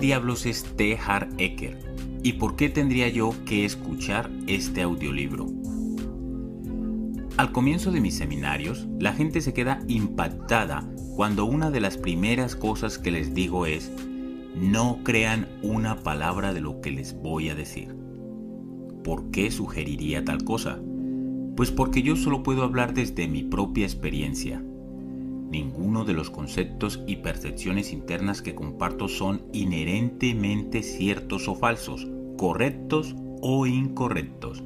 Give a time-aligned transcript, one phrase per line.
[0.00, 0.96] ¿Quién diablos es T.
[0.96, 1.76] Hart Ecker?
[2.22, 5.46] ¿Y por qué tendría yo que escuchar este audiolibro?
[7.36, 12.56] Al comienzo de mis seminarios, la gente se queda impactada cuando una de las primeras
[12.56, 13.92] cosas que les digo es,
[14.56, 17.94] no crean una palabra de lo que les voy a decir.
[19.04, 20.80] ¿Por qué sugeriría tal cosa?
[21.56, 24.64] Pues porque yo solo puedo hablar desde mi propia experiencia.
[25.50, 32.06] Ninguno de los conceptos y percepciones internas que comparto son inherentemente ciertos o falsos,
[32.38, 34.62] correctos o incorrectos.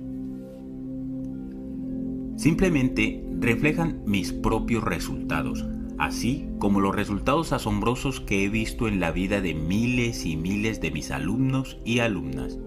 [2.37, 5.65] Simplemente reflejan mis propios resultados,
[5.97, 10.83] así como los resultados asombrosos que he visto en la vida de miles y miles
[10.83, 12.59] de mis alumnos y alumnas.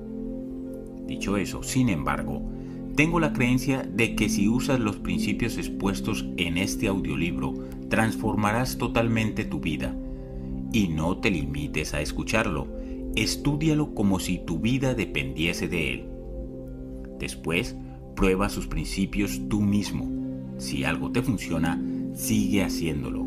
[1.05, 2.41] Dicho eso, sin embargo,
[2.95, 7.53] tengo la creencia de que si usas los principios expuestos en este audiolibro,
[7.89, 9.95] transformarás totalmente tu vida.
[10.73, 12.67] Y no te limites a escucharlo,
[13.15, 16.05] estúdialo como si tu vida dependiese de él.
[17.19, 17.75] Después,
[18.15, 20.09] prueba sus principios tú mismo.
[20.57, 21.81] Si algo te funciona,
[22.13, 23.25] sigue haciéndolo.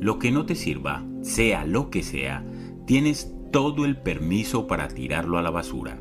[0.00, 2.44] Lo que no te sirva, sea lo que sea,
[2.86, 5.98] tienes todo el permiso para tirarlo a la basura.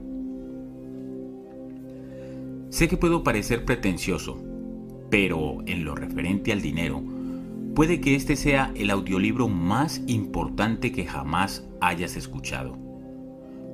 [2.69, 4.37] Sé que puedo parecer pretencioso,
[5.09, 7.01] pero en lo referente al dinero,
[7.75, 12.77] puede que este sea el audiolibro más importante que jamás hayas escuchado.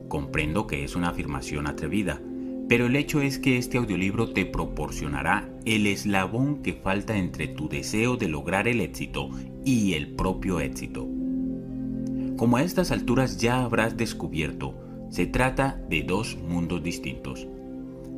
[0.09, 2.21] Comprendo que es una afirmación atrevida,
[2.67, 7.69] pero el hecho es que este audiolibro te proporcionará el eslabón que falta entre tu
[7.69, 9.29] deseo de lograr el éxito
[9.63, 11.07] y el propio éxito.
[12.37, 14.75] Como a estas alturas ya habrás descubierto,
[15.09, 17.47] se trata de dos mundos distintos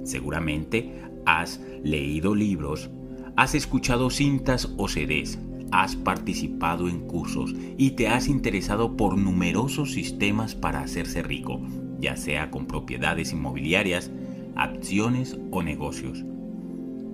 [0.04, 2.90] Seguramente has leído libros,
[3.36, 5.40] has escuchado cintas o CDs,
[5.74, 11.60] has participado en cursos y te has interesado por numerosos sistemas para hacerse rico,
[12.00, 14.12] ya sea con propiedades inmobiliarias,
[14.56, 16.24] acciones o negocios.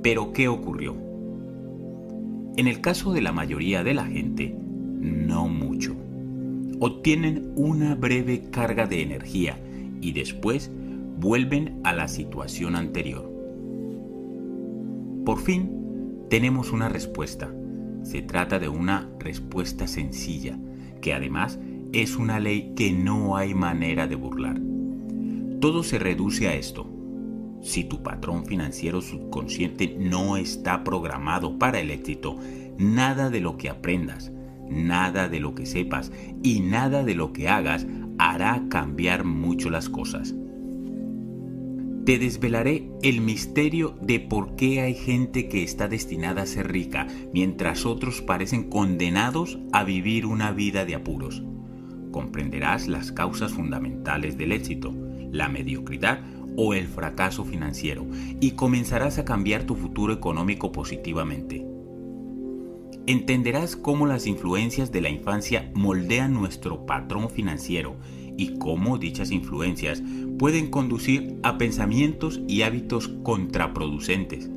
[0.03, 0.97] Pero ¿qué ocurrió?
[2.57, 4.53] En el caso de la mayoría de la gente,
[4.99, 5.95] no mucho.
[6.81, 9.57] Obtienen una breve carga de energía
[10.01, 10.69] y después
[11.17, 13.31] vuelven a la situación anterior.
[15.23, 17.53] Por fin, tenemos una respuesta.
[18.03, 20.57] Se trata de una respuesta sencilla,
[21.01, 21.59] que además
[21.91, 24.59] es una ley que no hay manera de burlar.
[25.59, 26.89] Todo se reduce a esto.
[27.61, 32.37] Si tu patrón financiero subconsciente no está programado para el éxito,
[32.77, 34.31] nada de lo que aprendas,
[34.69, 36.11] nada de lo que sepas
[36.41, 37.85] y nada de lo que hagas
[38.17, 40.35] hará cambiar mucho las cosas.
[42.09, 47.05] Te desvelaré el misterio de por qué hay gente que está destinada a ser rica,
[47.35, 51.43] mientras otros parecen condenados a vivir una vida de apuros.
[52.09, 54.91] Comprenderás las causas fundamentales del éxito,
[55.31, 56.23] la mediocridad
[56.57, 58.07] o el fracaso financiero,
[58.41, 61.63] y comenzarás a cambiar tu futuro económico positivamente.
[63.05, 67.97] Entenderás cómo las influencias de la infancia moldean nuestro patrón financiero
[68.39, 70.01] y cómo dichas influencias
[70.37, 74.49] pueden conducir a pensamientos y hábitos contraproducentes.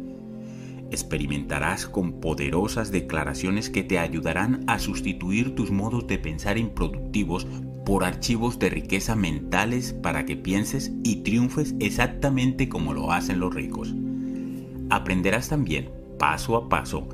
[0.92, 7.44] Experimentarás con poderosas declaraciones que te ayudarán a sustituir tus modos de pensar improductivos
[7.84, 13.52] por archivos de riqueza mentales para que pienses y triunfes exactamente como lo hacen los
[13.52, 13.92] ricos.
[14.90, 15.90] Aprenderás también,
[16.20, 17.08] paso a paso,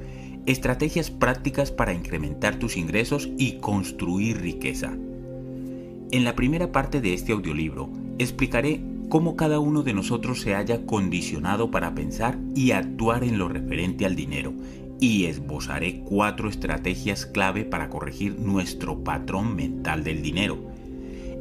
[0.44, 4.98] estrategias prácticas para incrementar tus ingresos y construir riqueza.
[6.10, 8.80] En la primera parte de este audiolibro explicaré
[9.10, 14.06] cómo cada uno de nosotros se haya condicionado para pensar y actuar en lo referente
[14.06, 14.54] al dinero
[15.00, 20.58] y esbozaré cuatro estrategias clave para corregir nuestro patrón mental del dinero.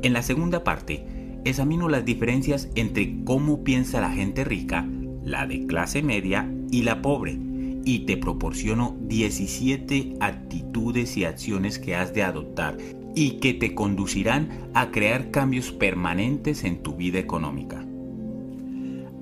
[0.04, 1.06] En la segunda parte,
[1.46, 4.86] examino las diferencias entre cómo piensa la gente rica,
[5.24, 7.40] la de clase media y la pobre,
[7.86, 12.78] y te proporciono 17 actitudes y acciones que has de adoptar
[13.18, 17.84] y que te conducirán a crear cambios permanentes en tu vida económica.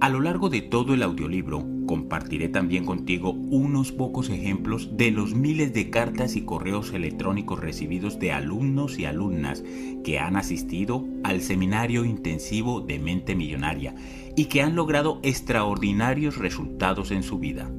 [0.01, 5.33] A lo largo de todo el audiolibro compartiré también contigo unos pocos ejemplos de los
[5.33, 9.63] miles de cartas y correos electrónicos recibidos de alumnos y alumnas
[10.03, 13.95] que han asistido al seminario intensivo de mente millonaria
[14.35, 17.71] y que han logrado extraordinarios resultados en su vida.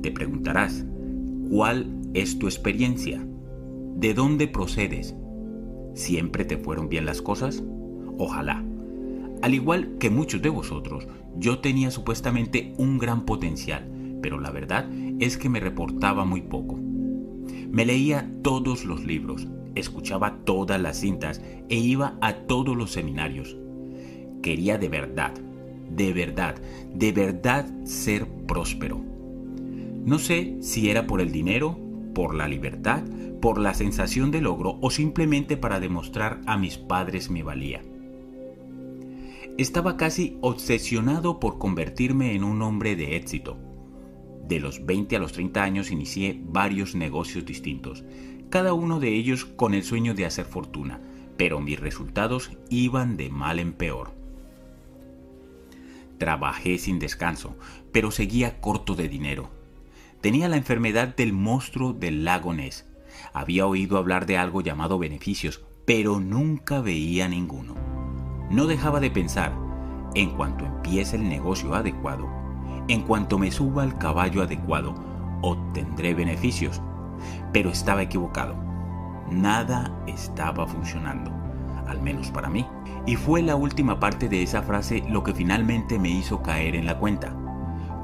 [0.00, 0.86] Te preguntarás,
[1.50, 3.22] ¿cuál es tu experiencia?
[3.96, 5.14] ¿De dónde procedes?
[5.96, 7.64] ¿Siempre te fueron bien las cosas?
[8.18, 8.62] Ojalá.
[9.40, 11.08] Al igual que muchos de vosotros,
[11.38, 13.88] yo tenía supuestamente un gran potencial,
[14.20, 14.90] pero la verdad
[15.20, 16.78] es que me reportaba muy poco.
[17.70, 21.40] Me leía todos los libros, escuchaba todas las cintas
[21.70, 23.56] e iba a todos los seminarios.
[24.42, 25.32] Quería de verdad,
[25.88, 26.56] de verdad,
[26.94, 29.00] de verdad ser próspero.
[30.04, 31.78] No sé si era por el dinero,
[32.14, 33.02] por la libertad,
[33.40, 37.82] por la sensación de logro o simplemente para demostrar a mis padres mi valía.
[39.58, 43.56] Estaba casi obsesionado por convertirme en un hombre de éxito.
[44.46, 48.04] De los 20 a los 30 años inicié varios negocios distintos,
[48.50, 51.00] cada uno de ellos con el sueño de hacer fortuna,
[51.36, 54.12] pero mis resultados iban de mal en peor.
[56.18, 57.56] Trabajé sin descanso,
[57.92, 59.50] pero seguía corto de dinero.
[60.20, 62.85] Tenía la enfermedad del monstruo del lago Ness.
[63.36, 67.74] Había oído hablar de algo llamado beneficios, pero nunca veía ninguno.
[68.50, 69.52] No dejaba de pensar,
[70.14, 72.26] en cuanto empiece el negocio adecuado,
[72.88, 74.94] en cuanto me suba al caballo adecuado,
[75.42, 76.80] obtendré beneficios.
[77.52, 78.56] Pero estaba equivocado.
[79.30, 81.30] Nada estaba funcionando,
[81.86, 82.66] al menos para mí.
[83.04, 86.86] Y fue la última parte de esa frase lo que finalmente me hizo caer en
[86.86, 87.36] la cuenta.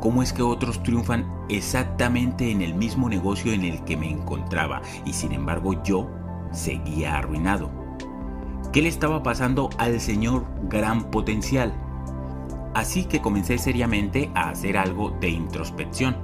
[0.03, 4.83] ¿Cómo es que otros triunfan exactamente en el mismo negocio en el que me encontraba
[5.05, 6.11] y sin embargo yo
[6.51, 7.71] seguía arruinado?
[8.73, 11.73] ¿Qué le estaba pasando al señor gran potencial?
[12.75, 16.17] Así que comencé seriamente a hacer algo de introspección.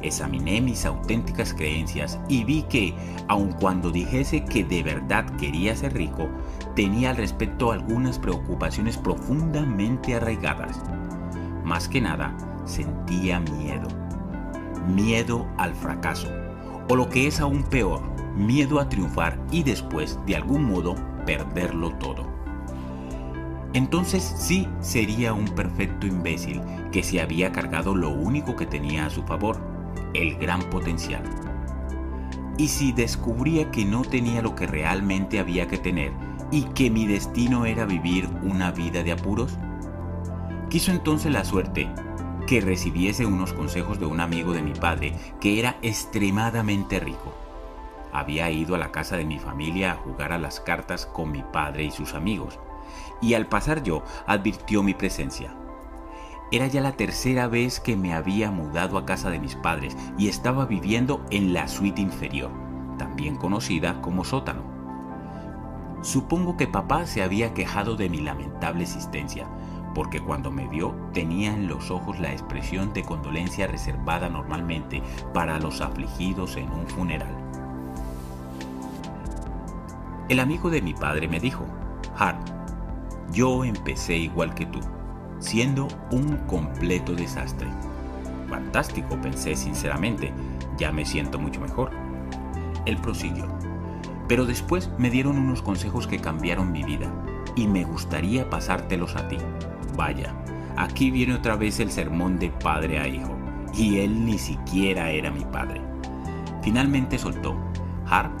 [0.00, 2.94] Examiné mis auténticas creencias y vi que,
[3.28, 6.26] aun cuando dijese que de verdad quería ser rico,
[6.74, 10.80] tenía al respecto algunas preocupaciones profundamente arraigadas.
[11.64, 12.34] Más que nada,
[12.64, 13.88] sentía miedo.
[14.86, 16.28] Miedo al fracaso.
[16.88, 18.02] O lo que es aún peor,
[18.34, 20.94] miedo a triunfar y después, de algún modo,
[21.26, 22.26] perderlo todo.
[23.72, 26.60] Entonces sí sería un perfecto imbécil
[26.90, 29.60] que se había cargado lo único que tenía a su favor,
[30.12, 31.22] el gran potencial.
[32.58, 36.12] Y si descubría que no tenía lo que realmente había que tener
[36.50, 39.56] y que mi destino era vivir una vida de apuros,
[40.68, 41.88] quiso entonces la suerte
[42.50, 47.32] que recibiese unos consejos de un amigo de mi padre que era extremadamente rico.
[48.12, 51.44] Había ido a la casa de mi familia a jugar a las cartas con mi
[51.44, 52.58] padre y sus amigos,
[53.22, 55.54] y al pasar yo advirtió mi presencia.
[56.50, 60.26] Era ya la tercera vez que me había mudado a casa de mis padres y
[60.26, 62.50] estaba viviendo en la suite inferior,
[62.98, 64.64] también conocida como sótano.
[66.02, 69.46] Supongo que papá se había quejado de mi lamentable existencia,
[69.94, 75.02] porque cuando me vio tenía en los ojos la expresión de condolencia reservada normalmente
[75.34, 77.36] para los afligidos en un funeral.
[80.28, 81.66] El amigo de mi padre me dijo,
[82.16, 82.38] Hart,
[83.32, 84.78] yo empecé igual que tú,
[85.40, 87.68] siendo un completo desastre.
[88.48, 90.32] Fantástico, pensé sinceramente,
[90.78, 91.90] ya me siento mucho mejor.
[92.86, 93.46] Él prosiguió,
[94.28, 97.12] pero después me dieron unos consejos que cambiaron mi vida
[97.56, 99.38] y me gustaría pasártelos a ti.
[99.96, 100.34] Vaya,
[100.76, 103.36] aquí viene otra vez el sermón de padre a hijo,
[103.74, 105.80] y él ni siquiera era mi padre.
[106.62, 107.56] Finalmente soltó,
[108.06, 108.32] Harp,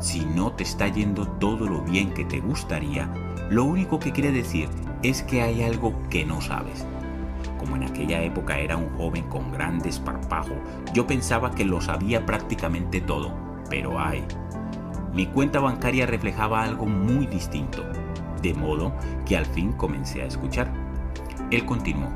[0.00, 3.12] si no te está yendo todo lo bien que te gustaría,
[3.50, 4.68] lo único que quiere decir
[5.02, 6.86] es que hay algo que no sabes.
[7.58, 10.54] Como en aquella época era un joven con gran desparpajo,
[10.92, 13.32] yo pensaba que lo sabía prácticamente todo,
[13.70, 14.24] pero ay,
[15.14, 17.84] mi cuenta bancaria reflejaba algo muy distinto,
[18.40, 18.92] de modo
[19.24, 20.81] que al fin comencé a escuchar.
[21.52, 22.08] Él continuó,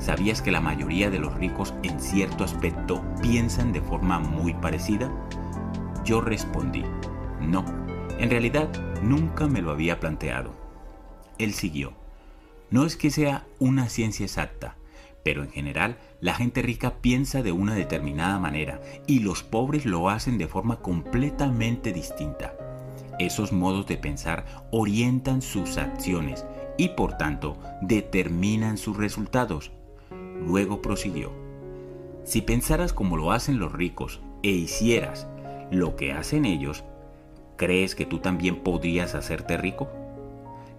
[0.00, 5.08] ¿sabías que la mayoría de los ricos en cierto aspecto piensan de forma muy parecida?
[6.04, 6.82] Yo respondí,
[7.40, 7.64] no,
[8.18, 8.68] en realidad
[9.00, 10.52] nunca me lo había planteado.
[11.38, 11.92] Él siguió,
[12.70, 14.74] no es que sea una ciencia exacta,
[15.22, 20.08] pero en general la gente rica piensa de una determinada manera y los pobres lo
[20.10, 22.54] hacen de forma completamente distinta.
[23.20, 26.44] Esos modos de pensar orientan sus acciones
[26.76, 29.72] y por tanto determinan sus resultados.
[30.46, 31.30] Luego prosiguió,
[32.24, 35.26] si pensaras como lo hacen los ricos e hicieras
[35.70, 36.84] lo que hacen ellos,
[37.56, 39.88] ¿crees que tú también podrías hacerte rico?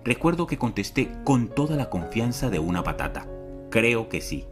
[0.05, 3.27] Recuerdo que contesté con toda la confianza de una patata.
[3.69, 4.45] Creo que sí.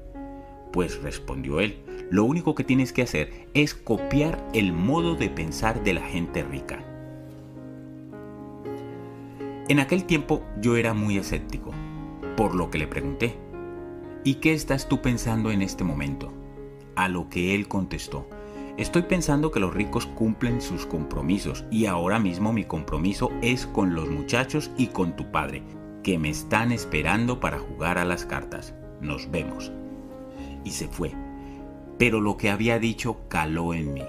[0.72, 5.84] Pues respondió él, lo único que tienes que hacer es copiar el modo de pensar
[5.84, 6.86] de la gente rica.
[9.72, 11.72] En aquel tiempo yo era muy escéptico,
[12.36, 13.38] por lo que le pregunté,
[14.26, 16.34] ¿y qué estás tú pensando en este momento?
[16.98, 18.28] A lo que él contestó,
[18.76, 23.96] estoy pensando que los ricos cumplen sus compromisos y ahora mismo mi compromiso es con
[23.96, 25.64] los muchachos y con tu padre,
[26.04, 28.76] que me están esperando para jugar a las cartas.
[29.00, 29.72] Nos vemos.
[30.66, 31.14] Y se fue.
[31.98, 34.04] Pero lo que había dicho caló en mí.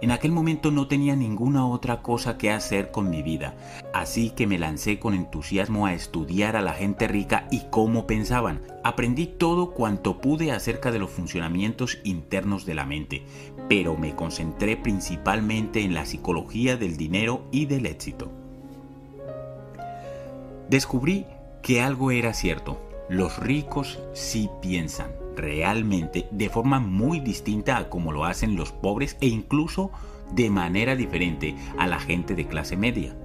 [0.00, 3.56] En aquel momento no tenía ninguna otra cosa que hacer con mi vida,
[3.92, 8.60] así que me lancé con entusiasmo a estudiar a la gente rica y cómo pensaban.
[8.84, 13.24] Aprendí todo cuanto pude acerca de los funcionamientos internos de la mente,
[13.68, 18.30] pero me concentré principalmente en la psicología del dinero y del éxito.
[20.70, 21.26] Descubrí
[21.60, 28.12] que algo era cierto, los ricos sí piensan realmente de forma muy distinta a como
[28.12, 29.90] lo hacen los pobres e incluso
[30.32, 33.16] de manera diferente a la gente de clase media.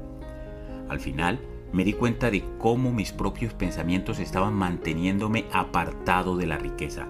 [0.89, 1.39] Al final,
[1.73, 7.07] me di cuenta de cómo mis propios pensamientos estaban manteniéndome apartado de la riqueza.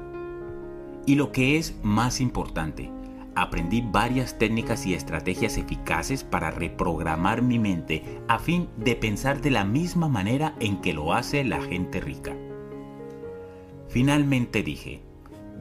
[1.05, 2.89] Y lo que es más importante,
[3.35, 9.51] aprendí varias técnicas y estrategias eficaces para reprogramar mi mente a fin de pensar de
[9.51, 12.35] la misma manera en que lo hace la gente rica.
[13.93, 15.01] Finalmente dije,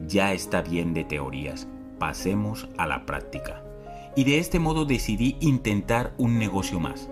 [0.07, 1.67] ya está bien de teorías,
[1.99, 3.63] pasemos a la práctica.
[4.15, 7.11] Y de este modo decidí intentar un negocio más.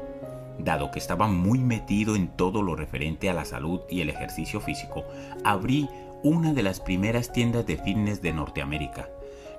[0.57, 4.61] Dado que estaba muy metido en todo lo referente a la salud y el ejercicio
[4.61, 5.03] físico,
[5.43, 5.87] abrí
[6.23, 9.07] una de las primeras tiendas de fitness de Norteamérica.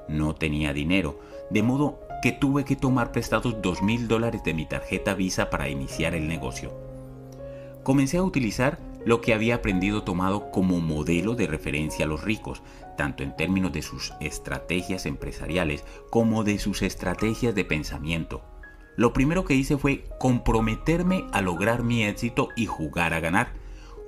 [0.09, 4.66] No tenía dinero, de modo que tuve que tomar prestados dos mil dólares de mi
[4.66, 6.73] tarjeta Visa para iniciar el negocio.
[7.85, 12.62] Comencé a utilizar lo que había aprendido tomado como modelo de referencia a los ricos,
[12.97, 18.42] tanto en términos de sus estrategias empresariales como de sus estrategias de pensamiento.
[18.97, 23.54] Lo primero que hice fue comprometerme a lograr mi éxito y jugar a ganar.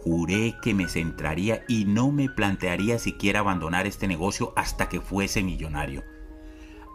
[0.02, 5.42] Juré que me centraría y no me plantearía siquiera abandonar este negocio hasta que fuese
[5.42, 6.04] millonario.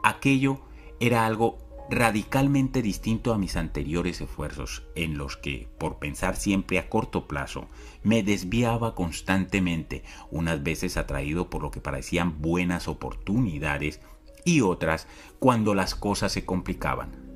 [0.03, 0.61] Aquello
[0.99, 1.57] era algo
[1.89, 7.67] radicalmente distinto a mis anteriores esfuerzos, en los que, por pensar siempre a corto plazo,
[8.03, 14.01] me desviaba constantemente, unas veces atraído por lo que parecían buenas oportunidades
[14.45, 15.07] y otras
[15.39, 17.29] cuando las cosas se complicaban.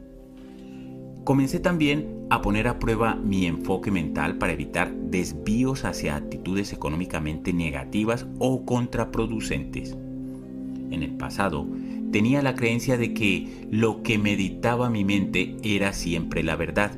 [1.24, 7.54] Comencé también a poner a prueba mi enfoque mental para evitar desvíos hacia actitudes económicamente
[7.54, 9.96] negativas o contraproducentes.
[10.92, 11.66] En el pasado,
[12.14, 16.98] tenía la creencia de que lo que meditaba mi mente era siempre la verdad.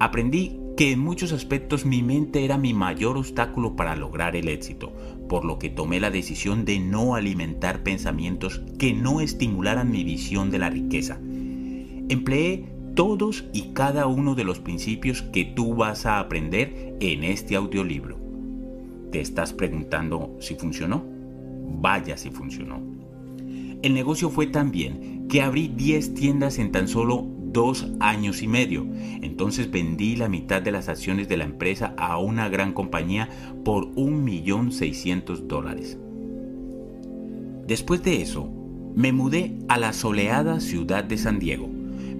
[0.00, 4.92] Aprendí que en muchos aspectos mi mente era mi mayor obstáculo para lograr el éxito,
[5.28, 10.50] por lo que tomé la decisión de no alimentar pensamientos que no estimularan mi visión
[10.50, 11.18] de la riqueza.
[12.08, 17.54] Empleé todos y cada uno de los principios que tú vas a aprender en este
[17.54, 18.18] audiolibro.
[19.12, 21.04] ¿Te estás preguntando si funcionó?
[21.80, 22.97] Vaya si funcionó.
[23.82, 28.48] El negocio fue tan bien que abrí 10 tiendas en tan solo dos años y
[28.48, 28.86] medio.
[29.22, 33.28] Entonces vendí la mitad de las acciones de la empresa a una gran compañía
[33.64, 35.98] por 1.600.000 dólares.
[37.66, 38.50] Después de eso,
[38.94, 41.68] me mudé a la soleada ciudad de San Diego.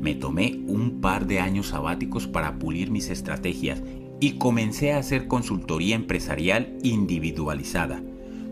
[0.00, 3.83] Me tomé un par de años sabáticos para pulir mis estrategias
[4.21, 8.03] y comencé a hacer consultoría empresarial individualizada.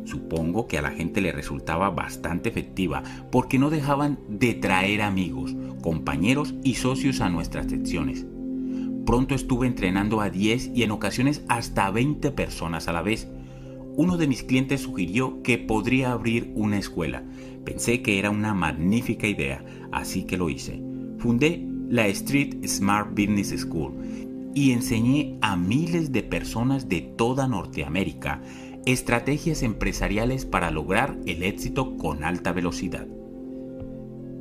[0.07, 5.55] Supongo que a la gente le resultaba bastante efectiva porque no dejaban de traer amigos,
[5.83, 8.25] compañeros y socios a nuestras secciones.
[9.05, 13.29] Pronto estuve entrenando a 10 y en ocasiones hasta 20 personas a la vez.
[13.97, 17.25] Uno de mis clientes sugirió que podría abrir una escuela.
[17.65, 20.81] Pensé que era una magnífica idea, así que lo hice.
[21.19, 23.95] Fundé la Street Smart Business School
[24.55, 28.41] y enseñé a miles de personas de toda Norteamérica
[28.87, 33.05] Estrategias empresariales para lograr el éxito con alta velocidad.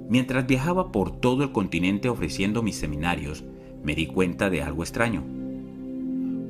[0.07, 3.43] Mientras viajaba por todo el continente ofreciendo mis seminarios,
[3.83, 5.23] me di cuenta de algo extraño.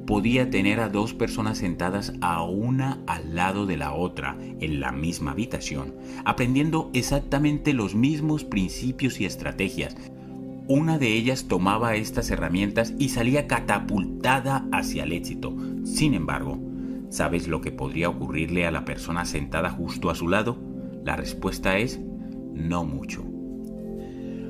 [0.05, 4.91] Podía tener a dos personas sentadas a una al lado de la otra en la
[4.91, 9.95] misma habitación, aprendiendo exactamente los mismos principios y estrategias.
[10.67, 15.55] Una de ellas tomaba estas herramientas y salía catapultada hacia el éxito.
[15.85, 16.64] Sin embargo,
[17.15, 20.57] ¿Sabes lo que podría ocurrirle a la persona sentada justo a su lado?
[21.05, 21.97] La respuesta es
[22.53, 23.23] no mucho.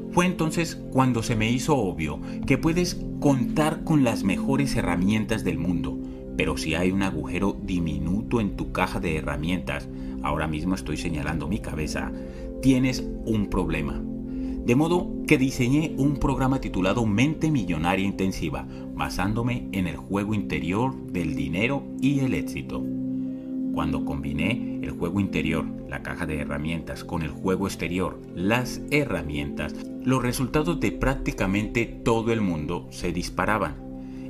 [0.09, 5.59] Fue entonces cuando se me hizo obvio que puedes contar con las mejores herramientas del
[5.59, 5.99] mundo,
[6.37, 9.87] pero si hay un agujero diminuto en tu caja de herramientas,
[10.23, 12.11] ahora mismo estoy señalando mi cabeza,
[12.63, 14.01] tienes un problema.
[14.65, 20.95] De modo que diseñé un programa titulado Mente Millonaria Intensiva, basándome en el juego interior
[21.11, 22.83] del dinero y el éxito.
[23.75, 29.75] Cuando combiné el juego interior, la caja de herramientas, con el juego exterior, las herramientas,
[30.03, 33.75] los resultados de prácticamente todo el mundo se disparaban.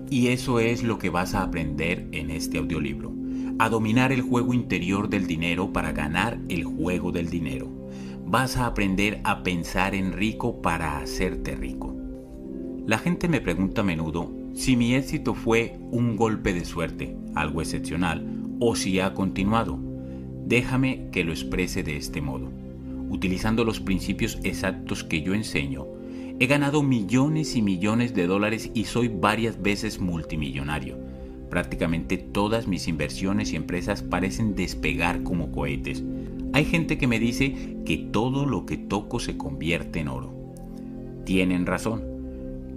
[0.10, 3.14] Y eso es lo que vas a aprender en este audiolibro.
[3.58, 7.85] A dominar el juego interior del dinero para ganar el juego del dinero
[8.26, 11.96] vas a aprender a pensar en rico para hacerte rico.
[12.88, 17.62] La gente me pregunta a menudo si mi éxito fue un golpe de suerte, algo
[17.62, 18.26] excepcional,
[18.60, 19.80] o si ha continuado.
[20.46, 22.50] Déjame que lo exprese de este modo.
[23.10, 25.86] Utilizando los principios exactos que yo enseño,
[26.40, 30.98] he ganado millones y millones de dólares y soy varias veces multimillonario.
[31.50, 36.04] Prácticamente todas mis inversiones y empresas parecen despegar como cohetes.
[36.56, 37.54] Hay gente que me dice
[37.86, 40.34] que todo lo que toco se convierte en oro.
[41.26, 42.02] Tienen razón,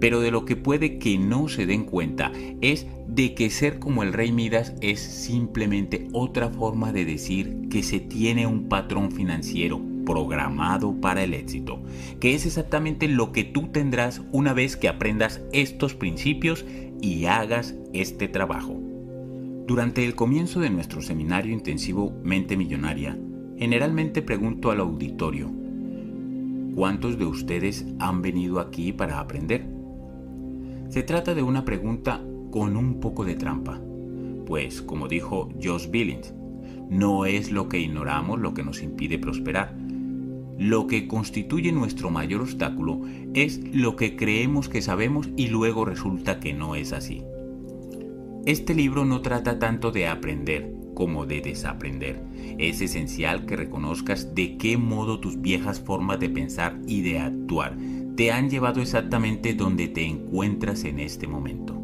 [0.01, 4.03] pero de lo que puede que no se den cuenta es de que ser como
[4.03, 9.79] el rey Midas es simplemente otra forma de decir que se tiene un patrón financiero
[10.05, 11.81] programado para el éxito,
[12.19, 16.65] que es exactamente lo que tú tendrás una vez que aprendas estos principios
[17.01, 18.77] y hagas este trabajo.
[19.67, 23.17] Durante el comienzo de nuestro seminario intensivo Mente Millonaria,
[23.59, 25.51] generalmente pregunto al auditorio,
[26.75, 29.65] ¿cuántos de ustedes han venido aquí para aprender?
[30.87, 33.81] Se trata de una pregunta con un poco de trampa,
[34.45, 36.33] pues como dijo Josh Billings,
[36.89, 39.75] no es lo que ignoramos lo que nos impide prosperar,
[40.57, 43.01] lo que constituye nuestro mayor obstáculo
[43.33, 47.23] es lo que creemos que sabemos y luego resulta que no es así.
[48.45, 52.21] Este libro no trata tanto de aprender como de desaprender.
[52.57, 57.77] Es esencial que reconozcas de qué modo tus viejas formas de pensar y de actuar
[58.17, 61.81] te han llevado exactamente donde te encuentras en este momento.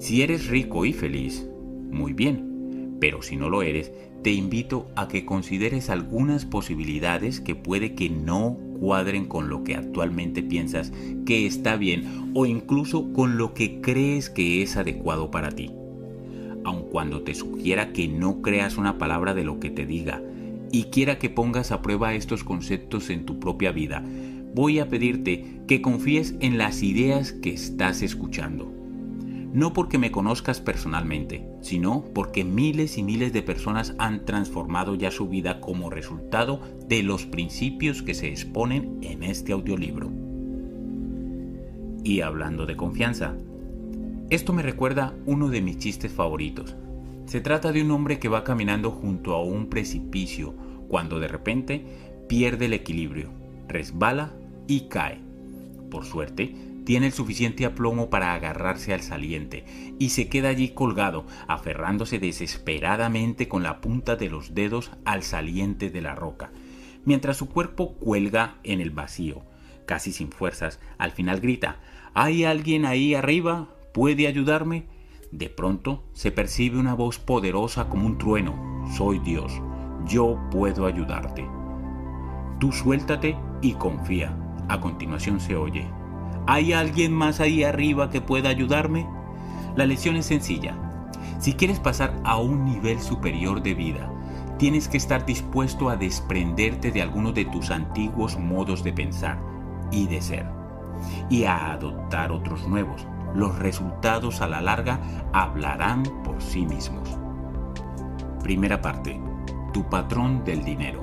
[0.00, 1.48] Si eres rico y feliz,
[1.88, 3.92] muy bien, pero si no lo eres,
[4.24, 9.76] te invito a que consideres algunas posibilidades que puede que no cuadren con lo que
[9.76, 10.92] actualmente piensas
[11.24, 15.70] que está bien o incluso con lo que crees que es adecuado para ti.
[16.64, 20.22] Aun cuando te sugiera que no creas una palabra de lo que te diga
[20.72, 24.04] y quiera que pongas a prueba estos conceptos en tu propia vida,
[24.54, 28.74] voy a pedirte que confíes en las ideas que estás escuchando
[29.54, 35.12] no porque me conozcas personalmente, sino porque miles y miles de personas han transformado ya
[35.12, 40.10] su vida como resultado de los principios que se exponen en este audiolibro.
[42.02, 43.36] Y hablando de confianza,
[44.30, 46.74] esto me recuerda uno de mis chistes favoritos.
[47.26, 50.54] Se trata de un hombre que va caminando junto a un precipicio
[50.88, 51.84] cuando de repente
[52.28, 53.30] pierde el equilibrio,
[53.68, 54.32] resbala
[54.66, 55.20] y cae.
[55.90, 59.64] Por suerte, tiene el suficiente aplomo para agarrarse al saliente
[59.98, 65.90] y se queda allí colgado, aferrándose desesperadamente con la punta de los dedos al saliente
[65.90, 66.50] de la roca,
[67.04, 69.42] mientras su cuerpo cuelga en el vacío.
[69.86, 71.78] Casi sin fuerzas, al final grita,
[72.16, 73.66] ¿Hay alguien ahí arriba?
[73.94, 74.88] ¿Puede ayudarme?
[75.30, 78.82] De pronto se percibe una voz poderosa como un trueno.
[78.96, 79.62] Soy Dios,
[80.04, 81.46] yo puedo ayudarte.
[82.58, 84.36] Tú suéltate y confía.
[84.68, 85.86] A continuación se oye,
[86.48, 89.06] ¿Hay alguien más ahí arriba que pueda ayudarme?
[89.76, 90.76] La lección es sencilla.
[91.38, 94.12] Si quieres pasar a un nivel superior de vida,
[94.58, 99.40] tienes que estar dispuesto a desprenderte de algunos de tus antiguos modos de pensar
[99.92, 100.46] y de ser
[101.30, 103.06] y a adoptar otros nuevos.
[103.34, 105.00] Los resultados a la larga
[105.32, 107.18] hablarán por sí mismos.
[108.42, 109.20] Primera parte.
[109.72, 111.02] Tu patrón del dinero.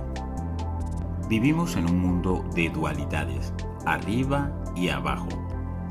[1.27, 3.53] Vivimos en un mundo de dualidades,
[3.85, 5.27] arriba y abajo,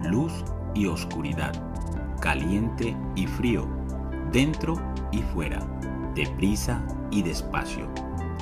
[0.03, 0.33] luz
[0.75, 1.53] y oscuridad,
[2.21, 3.67] caliente y frío,
[4.33, 4.81] dentro
[5.13, 5.59] y fuera,
[6.15, 7.87] deprisa y despacio,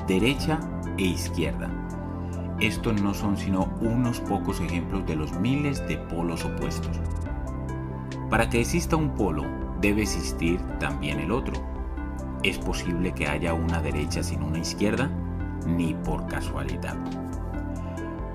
[0.06, 0.61] derecha
[0.98, 1.68] e izquierda.
[2.61, 7.00] Estos no son sino unos pocos ejemplos de los miles de polos opuestos.
[8.30, 9.44] Para que exista un polo,
[9.80, 11.54] debe existir también el otro.
[12.42, 15.10] ¿Es posible que haya una derecha sin una izquierda?
[15.66, 16.96] Ni por casualidad.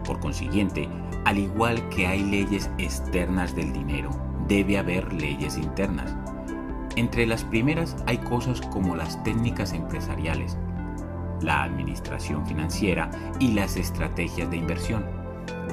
[0.04, 0.90] Por consiguiente,
[1.26, 4.10] al igual que hay leyes externas del dinero,
[4.48, 6.16] debe haber leyes internas.
[6.96, 10.58] Entre las primeras hay cosas como las técnicas empresariales,
[11.42, 15.06] la administración financiera y las estrategias de inversión.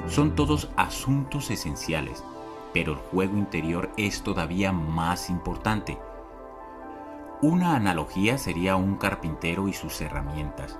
[0.09, 2.23] Son todos asuntos esenciales,
[2.73, 5.99] pero el juego interior es todavía más importante.
[7.43, 10.79] Una analogía sería un carpintero y sus herramientas.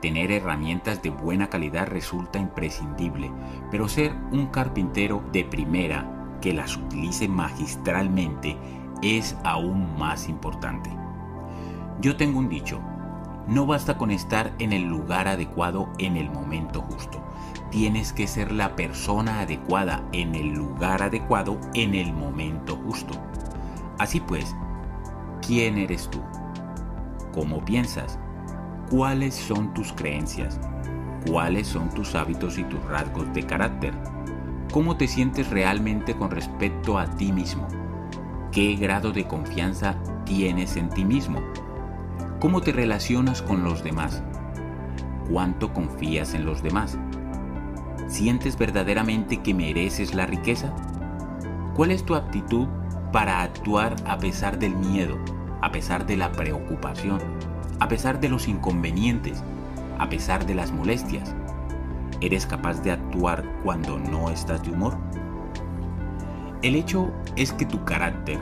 [0.00, 3.32] Tener herramientas de buena calidad resulta imprescindible,
[3.70, 8.56] pero ser un carpintero de primera que las utilice magistralmente
[9.02, 10.90] es aún más importante.
[12.00, 12.80] Yo tengo un dicho,
[13.48, 17.25] no basta con estar en el lugar adecuado en el momento justo.
[17.76, 23.12] Tienes que ser la persona adecuada en el lugar adecuado en el momento justo.
[23.98, 24.56] Así pues,
[25.46, 26.22] ¿quién eres tú?
[27.34, 28.18] ¿Cómo piensas?
[28.90, 30.58] cuáles son tus creencias,
[31.28, 33.92] cuáles son tus hábitos y tus rasgos de carácter.
[34.72, 37.68] ¿Cómo te sientes realmente con respecto a ti mismo?
[38.52, 41.42] ¿Qué grado de confianza tienes en ti mismo?
[42.40, 44.22] ¿Cómo te relacionas con los demás?
[45.30, 46.96] ¿Cuánto confías en los demás?
[48.08, 50.72] ¿Sientes verdaderamente que mereces la riqueza?
[51.74, 52.68] ¿Cuál es tu actitud
[53.12, 55.18] para actuar a pesar del miedo,
[55.60, 57.18] a pesar de la preocupación,
[57.80, 59.42] a pesar de los inconvenientes,
[59.98, 61.34] a pesar de las molestias?
[62.20, 64.96] ¿Eres capaz de actuar cuando no estás de humor?
[66.62, 68.38] El hecho es que tu carácter,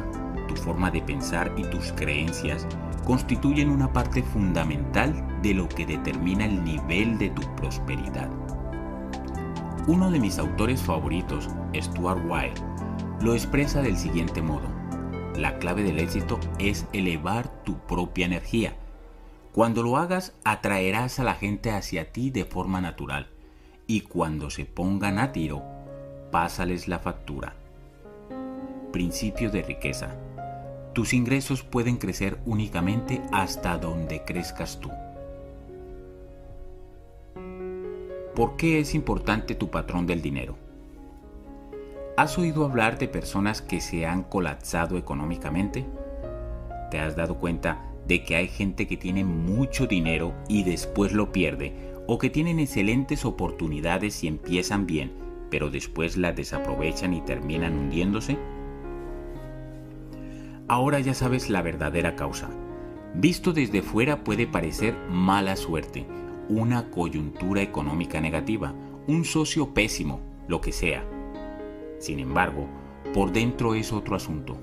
[0.47, 2.67] tu forma de pensar y tus creencias
[3.05, 8.29] constituyen una parte fundamental de lo que determina el nivel de tu prosperidad.
[9.87, 12.59] Uno de mis autores favoritos, Stuart Wilde,
[13.21, 14.67] lo expresa del siguiente modo.
[15.37, 18.77] La clave del éxito es elevar tu propia energía.
[19.53, 23.29] Cuando lo hagas, atraerás a la gente hacia ti de forma natural.
[23.87, 25.63] Y cuando se pongan a tiro,
[26.31, 27.55] pásales la factura.
[28.91, 30.17] Principio de riqueza.
[30.95, 34.91] Tus ingresos pueden crecer únicamente hasta donde crezcas tú.
[38.35, 40.57] ¿Por qué es importante tu patrón del dinero?
[42.17, 45.87] ¿Has oído hablar de personas que se han colapsado económicamente?
[46.91, 51.31] ¿Te has dado cuenta de que hay gente que tiene mucho dinero y después lo
[51.31, 51.95] pierde?
[52.09, 55.13] ¿O que tienen excelentes oportunidades y empiezan bien,
[55.49, 58.37] pero después las desaprovechan y terminan hundiéndose?
[60.67, 62.51] Ahora ya sabes la verdadera causa.
[63.15, 66.05] Visto desde fuera puede parecer mala suerte,
[66.49, 68.75] una coyuntura económica negativa,
[69.07, 71.05] un socio pésimo, lo que sea.
[71.99, 72.67] Sin embargo,
[73.13, 74.57] por dentro es otro asunto.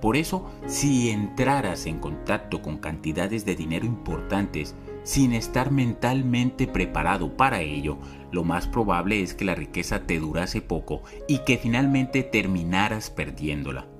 [0.00, 7.36] Por eso, si entraras en contacto con cantidades de dinero importantes sin estar mentalmente preparado
[7.36, 7.98] para ello,
[8.32, 13.91] lo más probable es que la riqueza te durase poco y que finalmente terminaras perdiéndola.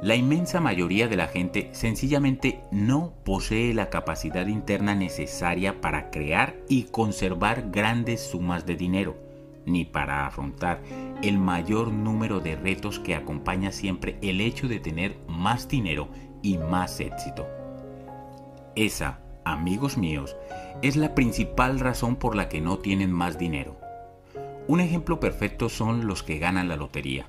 [0.00, 6.54] La inmensa mayoría de la gente sencillamente no posee la capacidad interna necesaria para crear
[6.68, 9.16] y conservar grandes sumas de dinero,
[9.66, 10.80] ni para afrontar
[11.20, 16.08] el mayor número de retos que acompaña siempre el hecho de tener más dinero
[16.42, 17.48] y más éxito.
[18.76, 20.36] Esa, amigos míos,
[20.80, 23.76] es la principal razón por la que no tienen más dinero.
[24.68, 27.26] Un ejemplo perfecto son los que ganan la lotería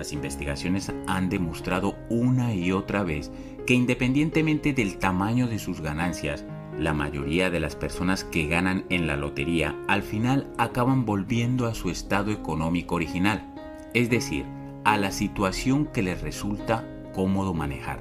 [0.00, 3.30] las investigaciones han demostrado una y otra vez
[3.66, 6.46] que independientemente del tamaño de sus ganancias,
[6.78, 11.74] la mayoría de las personas que ganan en la lotería al final acaban volviendo a
[11.74, 13.52] su estado económico original,
[13.92, 14.46] es decir,
[14.84, 18.00] a la situación que les resulta cómodo manejar.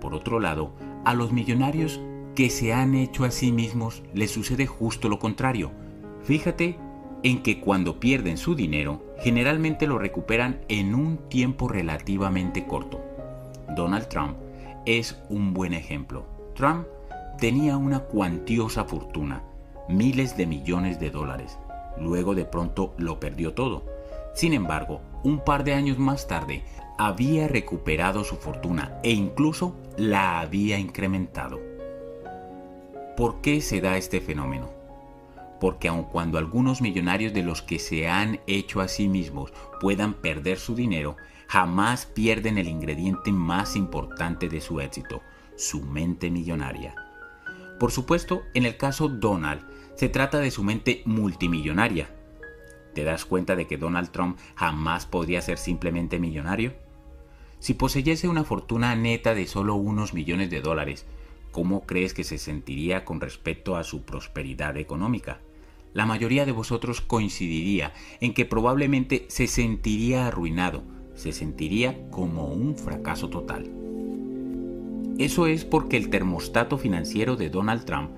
[0.00, 2.00] Por otro lado, a los millonarios
[2.34, 5.70] que se han hecho a sí mismos les sucede justo lo contrario.
[6.24, 6.80] Fíjate
[7.24, 13.00] en que cuando pierden su dinero, generalmente lo recuperan en un tiempo relativamente corto.
[13.74, 14.36] Donald Trump
[14.84, 16.26] es un buen ejemplo.
[16.54, 16.86] Trump
[17.38, 19.42] tenía una cuantiosa fortuna,
[19.88, 21.58] miles de millones de dólares.
[21.98, 23.84] Luego de pronto lo perdió todo.
[24.34, 26.62] Sin embargo, un par de años más tarde,
[26.98, 31.58] había recuperado su fortuna e incluso la había incrementado.
[33.16, 34.73] ¿Por qué se da este fenómeno?
[35.64, 39.50] Porque aun cuando algunos millonarios de los que se han hecho a sí mismos
[39.80, 41.16] puedan perder su dinero,
[41.48, 45.22] jamás pierden el ingrediente más importante de su éxito,
[45.56, 46.94] su mente millonaria.
[47.80, 49.62] Por supuesto, en el caso Donald,
[49.94, 52.10] se trata de su mente multimillonaria.
[52.94, 56.74] ¿Te das cuenta de que Donald Trump jamás podría ser simplemente millonario?
[57.58, 61.06] Si poseyese una fortuna neta de solo unos millones de dólares,
[61.52, 65.40] ¿cómo crees que se sentiría con respecto a su prosperidad económica?
[65.94, 70.82] La mayoría de vosotros coincidiría en que probablemente se sentiría arruinado,
[71.14, 73.70] se sentiría como un fracaso total.
[75.18, 78.10] Eso es porque el termostato financiero de Donald Trump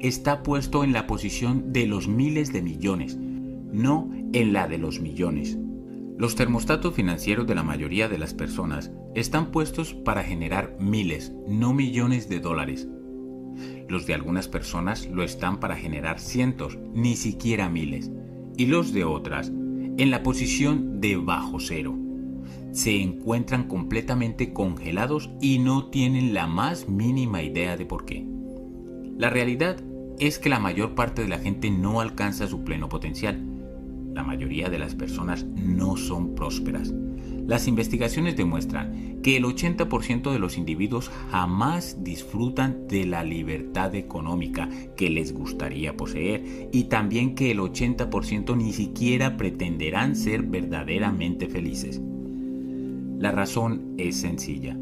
[0.00, 5.00] está puesto en la posición de los miles de millones, no en la de los
[5.00, 5.58] millones.
[6.16, 11.74] Los termostatos financieros de la mayoría de las personas están puestos para generar miles, no
[11.74, 12.88] millones de dólares,
[13.88, 18.10] los de algunas personas lo están para generar cientos, ni siquiera miles.
[18.56, 21.96] Y los de otras, en la posición de bajo cero.
[22.72, 28.26] Se encuentran completamente congelados y no tienen la más mínima idea de por qué.
[29.16, 29.82] La realidad
[30.18, 33.42] es que la mayor parte de la gente no alcanza su pleno potencial.
[34.12, 36.92] La mayoría de las personas no son prósperas.
[37.48, 44.68] Las investigaciones demuestran que el 80% de los individuos jamás disfrutan de la libertad económica
[44.98, 52.02] que les gustaría poseer y también que el 80% ni siquiera pretenderán ser verdaderamente felices.
[53.18, 54.76] La razón es sencilla.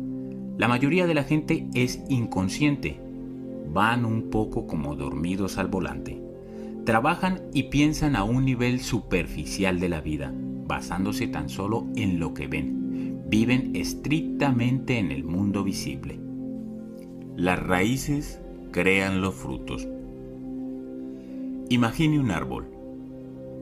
[0.59, 2.99] La mayoría de la gente es inconsciente.
[3.73, 6.21] Van un poco como dormidos al volante.
[6.85, 10.35] Trabajan y piensan a un nivel superficial de la vida
[10.67, 13.23] basándose tan solo en lo que ven.
[13.29, 16.19] Viven estrictamente en el mundo visible.
[17.37, 19.87] Las raíces crean los frutos.
[21.69, 22.67] Imagine un árbol.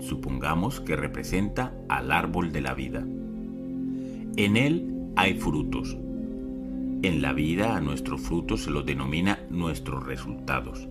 [0.01, 3.07] Supongamos que representa al árbol de la vida.
[4.37, 5.97] En él hay frutos.
[7.03, 10.89] En la vida a nuestros frutos se los denomina nuestros resultados.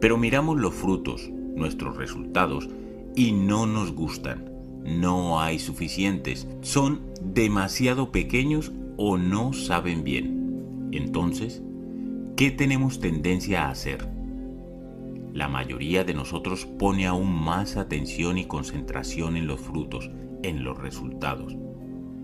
[0.00, 2.68] Pero miramos los frutos, nuestros resultados,
[3.14, 4.57] y no nos gustan
[4.88, 10.90] no hay suficientes, son demasiado pequeños o no saben bien.
[10.92, 11.62] Entonces,
[12.36, 14.08] ¿qué tenemos tendencia a hacer?
[15.32, 20.10] La mayoría de nosotros pone aún más atención y concentración en los frutos,
[20.42, 21.56] en los resultados.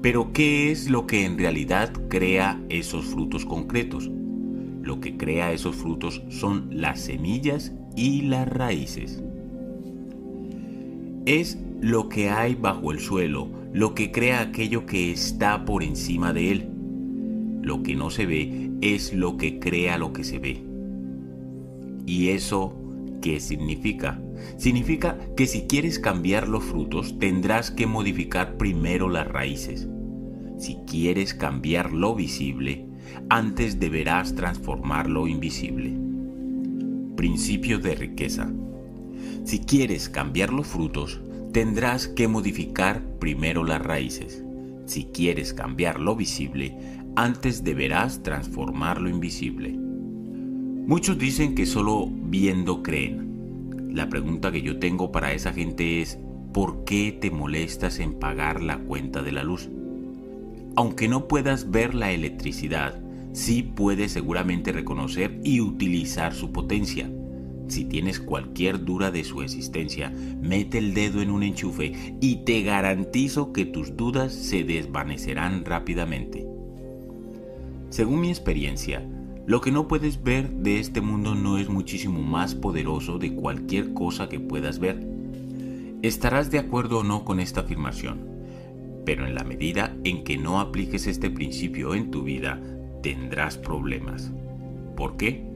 [0.02, 4.10] Pero ¿qué es lo que en realidad crea esos frutos concretos?
[4.82, 9.23] Lo que crea esos frutos son las semillas y las raíces.
[11.26, 16.32] Es lo que hay bajo el suelo, lo que crea aquello que está por encima
[16.32, 16.68] de él.
[17.62, 20.62] Lo que no se ve es lo que crea lo que se ve.
[22.06, 22.76] ¿Y eso
[23.22, 24.20] qué significa?
[24.58, 29.88] Significa que si quieres cambiar los frutos tendrás que modificar primero las raíces.
[30.58, 32.86] Si quieres cambiar lo visible,
[33.30, 35.92] antes deberás transformar lo invisible.
[37.16, 38.52] Principio de riqueza.
[39.44, 41.20] Si quieres cambiar los frutos,
[41.52, 44.42] tendrás que modificar primero las raíces.
[44.86, 46.76] Si quieres cambiar lo visible,
[47.14, 49.70] antes deberás transformar lo invisible.
[49.70, 53.90] Muchos dicen que solo viendo creen.
[53.92, 56.18] La pregunta que yo tengo para esa gente es,
[56.54, 59.68] ¿por qué te molestas en pagar la cuenta de la luz?
[60.74, 62.98] Aunque no puedas ver la electricidad,
[63.32, 67.10] sí puedes seguramente reconocer y utilizar su potencia.
[67.68, 72.62] Si tienes cualquier duda de su existencia, mete el dedo en un enchufe y te
[72.62, 76.46] garantizo que tus dudas se desvanecerán rápidamente.
[77.90, 79.06] Según mi experiencia,
[79.46, 83.92] lo que no puedes ver de este mundo no es muchísimo más poderoso de cualquier
[83.94, 85.06] cosa que puedas ver.
[86.02, 88.26] Estarás de acuerdo o no con esta afirmación,
[89.04, 92.60] pero en la medida en que no apliques este principio en tu vida,
[93.02, 94.32] tendrás problemas.
[94.96, 95.53] ¿Por qué?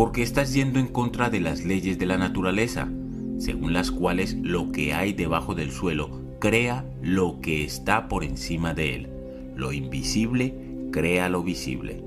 [0.00, 2.88] Porque estás yendo en contra de las leyes de la naturaleza,
[3.36, 8.72] según las cuales lo que hay debajo del suelo crea lo que está por encima
[8.72, 9.08] de él.
[9.54, 10.54] Lo invisible
[10.90, 12.02] crea lo visible.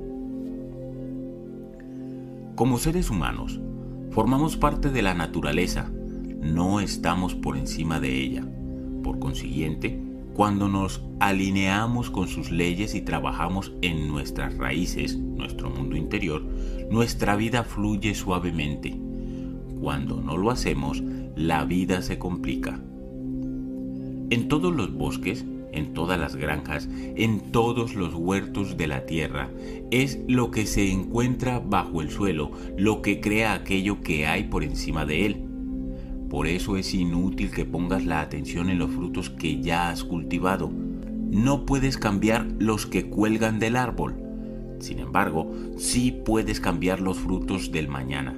[2.56, 3.62] Como seres humanos,
[4.10, 5.92] formamos parte de la naturaleza,
[6.42, 8.44] no estamos por encima de ella.
[9.04, 10.02] Por consiguiente,
[10.34, 16.44] cuando nos alineamos con sus leyes y trabajamos en nuestras raíces, nuestro mundo interior,
[16.90, 18.98] nuestra vida fluye suavemente.
[19.80, 21.04] Cuando no lo hacemos,
[21.36, 22.80] la vida se complica.
[24.30, 29.50] En todos los bosques, en todas las granjas, en todos los huertos de la tierra,
[29.92, 34.64] es lo que se encuentra bajo el suelo, lo que crea aquello que hay por
[34.64, 35.53] encima de él.
[36.34, 40.72] Por eso es inútil que pongas la atención en los frutos que ya has cultivado.
[41.30, 44.16] No puedes cambiar los que cuelgan del árbol.
[44.80, 48.36] Sin embargo, sí puedes cambiar los frutos del mañana.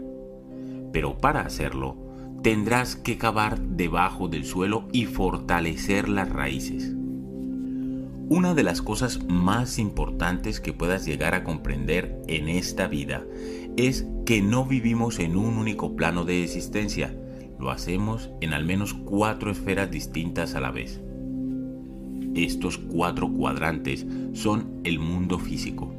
[0.91, 1.95] Pero para hacerlo,
[2.43, 6.93] tendrás que cavar debajo del suelo y fortalecer las raíces.
[8.27, 13.23] Una de las cosas más importantes que puedas llegar a comprender en esta vida
[13.77, 17.15] es que no vivimos en un único plano de existencia,
[17.60, 21.02] lo hacemos en al menos cuatro esferas distintas a la vez.
[22.36, 25.94] Estos cuatro cuadrantes son el mundo físico,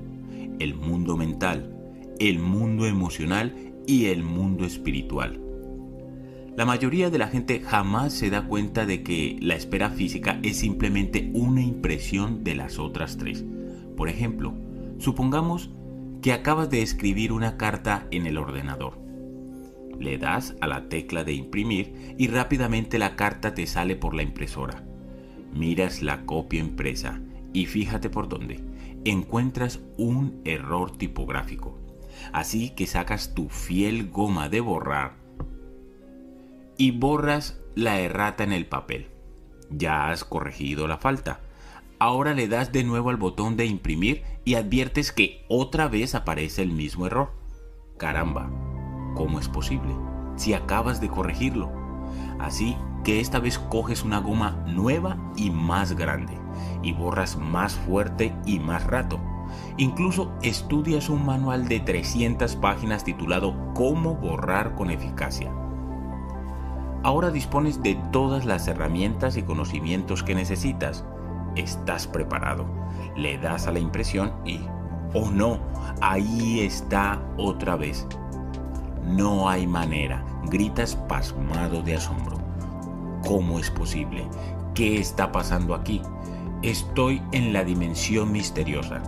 [0.58, 1.74] el mundo mental,
[2.18, 3.54] el mundo emocional
[3.86, 5.40] y el mundo espiritual.
[6.56, 10.58] La mayoría de la gente jamás se da cuenta de que la esfera física es
[10.58, 13.44] simplemente una impresión de las otras tres.
[13.94, 14.54] Por ejemplo,
[14.98, 15.70] supongamos
[16.22, 19.05] que acabas de escribir una carta en el ordenador.
[19.98, 24.22] Le das a la tecla de imprimir y rápidamente la carta te sale por la
[24.22, 24.84] impresora.
[25.52, 27.20] Miras la copia impresa
[27.52, 28.62] y fíjate por dónde.
[29.04, 31.78] Encuentras un error tipográfico.
[32.32, 35.14] Así que sacas tu fiel goma de borrar
[36.78, 39.08] y borras la errata en el papel.
[39.70, 41.40] Ya has corregido la falta.
[41.98, 46.62] Ahora le das de nuevo al botón de imprimir y adviertes que otra vez aparece
[46.62, 47.32] el mismo error.
[47.96, 48.50] Caramba,
[49.16, 49.92] ¿cómo es posible?
[50.36, 51.72] Si acabas de corregirlo.
[52.38, 56.38] Así que esta vez coges una goma nueva y más grande
[56.82, 59.18] y borras más fuerte y más rato.
[59.76, 65.52] Incluso estudias un manual de 300 páginas titulado Cómo borrar con eficacia.
[67.02, 71.04] Ahora dispones de todas las herramientas y conocimientos que necesitas.
[71.54, 72.66] Estás preparado.
[73.16, 74.60] Le das a la impresión y,
[75.14, 75.60] oh no,
[76.00, 78.06] ahí está otra vez.
[79.06, 82.40] No hay manera, gritas pasmado de asombro.
[83.24, 84.26] ¿Cómo es posible?
[84.74, 86.02] ¿Qué está pasando aquí?
[86.62, 89.00] Estoy en la dimensión misteriosa.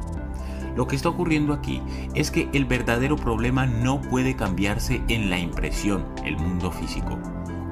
[0.77, 1.83] Lo que está ocurriendo aquí
[2.15, 7.19] es que el verdadero problema no puede cambiarse en la impresión, el mundo físico.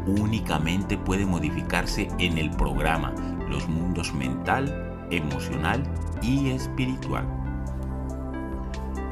[0.06, 3.14] Únicamente puede modificarse en el programa,
[3.48, 5.84] los mundos mental, emocional
[6.22, 7.24] y espiritual.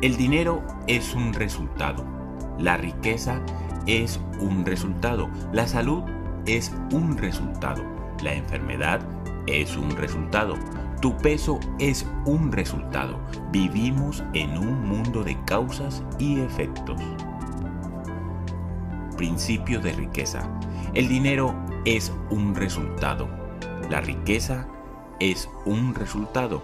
[0.02, 2.04] El dinero es un resultado,
[2.58, 3.40] la riqueza
[3.86, 6.02] es un resultado, la salud
[6.46, 7.82] es un resultado,
[8.22, 9.00] la enfermedad
[9.46, 10.54] es un resultado,
[11.04, 13.20] tu peso es un resultado.
[13.52, 16.98] Vivimos en un mundo de causas y efectos.
[19.14, 20.48] Principio de riqueza.
[20.94, 23.28] El dinero es un resultado.
[23.90, 24.66] La riqueza
[25.20, 26.62] es un resultado.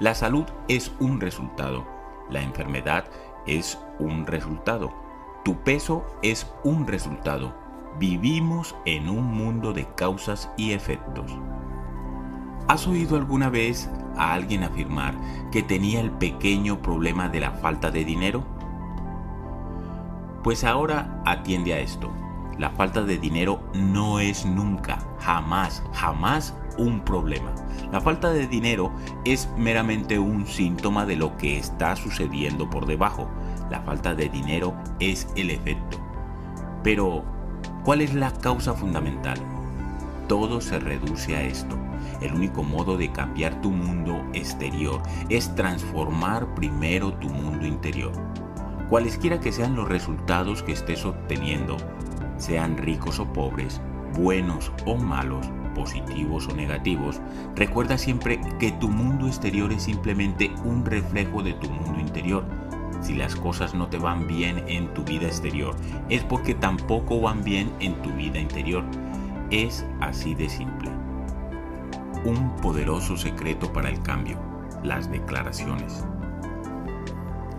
[0.00, 1.86] La salud es un resultado.
[2.30, 3.04] La enfermedad
[3.46, 5.01] es un resultado.
[5.44, 7.52] Tu peso es un resultado.
[7.98, 11.36] Vivimos en un mundo de causas y efectos.
[12.68, 15.16] ¿Has oído alguna vez a alguien afirmar
[15.50, 18.44] que tenía el pequeño problema de la falta de dinero?
[20.44, 22.12] Pues ahora atiende a esto.
[22.56, 27.52] La falta de dinero no es nunca, jamás, jamás un problema.
[27.90, 28.92] La falta de dinero
[29.24, 33.28] es meramente un síntoma de lo que está sucediendo por debajo.
[33.72, 35.98] La falta de dinero es el efecto.
[36.82, 37.24] Pero,
[37.84, 39.38] ¿cuál es la causa fundamental?
[40.28, 41.74] Todo se reduce a esto.
[42.20, 48.12] El único modo de cambiar tu mundo exterior es transformar primero tu mundo interior.
[48.90, 51.78] Cualesquiera que sean los resultados que estés obteniendo,
[52.36, 53.80] sean ricos o pobres,
[54.12, 57.22] buenos o malos, positivos o negativos,
[57.56, 62.44] recuerda siempre que tu mundo exterior es simplemente un reflejo de tu mundo interior.
[63.02, 65.76] Si las cosas no te van bien en tu vida exterior,
[66.08, 68.84] es porque tampoco van bien en tu vida interior.
[69.50, 70.90] Es así de simple.
[72.24, 74.38] Un poderoso secreto para el cambio,
[74.82, 76.04] las declaraciones.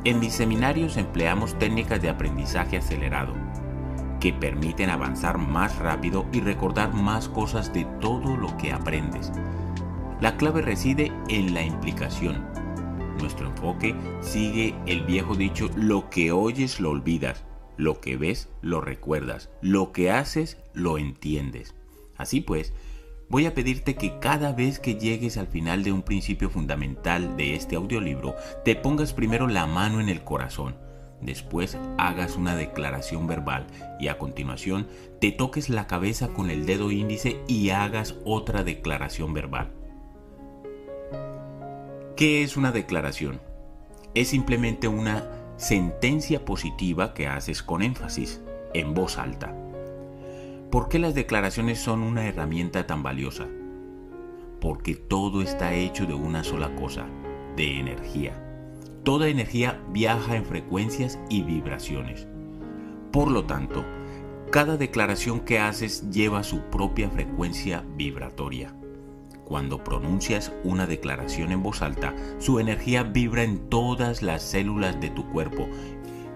[0.06, 3.34] En mis seminarios empleamos técnicas de aprendizaje acelerado
[4.24, 9.34] que permiten avanzar más rápido y recordar más cosas de todo lo que aprendes.
[10.22, 12.63] La clave reside en la implicación.
[13.20, 17.46] Nuestro enfoque sigue el viejo dicho, lo que oyes lo olvidas,
[17.78, 21.76] lo que ves lo recuerdas, lo que haces lo entiendes.
[22.18, 22.74] Así pues,
[23.30, 27.56] voy a pedirte que cada vez que llegues al final de un principio fundamental de
[27.56, 30.76] este audiolibro, te pongas primero la mano en el corazón
[31.24, 33.66] Después hagas una declaración verbal
[34.00, 34.88] y a continuación
[35.22, 39.72] te toques la cabeza con el dedo índice y hagas otra declaración verbal.
[42.16, 43.42] ¿Qué es una declaración?
[44.14, 48.40] Es simplemente una sentencia positiva que haces con énfasis,
[48.76, 49.56] en voz alta.
[50.70, 53.48] ¿Por qué las declaraciones son una herramienta tan valiosa?
[54.62, 57.08] Porque todo está hecho de una sola cosa,
[57.56, 58.40] de energía.
[59.04, 62.28] Toda energía viaja en frecuencias y vibraciones.
[63.12, 63.84] Por lo tanto,
[64.52, 68.76] cada declaración que haces lleva su propia frecuencia vibratoria.
[69.54, 75.12] Cuando pronuncias una declaración en voz alta, su energía vibra en todas las células de
[75.12, 75.70] tu cuerpo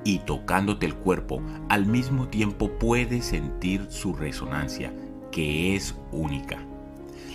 [0.03, 4.93] y tocándote el cuerpo, al mismo tiempo puedes sentir su resonancia,
[5.31, 6.59] que es única.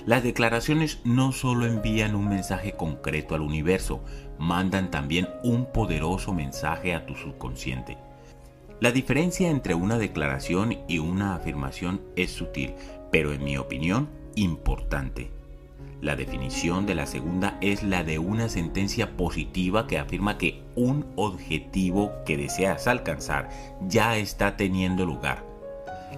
[0.07, 4.05] Las declaraciones no solo envían un mensaje concreto al universo,
[4.39, 7.99] mandan también un poderoso mensaje a tu subconsciente.
[8.79, 12.73] La diferencia entre una declaración y una afirmación es sutil,
[13.11, 15.42] pero en mi opinión importante.
[16.03, 21.07] La definición de la segunda es la de una sentencia positiva que afirma que un
[21.17, 23.49] objetivo que deseas alcanzar
[23.89, 25.53] ya está teniendo lugar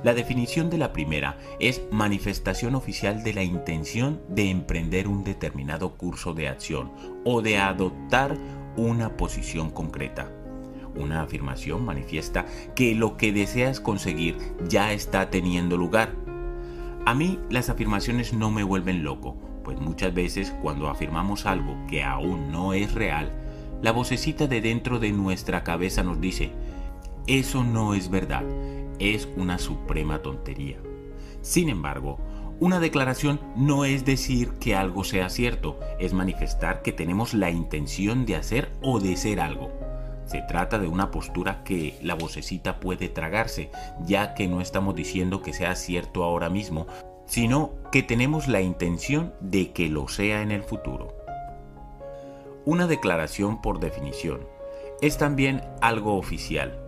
[0.05, 5.95] la definición de la primera es manifestación oficial de la intención de emprender un determinado
[5.95, 6.93] curso de acción
[7.25, 8.37] o de adoptar
[8.77, 10.31] una posición concreta.
[10.95, 14.37] Una afirmación manifiesta que lo que deseas conseguir
[14.69, 16.15] ya está teniendo lugar.
[17.07, 22.05] A mí las afirmaciones no me vuelven loco, pues muchas veces cuando afirmamos algo que
[22.05, 23.33] aún no es real,
[23.83, 26.53] la vocecita de dentro de nuestra cabeza nos dice,
[27.27, 28.45] eso no es verdad,
[28.99, 30.77] es una suprema tontería.
[31.43, 32.19] Sin embargo,
[32.61, 38.27] una declaración no es decir que algo sea cierto, es manifestar que tenemos la intención
[38.27, 39.73] de hacer o de ser algo.
[40.27, 43.71] Se trata de una postura que la vocecita puede tragarse,
[44.07, 46.87] ya que no estamos diciendo que sea cierto ahora mismo,
[47.27, 51.15] sino que tenemos la intención de que lo sea en el futuro.
[52.65, 54.47] Una declaración por definición
[55.01, 56.81] es también algo oficial.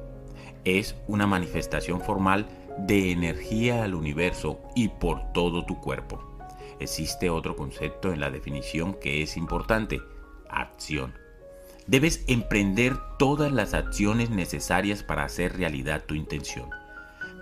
[0.64, 2.46] Es una manifestación formal
[2.78, 6.20] de energía al universo y por todo tu cuerpo.
[6.78, 10.00] Existe otro concepto en la definición que es importante,
[10.48, 11.14] acción.
[11.86, 16.68] Debes emprender todas las acciones necesarias para hacer realidad tu intención.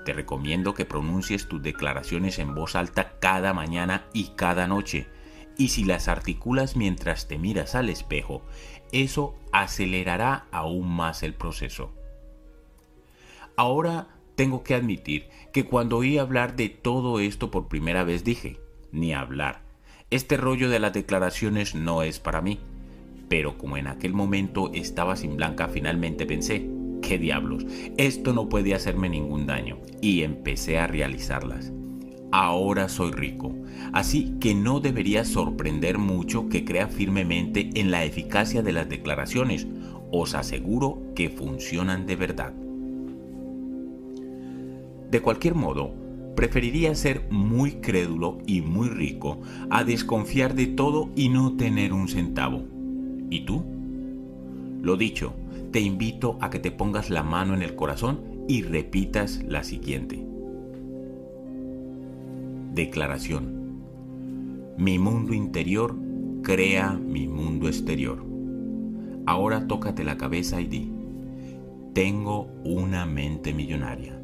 [0.04, 5.06] Te recomiendo que pronuncies tus declaraciones en voz alta cada mañana y cada noche.
[5.56, 8.42] Y si las articulas mientras te miras al espejo,
[8.92, 11.92] eso acelerará aún más el proceso.
[13.56, 18.58] Ahora tengo que admitir que cuando oí hablar de todo esto por primera vez dije,
[18.90, 19.62] ni hablar,
[20.10, 22.60] este rollo de las declaraciones no es para mí.
[23.28, 26.68] Pero como en aquel momento estaba sin blanca, finalmente pensé,
[27.06, 27.66] ¿qué diablos?
[27.96, 29.78] Esto no puede hacerme ningún daño.
[30.00, 31.72] Y empecé a realizarlas.
[32.32, 33.54] Ahora soy rico,
[33.92, 39.68] así que no debería sorprender mucho que crea firmemente en la eficacia de las declaraciones.
[40.10, 42.52] Os aseguro que funcionan de verdad.
[45.10, 45.94] De cualquier modo,
[46.34, 49.40] preferiría ser muy crédulo y muy rico
[49.70, 52.64] a desconfiar de todo y no tener un centavo.
[53.30, 53.64] ¿Y tú?
[54.82, 55.34] Lo dicho,
[55.74, 60.24] te invito a que te pongas la mano en el corazón y repitas la siguiente.
[62.72, 63.82] Declaración.
[64.78, 65.96] Mi mundo interior
[66.44, 68.24] crea mi mundo exterior.
[69.26, 70.92] Ahora tócate la cabeza y di,
[71.92, 74.16] tengo una mente millonaria.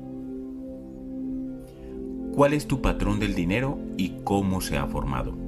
[2.32, 5.39] ¿Cuál es tu patrón del dinero y cómo se ha formado?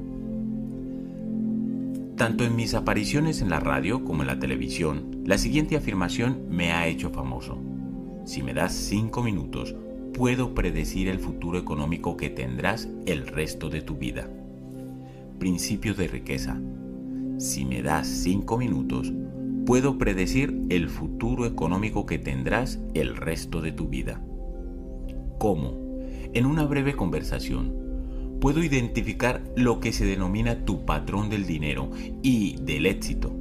[2.23, 6.71] Tanto en mis apariciones en la radio como en la televisión, la siguiente afirmación me
[6.71, 7.59] ha hecho famoso.
[8.25, 9.75] Si me das 5 minutos,
[10.15, 14.31] puedo predecir el futuro económico que tendrás el resto de tu vida.
[15.41, 16.61] Principio de riqueza.
[17.39, 19.13] Si me das 5 minutos,
[19.67, 24.23] puedo predecir el futuro económico que tendrás el resto de tu vida.
[25.41, 25.99] ¿Cómo?
[26.35, 27.92] En una breve conversación,
[28.43, 31.93] puedo identificar lo que se denomina tu patrón del dinero
[32.25, 33.33] y del éxito.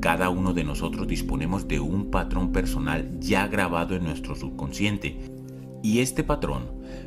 [0.00, 5.18] Cada uno de nosotros disponemos de un patrón personal ya grabado en nuestro subconsciente.
[5.82, 6.62] Y este patrón,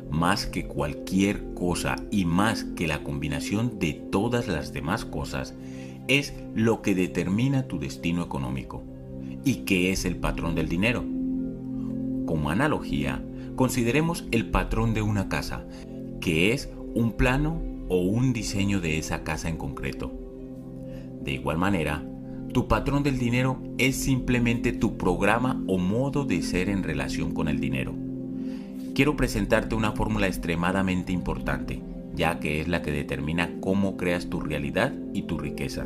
[0.08, 5.56] más que cualquier cosa y más que la combinación de todas las demás cosas,
[6.06, 8.84] es lo que determina tu destino económico.
[9.44, 11.04] ¿Y qué es el patrón del dinero?
[12.24, 13.20] Como analogía,
[13.56, 15.64] Consideremos el patrón de una casa,
[16.20, 20.10] que es un plano o un diseño de esa casa en concreto.
[21.20, 22.02] De igual manera,
[22.54, 27.48] tu patrón del dinero es simplemente tu programa o modo de ser en relación con
[27.48, 27.94] el dinero.
[28.94, 31.82] Quiero presentarte una fórmula extremadamente importante,
[32.14, 35.84] ya que es la que determina cómo creas tu realidad y tu riqueza.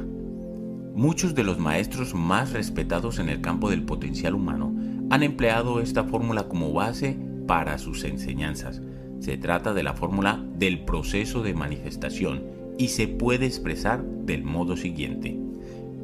[0.94, 4.72] Muchos de los maestros más respetados en el campo del potencial humano
[5.10, 8.80] han empleado esta fórmula como base para sus enseñanzas.
[9.20, 12.42] Se trata de la fórmula del proceso de manifestación
[12.78, 15.38] y se puede expresar del modo siguiente.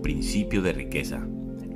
[0.02, 1.26] Principio de riqueza.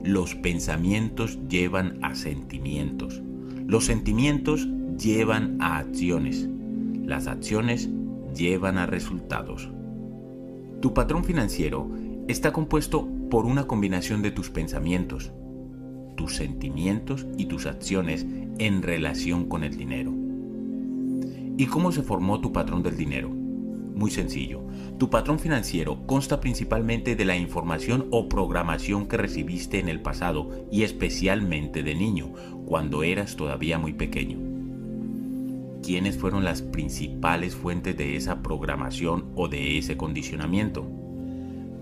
[0.04, 3.22] Los pensamientos llevan a sentimientos.
[3.66, 4.68] Los sentimientos
[4.98, 6.46] llevan a acciones.
[7.04, 7.88] Las acciones
[8.36, 9.70] llevan a resultados.
[10.82, 11.90] Tu patrón financiero
[12.28, 15.32] está compuesto por una combinación de tus pensamientos,
[16.16, 18.26] tus sentimientos y tus acciones
[18.58, 20.19] en relación con el dinero.
[21.60, 23.28] ¿Y cómo se formó tu patrón del dinero?
[23.28, 24.62] Muy sencillo.
[24.98, 30.66] Tu patrón financiero consta principalmente de la información o programación que recibiste en el pasado
[30.72, 32.32] y especialmente de niño,
[32.64, 34.38] cuando eras todavía muy pequeño.
[35.82, 40.90] ¿Quiénes fueron las principales fuentes de esa programación o de ese condicionamiento?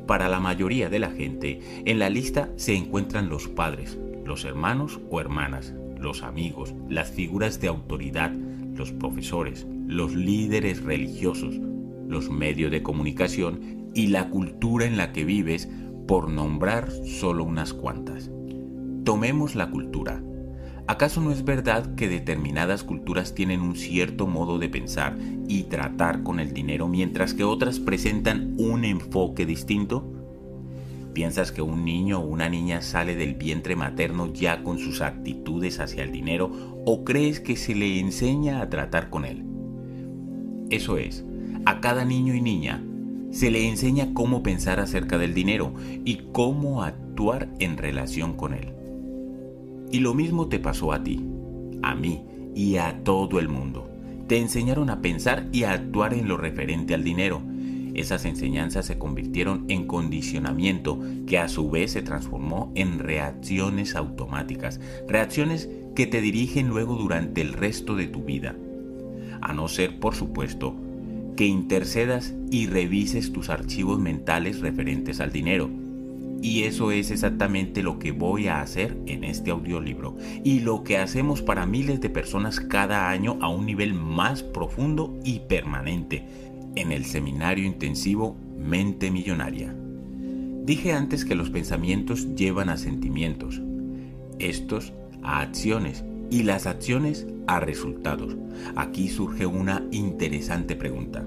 [0.09, 4.99] Para la mayoría de la gente, en la lista se encuentran los padres, los hermanos
[5.09, 8.33] o hermanas, los amigos, las figuras de autoridad,
[8.79, 11.61] los profesores, los líderes religiosos,
[12.09, 15.69] los medios de comunicación y la cultura en la que vives,
[16.07, 18.31] por nombrar solo unas cuantas.
[19.05, 20.23] Tomemos la cultura.
[20.87, 26.23] ¿Acaso no es verdad que determinadas culturas tienen un cierto modo de pensar y tratar
[26.23, 30.18] con el dinero mientras que otras presentan un enfoque distinto?
[31.19, 35.81] ¿Piensas que un niño o una niña sale del vientre materno ya con sus actitudes
[35.81, 36.53] hacia el dinero
[36.87, 39.43] o crees que se le enseña a tratar con él?
[40.71, 41.25] Eso es,
[41.65, 42.85] a cada niño y niña
[43.33, 48.73] se le enseña cómo pensar acerca del dinero y cómo actuar en relación con él.
[49.91, 51.21] Y lo mismo te pasó a ti,
[51.83, 52.23] a mí
[52.55, 53.91] y a todo el mundo.
[54.29, 57.43] Te enseñaron a pensar y a actuar en lo referente al dinero.
[57.99, 64.81] Esas enseñanzas se convirtieron en condicionamiento que a su vez se transformó en reacciones automáticas,
[65.09, 68.55] reacciones que te dirigen luego durante el resto de tu vida.
[69.41, 70.77] A no ser, por supuesto,
[71.37, 75.69] que intercedas y revises tus archivos mentales referentes al dinero.
[76.41, 80.17] Y eso es exactamente lo que voy a hacer en este audiolibro.
[80.45, 85.19] Y lo que hacemos para miles de personas cada año a un nivel más profundo
[85.25, 89.75] y permanente en el seminario intensivo Mente Millonaria.
[90.65, 93.63] Dije antes que los pensamientos llevan a sentimientos,
[94.39, 94.93] estos
[95.23, 98.37] a acciones y las acciones a resultados.
[98.77, 101.25] Aquí surge una interesante pregunta.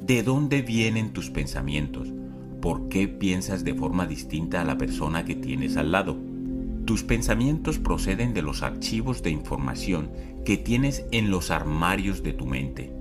[0.00, 2.12] ¿De dónde vienen tus pensamientos?
[2.66, 6.16] por qué piensas de forma distinta a la persona que tienes al lado.
[6.84, 10.10] Tus pensamientos proceden de los archivos de información
[10.44, 12.92] que tienes en los armarios de tu mente.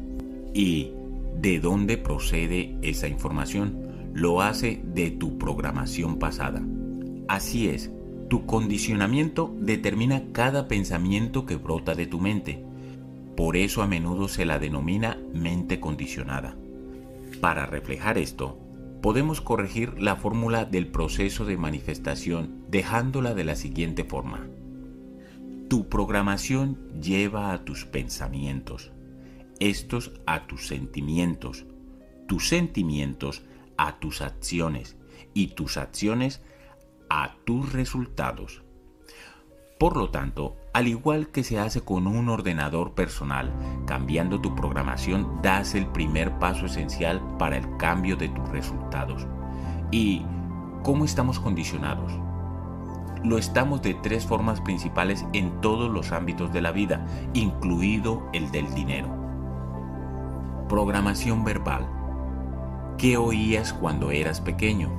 [0.53, 0.91] ¿Y
[1.39, 4.11] de dónde procede esa información?
[4.13, 6.63] Lo hace de tu programación pasada.
[7.27, 7.91] Así es,
[8.29, 12.63] tu condicionamiento determina cada pensamiento que brota de tu mente.
[13.35, 16.55] Por eso a menudo se la denomina mente condicionada.
[17.41, 18.57] Para reflejar esto,
[19.01, 24.47] podemos corregir la fórmula del proceso de manifestación dejándola de la siguiente forma.
[25.67, 28.91] Tu programación lleva a tus pensamientos,
[29.59, 31.65] estos a tus sentimientos,
[32.27, 33.43] tus sentimientos
[33.77, 34.97] a tus acciones
[35.33, 36.41] y tus acciones
[37.09, 38.63] a tus resultados.
[39.77, 43.53] Por lo tanto, al igual que se hace con un ordenador personal,
[43.85, 49.27] cambiando tu programación das el primer paso esencial para el cambio de tus resultados.
[49.91, 50.25] ¿Y
[50.83, 52.13] cómo estamos condicionados?
[53.25, 58.51] Lo estamos de tres formas principales en todos los ámbitos de la vida, incluido el
[58.51, 59.24] del dinero.
[60.69, 61.87] Programación verbal.
[62.97, 64.89] ¿Qué oías cuando eras pequeño?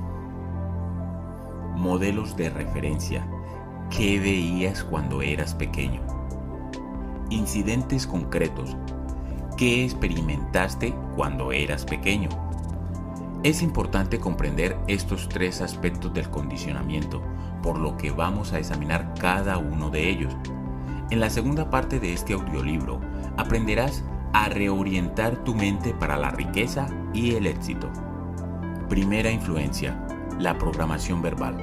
[1.75, 3.27] Modelos de referencia
[3.89, 6.01] ¿Qué veías cuando eras pequeño?
[7.29, 8.75] Incidentes concretos.
[9.55, 12.27] ¿Qué experimentaste cuando eras pequeño?
[13.43, 17.21] Es importante comprender estos tres aspectos del condicionamiento,
[17.63, 20.35] por lo que vamos a examinar cada uno de ellos.
[21.09, 22.99] En la segunda parte de este audiolibro
[23.37, 24.03] aprenderás
[24.33, 27.89] a reorientar tu mente para la riqueza y el éxito.
[28.89, 29.97] Primera influencia,
[30.39, 31.57] la programación verbal.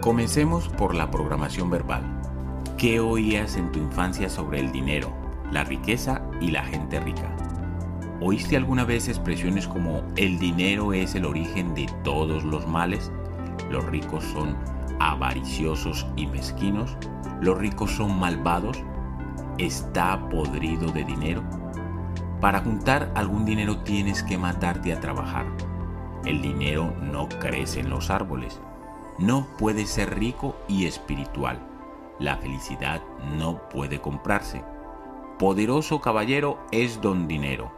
[0.00, 2.02] Comencemos por la programación verbal.
[2.78, 5.12] ¿Qué oías en tu infancia sobre el dinero,
[5.50, 7.30] la riqueza y la gente rica?
[8.22, 13.10] ¿Oíste alguna vez expresiones como el dinero es el origen de todos los males?
[13.70, 14.56] Los ricos son
[15.00, 16.96] avariciosos y mezquinos.
[17.40, 18.82] Los ricos son malvados.
[19.58, 21.42] Está podrido de dinero.
[22.40, 25.46] Para juntar algún dinero tienes que matarte a trabajar.
[26.24, 28.60] El dinero no crece en los árboles
[29.20, 31.58] no puede ser rico y espiritual.
[32.18, 33.02] La felicidad
[33.36, 34.64] no puede comprarse.
[35.38, 37.70] Poderoso caballero es don dinero.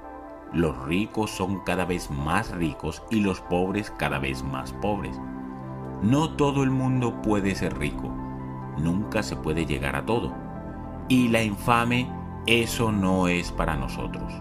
[0.53, 5.21] Los ricos son cada vez más ricos y los pobres cada vez más pobres.
[6.01, 8.09] No todo el mundo puede ser rico.
[8.79, 10.33] Nunca se puede llegar a todo.
[11.09, 12.09] Y la infame,
[12.47, 14.33] eso no es para nosotros.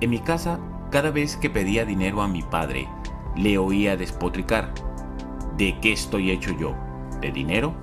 [0.00, 0.58] En mi casa,
[0.90, 2.88] cada vez que pedía dinero a mi padre,
[3.36, 4.72] le oía despotricar
[5.60, 6.74] ¿De qué estoy hecho yo?
[7.20, 7.74] ¿De dinero?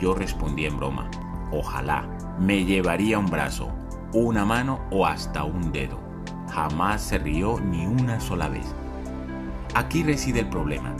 [0.00, 1.08] Yo respondí en broma,
[1.52, 2.08] ojalá
[2.40, 3.70] me llevaría un brazo,
[4.12, 6.00] una mano o hasta un dedo.
[6.50, 8.74] Jamás se rió ni una sola vez.
[9.74, 10.96] Aquí reside el problema.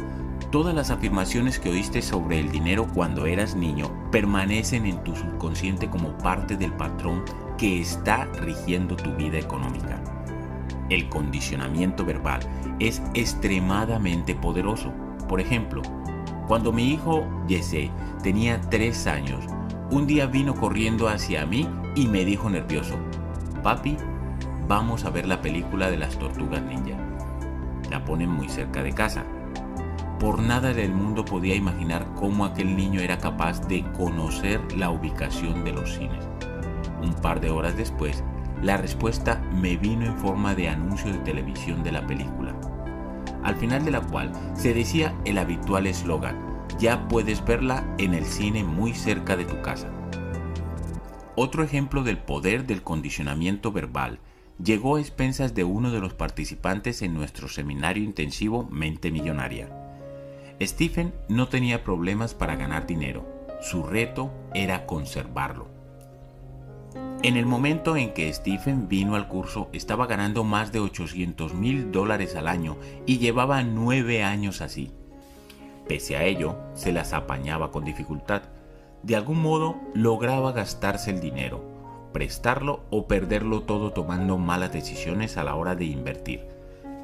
[0.52, 5.90] Todas las afirmaciones que oíste sobre el dinero cuando eras niño permanecen en tu subconsciente
[5.90, 7.24] como parte del patrón
[7.58, 10.00] que está rigiendo tu vida económica.
[10.90, 12.40] El condicionamiento verbal
[12.78, 14.92] es extremadamente poderoso
[15.32, 15.80] por ejemplo,
[16.46, 17.90] cuando mi hijo Jesse
[18.22, 19.42] tenía tres años,
[19.90, 22.98] un día vino corriendo hacia mí y me dijo nervioso,
[23.62, 23.96] papi,
[24.68, 26.98] vamos a ver la película de las tortugas ninja.
[27.90, 29.24] La ponen muy cerca de casa.
[30.22, 35.64] Por nada del mundo podía imaginar cómo aquel niño era capaz de conocer la ubicación
[35.64, 36.24] de los cines.
[37.02, 38.22] Un par de horas después,
[38.62, 42.54] la respuesta me vino en forma de anuncio de televisión de la película,
[43.42, 46.38] al final de la cual se decía el habitual eslogan,
[46.78, 49.90] ya puedes verla en el cine muy cerca de tu casa.
[51.34, 54.20] Otro ejemplo del poder del condicionamiento verbal
[54.62, 59.81] llegó a expensas de uno de los participantes en nuestro seminario intensivo Mente Millonaria.
[60.66, 63.24] Stephen no tenía problemas para ganar dinero,
[63.60, 65.68] su reto era conservarlo.
[67.22, 71.92] En el momento en que Stephen vino al curso estaba ganando más de 800 mil
[71.92, 74.90] dólares al año y llevaba nueve años así.
[75.86, 78.42] Pese a ello, se las apañaba con dificultad.
[79.02, 81.62] De algún modo lograba gastarse el dinero,
[82.12, 86.46] prestarlo o perderlo todo tomando malas decisiones a la hora de invertir.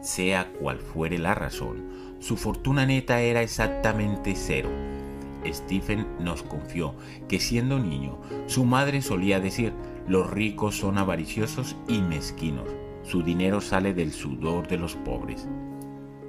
[0.01, 4.71] Sea cual fuere la razón, su fortuna neta era exactamente cero.
[5.47, 6.95] Stephen nos confió
[7.29, 9.73] que siendo niño, su madre solía decir,
[10.07, 12.69] los ricos son avariciosos y mezquinos,
[13.03, 15.47] su dinero sale del sudor de los pobres.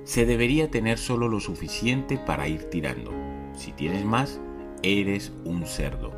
[0.03, 3.11] Se debería tener solo lo suficiente para ir tirando.
[3.53, 4.39] Si tienes más,
[4.83, 6.11] eres un cerdo.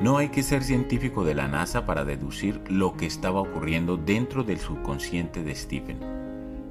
[0.00, 4.44] No hay que ser científico de la NASA para deducir lo que estaba ocurriendo dentro
[4.44, 6.19] del subconsciente de Stephen.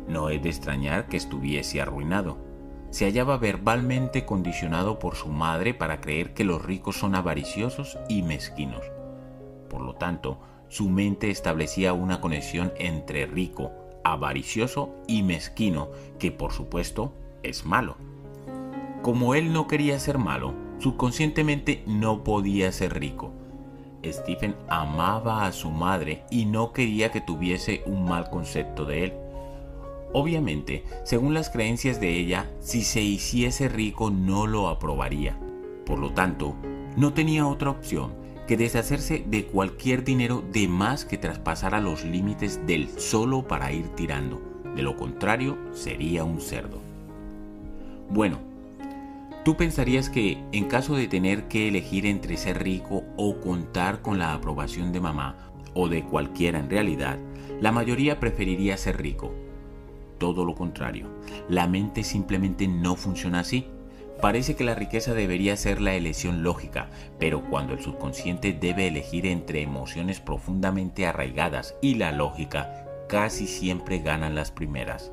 [0.09, 2.49] No es de extrañar que estuviese arruinado
[2.91, 8.23] se hallaba verbalmente condicionado por su madre para creer que los ricos son avariciosos y
[8.23, 8.83] mezquinos.
[9.69, 10.39] Por lo tanto,
[10.69, 13.71] su mente establecía una conexión entre rico,
[14.03, 17.97] avaricioso y mezquino, que por supuesto es malo.
[19.03, 23.31] Como él no quería ser malo, subconscientemente no podía ser rico.
[24.03, 29.13] Stephen amaba a su madre y no quería que tuviese un mal concepto de él.
[30.11, 35.37] Obviamente, según las creencias de ella, si se hiciese rico no lo aprobaría.
[35.85, 36.55] Por lo tanto,
[36.97, 38.13] no tenía otra opción
[38.47, 43.89] que deshacerse de cualquier dinero de más que traspasara los límites del solo para ir
[43.89, 44.41] tirando.
[44.75, 46.79] De lo contrario, sería un cerdo.
[48.09, 48.39] Bueno,
[49.45, 54.17] tú pensarías que en caso de tener que elegir entre ser rico o contar con
[54.17, 55.35] la aprobación de mamá,
[55.75, 57.19] o de cualquiera en realidad,
[57.61, 59.31] la mayoría preferiría ser rico
[60.19, 61.07] todo lo contrario.
[61.49, 63.65] La mente simplemente no funciona así.
[64.21, 66.89] Parece que la riqueza debería ser la elección lógica,
[67.19, 73.99] pero cuando el subconsciente debe elegir entre emociones profundamente arraigadas y la lógica, casi siempre
[73.99, 75.11] ganan las primeras.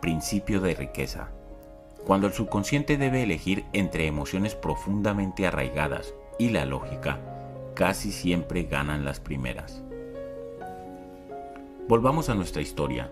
[0.00, 1.30] Principio de riqueza.
[2.04, 7.20] Cuando el subconsciente debe elegir entre emociones profundamente arraigadas y la lógica,
[7.74, 9.82] casi siempre ganan las primeras.
[11.88, 13.10] Volvamos a nuestra historia.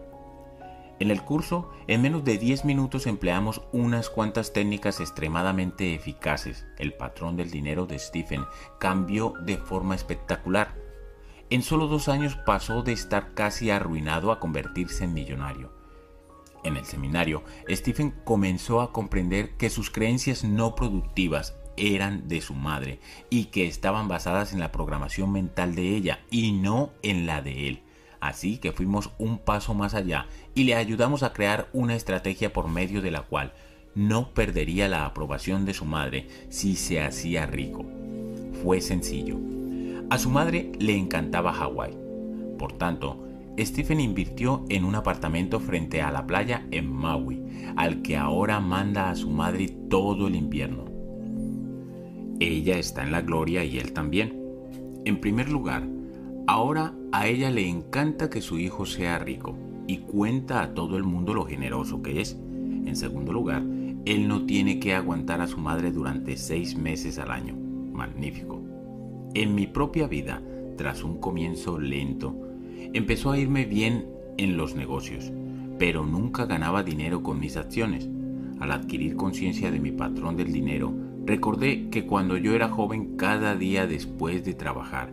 [1.02, 6.64] En el curso, en menos de 10 minutos empleamos unas cuantas técnicas extremadamente eficaces.
[6.78, 8.44] El patrón del dinero de Stephen
[8.78, 10.76] cambió de forma espectacular.
[11.50, 15.72] En solo dos años pasó de estar casi arruinado a convertirse en millonario.
[16.62, 22.54] En el seminario, Stephen comenzó a comprender que sus creencias no productivas eran de su
[22.54, 27.42] madre y que estaban basadas en la programación mental de ella y no en la
[27.42, 27.81] de él.
[28.22, 32.68] Así que fuimos un paso más allá y le ayudamos a crear una estrategia por
[32.68, 33.52] medio de la cual
[33.94, 37.84] no perdería la aprobación de su madre si se hacía rico.
[38.62, 39.38] Fue sencillo.
[40.08, 41.98] A su madre le encantaba Hawái.
[42.58, 43.26] Por tanto,
[43.58, 47.42] Stephen invirtió en un apartamento frente a la playa en Maui,
[47.76, 50.84] al que ahora manda a su madre todo el invierno.
[52.38, 54.40] Ella está en la gloria y él también.
[55.04, 55.82] En primer lugar,
[56.46, 59.54] Ahora a ella le encanta que su hijo sea rico
[59.86, 62.38] y cuenta a todo el mundo lo generoso que es.
[62.86, 63.62] En segundo lugar,
[64.06, 67.54] él no tiene que aguantar a su madre durante seis meses al año.
[67.92, 68.62] Magnífico.
[69.34, 70.42] En mi propia vida,
[70.78, 72.34] tras un comienzo lento,
[72.94, 74.06] empezó a irme bien
[74.38, 75.30] en los negocios,
[75.78, 78.08] pero nunca ganaba dinero con mis acciones.
[78.58, 80.94] Al adquirir conciencia de mi patrón del dinero,
[81.26, 85.12] recordé que cuando yo era joven cada día después de trabajar,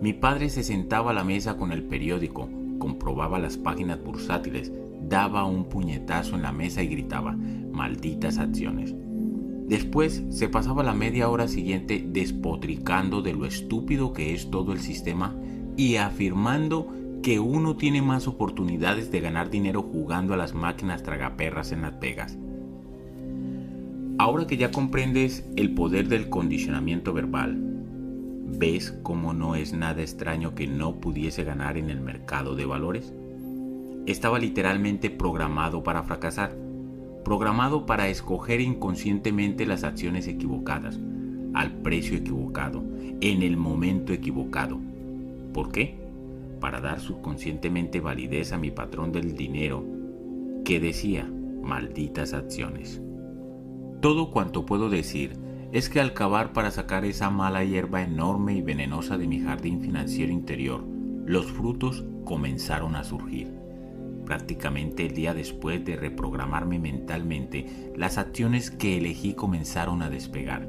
[0.00, 2.48] mi padre se sentaba a la mesa con el periódico,
[2.78, 4.72] comprobaba las páginas bursátiles,
[5.08, 7.36] daba un puñetazo en la mesa y gritaba,
[7.72, 8.94] malditas acciones.
[9.68, 14.80] Después se pasaba la media hora siguiente despotricando de lo estúpido que es todo el
[14.80, 15.36] sistema
[15.76, 16.88] y afirmando
[17.22, 22.00] que uno tiene más oportunidades de ganar dinero jugando a las máquinas tragaperras en Las
[22.00, 22.38] Vegas.
[24.18, 27.69] Ahora que ya comprendes el poder del condicionamiento verbal,
[28.58, 33.12] ¿Ves cómo no es nada extraño que no pudiese ganar en el mercado de valores?
[34.06, 36.54] Estaba literalmente programado para fracasar.
[37.24, 40.98] programado para escoger inconscientemente las acciones equivocadas,
[41.52, 42.82] al precio equivocado,
[43.20, 44.78] en el momento equivocado.
[45.52, 45.98] ¿Por qué?
[46.60, 49.84] Para dar subconscientemente validez a mi patrón del dinero
[50.64, 51.30] que decía,
[51.62, 53.02] malditas acciones.
[54.00, 55.36] Todo cuanto puedo decir
[55.72, 59.80] es que al cavar para sacar esa mala hierba enorme y venenosa de mi jardín
[59.80, 60.84] financiero interior,
[61.26, 63.52] los frutos comenzaron a surgir.
[64.26, 70.68] Prácticamente el día después de reprogramarme mentalmente, las acciones que elegí comenzaron a despegar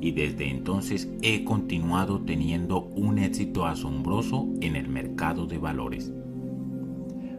[0.00, 6.12] y desde entonces he continuado teniendo un éxito asombroso en el mercado de valores.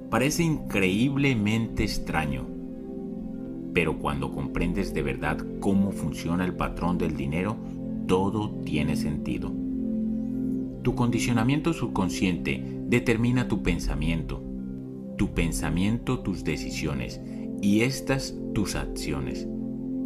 [0.10, 2.48] Parece increíblemente extraño,
[3.74, 7.58] pero cuando comprendes de verdad cómo funciona el patrón del dinero,
[8.08, 9.52] todo tiene sentido.
[10.84, 14.44] Tu condicionamiento subconsciente determina tu pensamiento,
[15.18, 17.22] tu pensamiento tus decisiones
[17.62, 19.48] y estas tus acciones,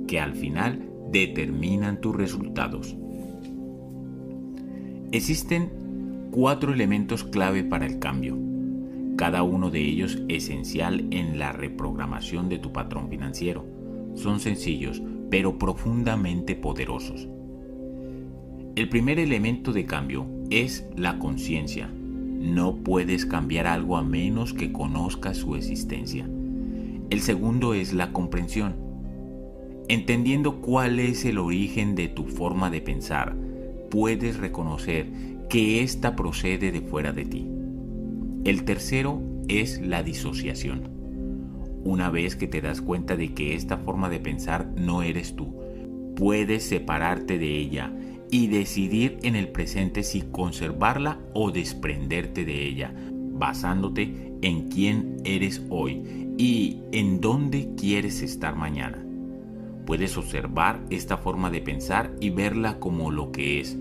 [0.07, 2.95] que al final determinan tus resultados.
[5.11, 5.69] Existen
[6.31, 8.37] cuatro elementos clave para el cambio,
[9.15, 13.65] cada uno de ellos esencial en la reprogramación de tu patrón financiero.
[14.15, 17.27] Son sencillos, pero profundamente poderosos.
[18.75, 21.89] El primer elemento de cambio es la conciencia.
[21.89, 26.27] No puedes cambiar algo a menos que conozcas su existencia.
[27.09, 28.75] El segundo es la comprensión.
[29.87, 33.35] Entendiendo cuál es el origen de tu forma de pensar,
[33.89, 35.07] puedes reconocer
[35.49, 37.54] que ésta procede de fuera de ti.
[38.45, 40.87] El tercero es la disociación.
[41.83, 45.55] Una vez que te das cuenta de que esta forma de pensar no eres tú,
[46.15, 47.91] puedes separarte de ella
[48.29, 52.93] y decidir en el presente si conservarla o desprenderte de ella,
[53.31, 59.03] basándote en quién eres hoy y en dónde quieres estar mañana.
[59.87, 63.75] Puedes observar esta forma de pensar y verla como lo que es,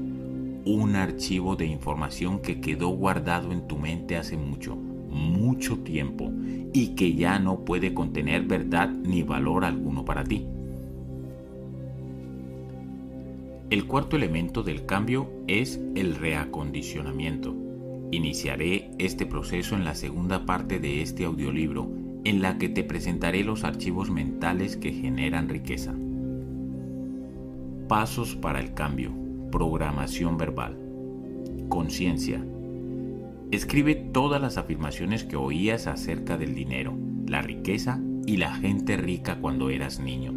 [0.64, 6.32] un archivo de información que quedó guardado en tu mente hace mucho, mucho tiempo
[6.72, 10.46] y que ya no puede contener verdad ni valor alguno para ti.
[13.70, 17.54] El cuarto elemento del cambio es el reacondicionamiento.
[18.12, 21.88] Iniciaré este proceso en la segunda parte de este audiolibro,
[22.24, 25.94] en la que te presentaré los archivos mentales que generan riqueza.
[27.88, 29.23] Pasos para el cambio.
[29.55, 30.76] Programación verbal.
[31.68, 32.44] Conciencia.
[33.52, 36.98] Escribe todas las afirmaciones que oías acerca del dinero,
[37.28, 40.32] la riqueza y la gente rica cuando eras niño.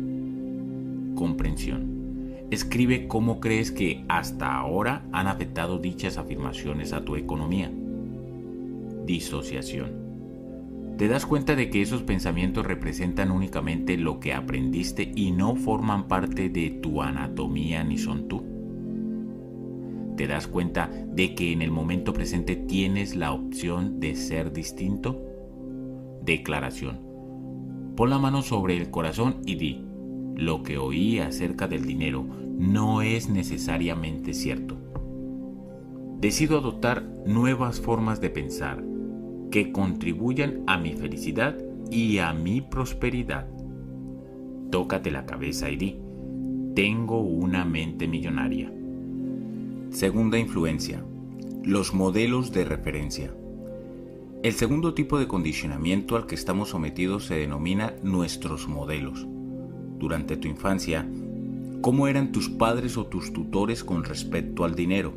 [1.15, 7.71] Comprensión Escribe cómo crees que hasta ahora han afectado dichas afirmaciones a tu economía.
[9.07, 9.93] Disociación.
[10.99, 16.07] Te das cuenta de que esos pensamientos representan únicamente lo que aprendiste y no forman
[16.07, 18.56] parte de tu anatomía ni son tú.
[20.17, 25.21] Te das cuenta de que en el momento presente tienes la opción de ser distinto.
[26.23, 26.99] Declaración.
[27.95, 29.85] Pon la mano sobre el corazón y di,
[30.35, 32.25] lo que oí acerca del dinero
[32.57, 34.75] no es necesariamente cierto.
[36.19, 38.83] Decido adoptar nuevas formas de pensar
[39.51, 41.55] que contribuyan a mi felicidad
[41.91, 43.47] y a mi prosperidad.
[44.71, 45.99] Tócate la cabeza y di,
[46.73, 48.73] tengo una mente millonaria.
[49.91, 51.03] Segunda influencia,
[51.63, 53.33] los modelos de referencia.
[54.43, 59.25] El segundo tipo de condicionamiento al que estamos sometidos se denomina nuestros modelos
[59.97, 61.09] durante tu infancia,
[61.81, 65.13] cómo eran tus padres o tus tutores con respecto al dinero.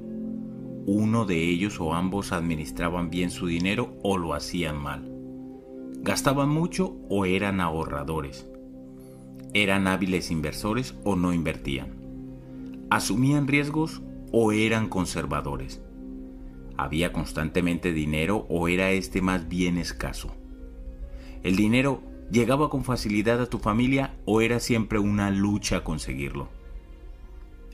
[0.87, 5.13] Uno de ellos o ambos administraban bien su dinero o lo hacían mal.
[6.01, 8.47] Gastaban mucho o eran ahorradores.
[9.53, 11.89] Eran hábiles inversores o no invertían.
[12.89, 14.01] Asumían riesgos
[14.33, 15.83] o eran conservadores.
[16.77, 20.35] Había constantemente dinero o era este más bien escaso.
[21.43, 26.49] El dinero ¿Llegaba con facilidad a tu familia o era siempre una lucha conseguirlo?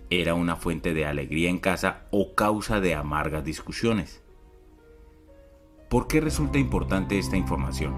[0.08, 4.22] ¿Era una fuente de alegría en casa o causa de amargas discusiones?
[5.90, 7.94] ¿Por qué resulta importante esta información?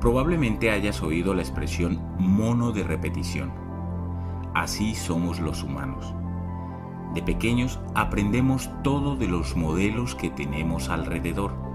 [0.00, 3.61] Probablemente hayas oído la expresión mono de repetición.
[4.54, 6.14] Así somos los humanos.
[7.14, 11.72] De pequeños aprendemos todo de los modelos que tenemos alrededor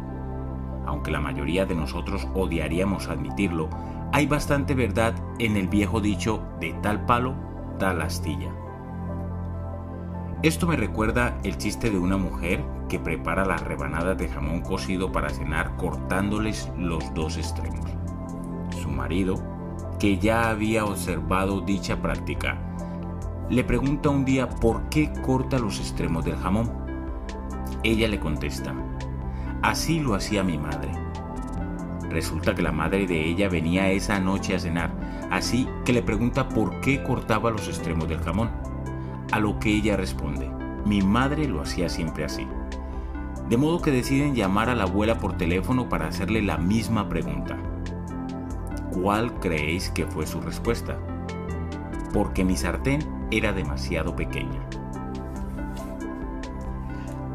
[0.88, 3.70] aunque la mayoría de nosotros odiaríamos admitirlo,
[4.14, 7.36] hay bastante verdad en el viejo dicho de tal palo,
[7.78, 8.50] tal astilla.
[10.44, 15.12] Esto me recuerda el chiste de una mujer que prepara las rebanadas de jamón cocido
[15.12, 17.86] para cenar cortándoles los dos extremos.
[18.82, 19.36] su marido,
[20.00, 22.58] que ya había observado dicha práctica,
[23.50, 26.70] le pregunta un día por qué corta los extremos del jamón.
[27.84, 28.74] Ella le contesta,
[29.62, 30.92] así lo hacía mi madre.
[32.10, 34.92] Resulta que la madre de ella venía esa noche a cenar,
[35.32, 38.50] así que le pregunta por qué cortaba los extremos del jamón.
[39.32, 40.50] A lo que ella responde,
[40.86, 42.48] mi madre lo hacía siempre así.
[43.50, 47.58] De modo que deciden llamar a la abuela por teléfono para hacerle la misma pregunta.
[48.92, 50.98] ¿Cuál creéis que fue su respuesta?
[52.14, 54.68] Porque mi sartén era demasiado pequeña.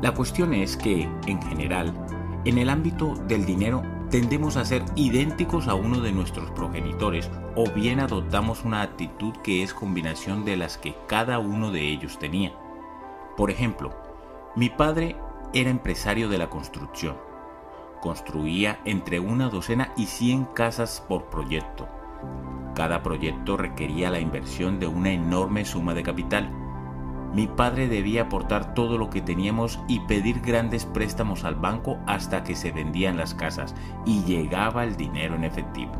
[0.03, 1.95] La cuestión es que, en general,
[2.45, 7.71] en el ámbito del dinero tendemos a ser idénticos a uno de nuestros progenitores o
[7.71, 12.53] bien adoptamos una actitud que es combinación de las que cada uno de ellos tenía.
[13.37, 13.95] Por ejemplo,
[14.57, 15.17] mi padre
[15.55, 17.17] era empresario de la construcción.
[18.01, 21.89] Construía entre una docena y cien casas por proyecto.
[22.75, 26.51] Cada proyecto requería la inversión de una enorme suma de capital
[27.35, 32.45] mi padre debía aportar todo lo que teníamos y pedir grandes préstamos al banco hasta
[32.45, 35.93] que se vendían las casas y llegaba el dinero en efectivo.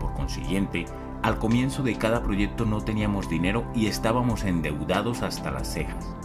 [0.00, 0.86] Por consiguiente,
[1.22, 6.16] al comienzo de cada proyecto no teníamos dinero y estábamos endeudados hasta las cejas.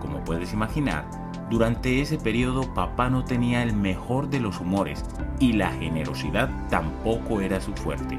[0.00, 1.08] Como puedes imaginar,
[1.50, 5.04] durante ese periodo papá no tenía el mejor de los humores
[5.38, 8.18] y la generosidad tampoco era su fuerte.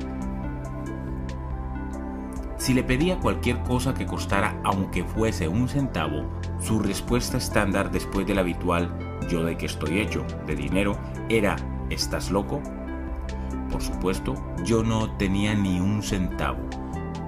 [2.57, 6.25] Si le pedía cualquier cosa que costara aunque fuese un centavo,
[6.59, 8.89] su respuesta estándar después del habitual
[9.30, 10.97] yo de que estoy hecho de dinero
[11.30, 11.55] era
[11.89, 12.61] ¿estás loco?
[13.71, 16.59] Por supuesto, yo no tenía ni un centavo,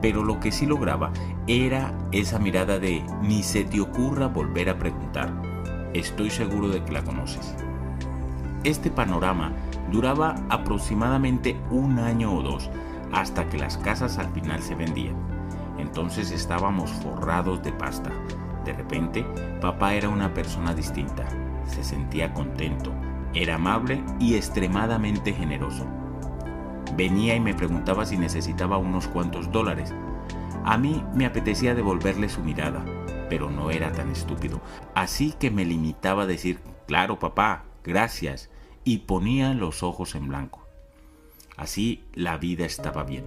[0.02, 1.12] pero lo que sí lograba
[1.48, 5.49] era esa mirada de ni se te ocurra volver a preguntar.
[5.94, 7.56] Estoy seguro de que la conoces.
[8.64, 9.54] Este panorama
[9.92, 12.70] duraba aproximadamente un año o dos,
[13.12, 15.16] hasta que las casas al final se vendían.
[15.80, 18.12] Entonces estábamos forrados de pasta.
[18.66, 19.26] De repente,
[19.62, 21.26] papá era una persona distinta.
[21.66, 22.92] Se sentía contento,
[23.34, 25.88] era amable y extremadamente generoso.
[26.96, 29.94] Venía y me preguntaba si necesitaba unos cuantos dólares.
[30.66, 32.84] A mí me apetecía devolverle su mirada,
[33.30, 34.62] pero no era tan estúpido.
[34.96, 38.50] Así que me limitaba a decir, claro papá, gracias,
[38.84, 40.66] y ponía los ojos en blanco.
[41.56, 43.26] Así la vida estaba bien,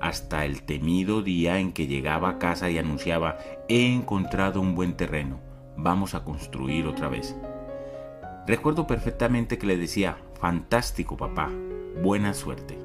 [0.00, 3.38] hasta el temido día en que llegaba a casa y anunciaba,
[3.68, 5.40] he encontrado un buen terreno,
[5.76, 7.34] vamos a construir otra vez.
[8.46, 11.50] Recuerdo perfectamente que le decía, fantástico papá,
[12.02, 12.78] buena suerte,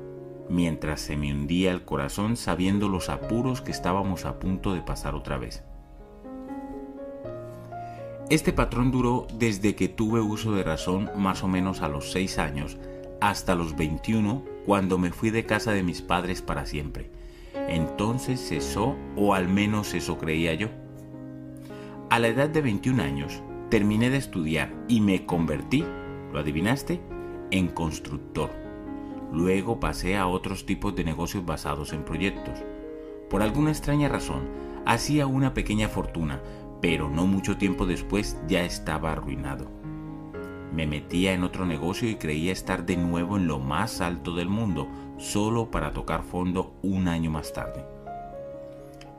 [0.50, 5.16] mientras se me hundía el corazón sabiendo los apuros que estábamos a punto de pasar
[5.16, 5.64] otra vez.
[8.30, 12.40] Este patrón duró desde que tuve uso de razón más o menos a los 6
[12.40, 12.78] años
[13.22, 17.10] hasta los 21 cuando me fui de casa de mis padres para siempre.
[17.70, 20.68] Entonces cesó, o al menos eso creía yo.
[22.10, 25.86] A la edad de 21 años, terminé de estudiar y me convertí,
[26.34, 27.00] ¿lo adivinaste?,
[27.50, 28.50] en constructor.
[29.32, 32.60] Luego pasé a otros tipos de negocios basados en proyectos.
[33.30, 34.50] Por alguna extraña razón,
[34.86, 36.42] hacía una pequeña fortuna,
[36.82, 39.70] pero no mucho tiempo después ya estaba arruinado.
[40.74, 44.50] Me metía en otro negocio y creía estar de nuevo en lo más alto del
[44.50, 47.97] mundo, solo para tocar fondo un año más tarde.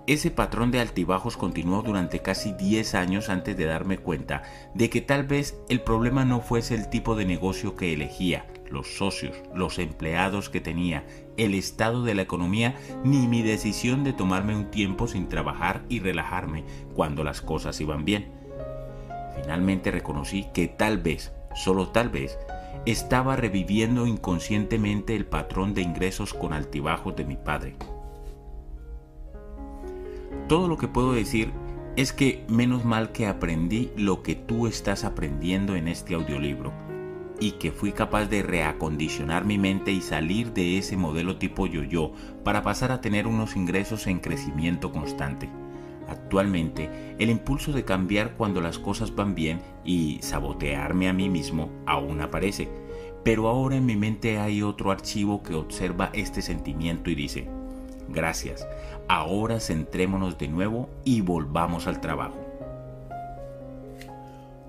[0.09, 4.42] Ese patrón de altibajos continuó durante casi 10 años antes de darme cuenta
[4.74, 8.96] de que tal vez el problema no fuese el tipo de negocio que elegía, los
[8.96, 11.04] socios, los empleados que tenía,
[11.36, 16.00] el estado de la economía, ni mi decisión de tomarme un tiempo sin trabajar y
[16.00, 18.32] relajarme cuando las cosas iban bien.
[19.42, 22.38] Finalmente reconocí que tal vez solo tal vez,
[22.86, 27.76] estaba reviviendo inconscientemente el patrón de ingresos con altibajos de mi padre.
[30.47, 31.53] Todo lo que puedo decir
[31.97, 36.72] es que menos mal que aprendí lo que tú estás aprendiendo en este audiolibro
[37.41, 42.12] y que fui capaz de reacondicionar mi mente y salir de ese modelo tipo yo-yo
[42.45, 45.49] para pasar a tener unos ingresos en crecimiento constante.
[46.09, 51.70] Actualmente, el impulso de cambiar cuando las cosas van bien y sabotearme a mí mismo
[51.86, 52.68] aún aparece,
[53.24, 57.47] pero ahora en mi mente hay otro archivo que observa este sentimiento y dice,
[58.09, 58.66] gracias,
[59.09, 62.36] ahora centrémonos de nuevo y volvamos al trabajo.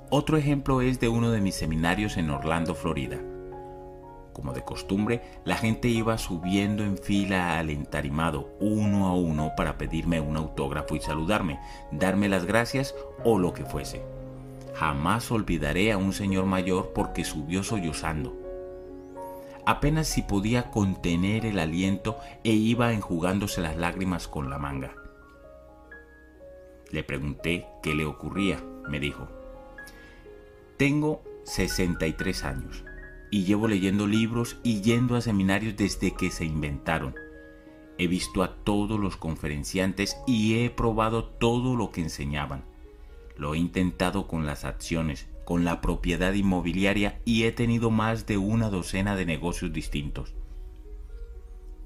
[0.09, 3.19] Otro ejemplo es de uno de mis seminarios en Orlando, Florida.
[4.33, 9.77] Como de costumbre, la gente iba subiendo en fila al entarimado, uno a uno, para
[9.77, 11.59] pedirme un autógrafo y saludarme,
[11.91, 14.01] darme las gracias o lo que fuese.
[14.75, 18.49] Jamás olvidaré a un señor mayor porque subió sollozando.
[19.66, 24.93] Apenas si podía contener el aliento e iba enjugándose las lágrimas con la manga.
[26.91, 28.64] Le pregunté qué le ocurría.
[28.89, 29.28] Me dijo,
[30.78, 32.84] tengo 63 años
[33.32, 37.16] y llevo leyendo libros y yendo a seminarios desde que se inventaron.
[37.97, 42.64] He visto a todos los conferenciantes y he probado todo lo que enseñaban.
[43.36, 48.38] Lo he intentado con las acciones, con la propiedad inmobiliaria y he tenido más de
[48.38, 50.36] una docena de negocios distintos.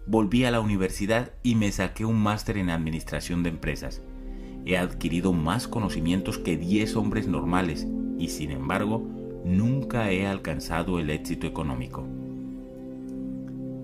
[0.06, 4.02] Volví a la universidad y me saqué un máster en administración de empresas.
[4.66, 7.88] He adquirido más conocimientos que 10 hombres normales
[8.20, 9.02] y sin embargo
[9.46, 12.06] nunca he alcanzado el éxito económico.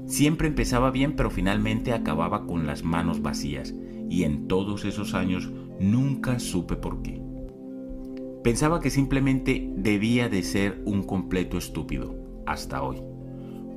[0.08, 3.74] Siempre empezaba bien pero finalmente acababa con las manos vacías
[4.10, 5.50] y en todos esos años
[5.80, 7.29] nunca supe por qué.
[8.44, 12.16] Pensaba que simplemente debía de ser un completo estúpido,
[12.46, 13.02] hasta hoy.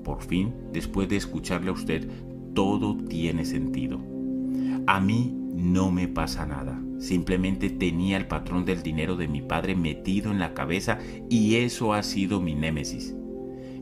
[0.04, 2.08] Por fin, después de escucharle a usted,
[2.54, 4.00] todo tiene sentido.
[4.86, 9.74] A mí no me pasa nada, simplemente tenía el patrón del dinero de mi padre
[9.74, 10.98] metido en la cabeza
[11.28, 13.16] y eso ha sido mi némesis.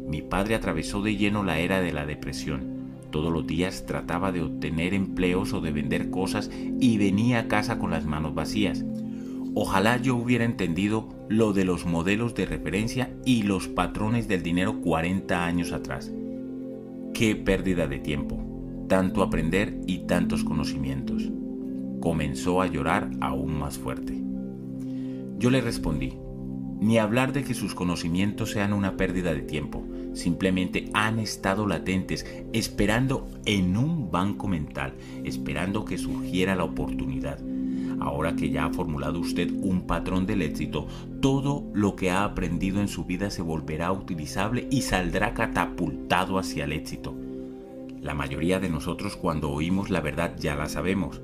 [0.06, 2.80] Mi padre atravesó de lleno la era de la depresión.
[3.10, 6.50] Todos los días trataba de obtener empleos o de vender cosas
[6.80, 8.84] y venía a casa con las manos vacías.
[9.54, 14.80] Ojalá yo hubiera entendido lo de los modelos de referencia y los patrones del dinero
[14.80, 16.12] 40 años atrás.
[17.14, 18.38] Qué pérdida de tiempo,
[18.88, 21.28] tanto aprender y tantos conocimientos.
[22.00, 24.22] Comenzó a llorar aún más fuerte.
[25.38, 26.12] Yo le respondí,
[26.78, 29.84] ni hablar de que sus conocimientos sean una pérdida de tiempo,
[30.14, 34.94] simplemente han estado latentes, esperando en un banco mental,
[35.24, 37.40] esperando que surgiera la oportunidad
[38.00, 40.86] Ahora que ya ha formulado usted un patrón del éxito,
[41.20, 46.64] todo lo que ha aprendido en su vida se volverá utilizable y saldrá catapultado hacia
[46.64, 47.14] el éxito.
[48.00, 51.20] La mayoría de nosotros cuando oímos la verdad ya la sabemos.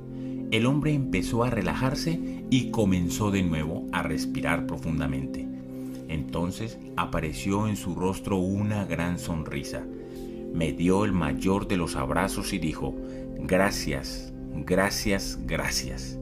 [0.51, 5.49] El hombre empezó a relajarse y comenzó de nuevo a respirar profundamente.
[6.09, 9.85] Entonces apareció en su rostro una gran sonrisa.
[10.53, 12.95] Me dio el mayor de los abrazos y dijo,
[13.41, 16.18] gracias, gracias, gracias.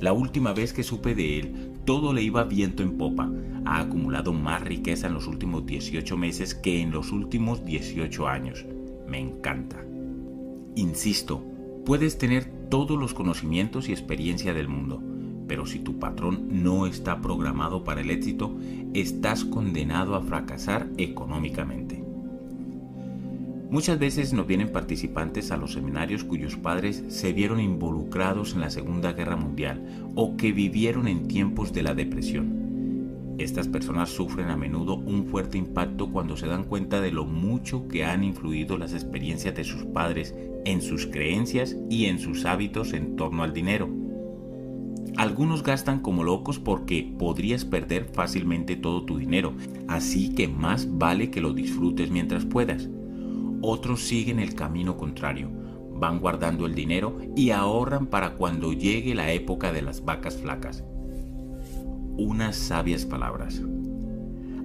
[0.00, 3.30] La última vez que supe de él, todo le iba viento en popa.
[3.64, 8.64] Ha acumulado más riqueza en los últimos 18 meses que en los últimos 18 años.
[9.08, 9.84] Me encanta.
[10.76, 11.42] Insisto,
[11.84, 15.02] puedes tener todos los conocimientos y experiencia del mundo,
[15.48, 18.56] pero si tu patrón no está programado para el éxito,
[18.94, 21.97] estás condenado a fracasar económicamente.
[23.70, 28.70] Muchas veces nos vienen participantes a los seminarios cuyos padres se vieron involucrados en la
[28.70, 33.36] Segunda Guerra Mundial o que vivieron en tiempos de la depresión.
[33.36, 37.86] Estas personas sufren a menudo un fuerte impacto cuando se dan cuenta de lo mucho
[37.88, 42.94] que han influido las experiencias de sus padres en sus creencias y en sus hábitos
[42.94, 43.90] en torno al dinero.
[45.18, 49.52] Algunos gastan como locos porque podrías perder fácilmente todo tu dinero,
[49.88, 52.88] así que más vale que lo disfrutes mientras puedas.
[53.60, 55.50] Otros siguen el camino contrario,
[55.94, 60.84] van guardando el dinero y ahorran para cuando llegue la época de las vacas flacas.
[62.16, 63.62] Unas sabias palabras.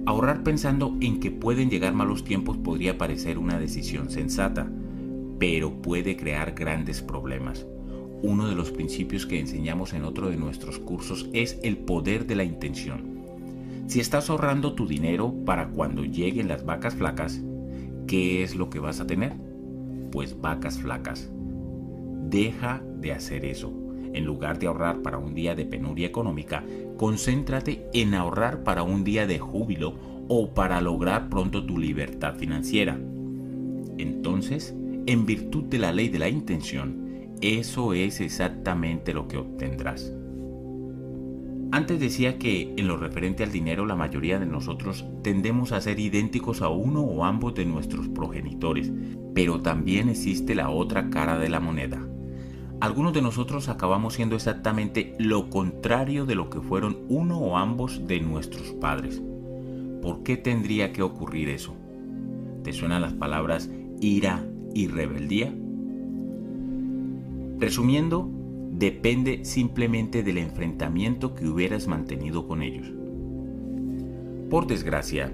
[0.06, 4.70] Ahorrar pensando en que pueden llegar malos tiempos podría parecer una decisión sensata,
[5.38, 7.66] pero puede crear grandes problemas.
[8.22, 12.36] Uno de los principios que enseñamos en otro de nuestros cursos es el poder de
[12.36, 13.14] la intención.
[13.86, 17.42] Si estás ahorrando tu dinero para cuando lleguen las vacas flacas,
[18.06, 19.34] ¿qué es lo que vas a tener?
[20.10, 21.30] Pues vacas flacas.
[22.28, 23.72] Deja de hacer eso.
[24.12, 26.64] En lugar de ahorrar para un día de penuria económica,
[26.96, 29.94] concéntrate en ahorrar para un día de júbilo
[30.28, 32.98] o para lograr pronto tu libertad financiera.
[33.98, 34.74] Entonces,
[35.06, 40.12] en virtud de la ley de la intención, eso es exactamente lo que obtendrás.
[41.74, 45.98] Antes decía que en lo referente al dinero la mayoría de nosotros tendemos a ser
[45.98, 48.92] idénticos a uno o ambos de nuestros progenitores,
[49.34, 52.00] pero también existe la otra cara de la moneda.
[52.80, 58.06] Algunos de nosotros acabamos siendo exactamente lo contrario de lo que fueron uno o ambos
[58.06, 59.20] de nuestros padres.
[60.00, 61.74] ¿Por qué tendría que ocurrir eso?
[62.62, 63.68] ¿Te suenan las palabras
[64.00, 65.52] ira y rebeldía?
[67.58, 68.30] Resumiendo,
[68.78, 72.90] depende simplemente del enfrentamiento que hubieras mantenido con ellos.
[74.50, 75.32] Por desgracia,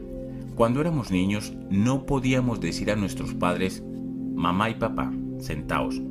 [0.54, 3.82] cuando éramos niños no podíamos decir a nuestros padres,
[4.34, 6.02] mamá y papá, sentaos,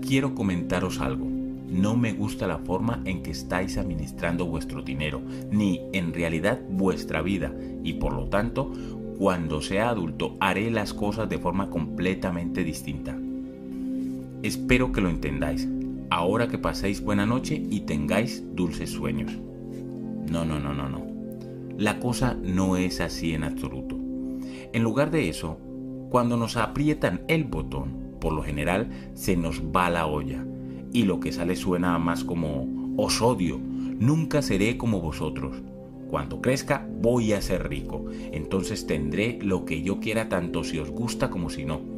[0.00, 1.28] quiero comentaros algo.
[1.68, 5.22] No me gusta la forma en que estáis administrando vuestro dinero,
[5.52, 7.54] ni en realidad vuestra vida,
[7.84, 8.72] y por lo tanto,
[9.18, 13.16] cuando sea adulto haré las cosas de forma completamente distinta.
[14.42, 15.68] Espero que lo entendáis,
[16.14, 19.32] ahora que paséis buena noche y tengáis dulces sueños.
[20.30, 21.06] No, no, no, no, no.
[21.78, 23.98] La cosa no es así en absoluto.
[24.72, 25.58] En lugar de eso,
[26.10, 30.44] cuando nos aprietan el botón, por lo general se nos va la olla
[30.92, 35.62] y lo que sale suena más como os odio, nunca seré como vosotros.
[36.08, 40.90] Cuando crezca voy a ser rico, entonces tendré lo que yo quiera tanto si os
[40.90, 41.91] gusta como si no.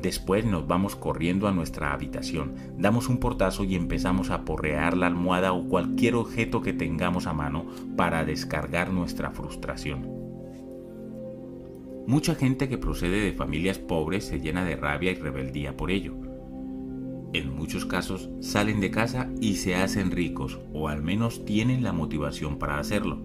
[0.00, 5.08] Después nos vamos corriendo a nuestra habitación, damos un portazo y empezamos a porrear la
[5.08, 10.06] almohada o cualquier objeto que tengamos a mano para descargar nuestra frustración.
[12.06, 16.14] Mucha gente que procede de familias pobres se llena de rabia y rebeldía por ello.
[17.32, 21.92] En muchos casos salen de casa y se hacen ricos o al menos tienen la
[21.92, 23.20] motivación para hacerlo.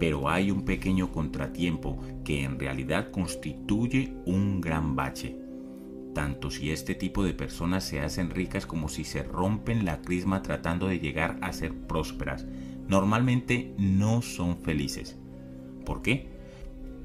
[0.00, 5.41] Pero hay un pequeño contratiempo que en realidad constituye un gran bache
[6.14, 10.42] tanto si este tipo de personas se hacen ricas como si se rompen la crisma
[10.42, 12.46] tratando de llegar a ser prósperas.
[12.88, 15.16] Normalmente no son felices.
[15.84, 16.28] ¿Por qué?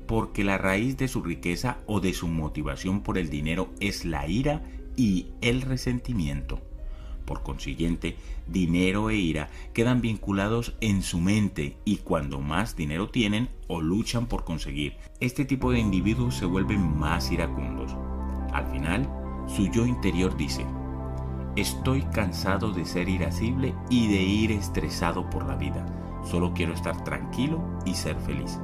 [0.08, 4.28] Porque la raíz de su riqueza o de su motivación por el dinero es la
[4.28, 4.64] ira
[4.95, 6.62] y el resentimiento.
[7.26, 8.16] Por consiguiente,
[8.47, 14.28] dinero e ira quedan vinculados en su mente y cuando más dinero tienen o luchan
[14.28, 17.93] por conseguir, este tipo de individuos se vuelven más iracundos.
[18.58, 19.08] Al final,
[19.45, 20.66] su yo interior dice,
[21.55, 25.86] estoy cansado de ser irascible y de ir estresado por la vida.
[26.24, 28.60] Solo quiero estar tranquilo y ser feliz.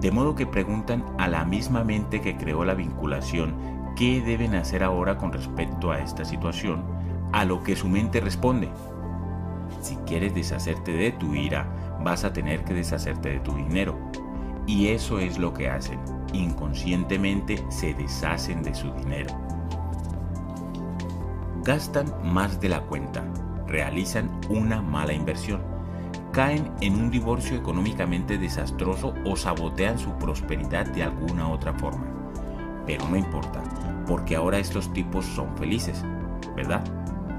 [0.00, 3.54] De modo que preguntan a la misma mente que creó la vinculación
[3.94, 6.82] qué deben hacer ahora con respecto a esta situación,
[7.32, 8.68] a lo que su mente responde.
[9.80, 11.68] Si quieres deshacerte de tu ira,
[12.02, 13.96] vas a tener que deshacerte de tu dinero.
[14.66, 16.00] Y eso es lo que hacen
[16.32, 19.34] inconscientemente se deshacen de su dinero.
[21.64, 23.24] Gastan más de la cuenta,
[23.66, 25.62] realizan una mala inversión,
[26.32, 32.04] caen en un divorcio económicamente desastroso o sabotean su prosperidad de alguna otra forma.
[32.86, 33.62] Pero no importa,
[34.06, 36.02] porque ahora estos tipos son felices,
[36.56, 36.82] ¿verdad?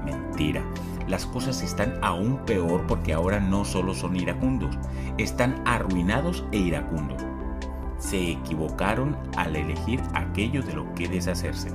[0.04, 0.62] Mentira.
[1.06, 4.78] Las cosas están aún peor porque ahora no solo son iracundos,
[5.18, 7.22] están arruinados e iracundos
[7.98, 11.70] se equivocaron al elegir aquello de lo que deshacerse.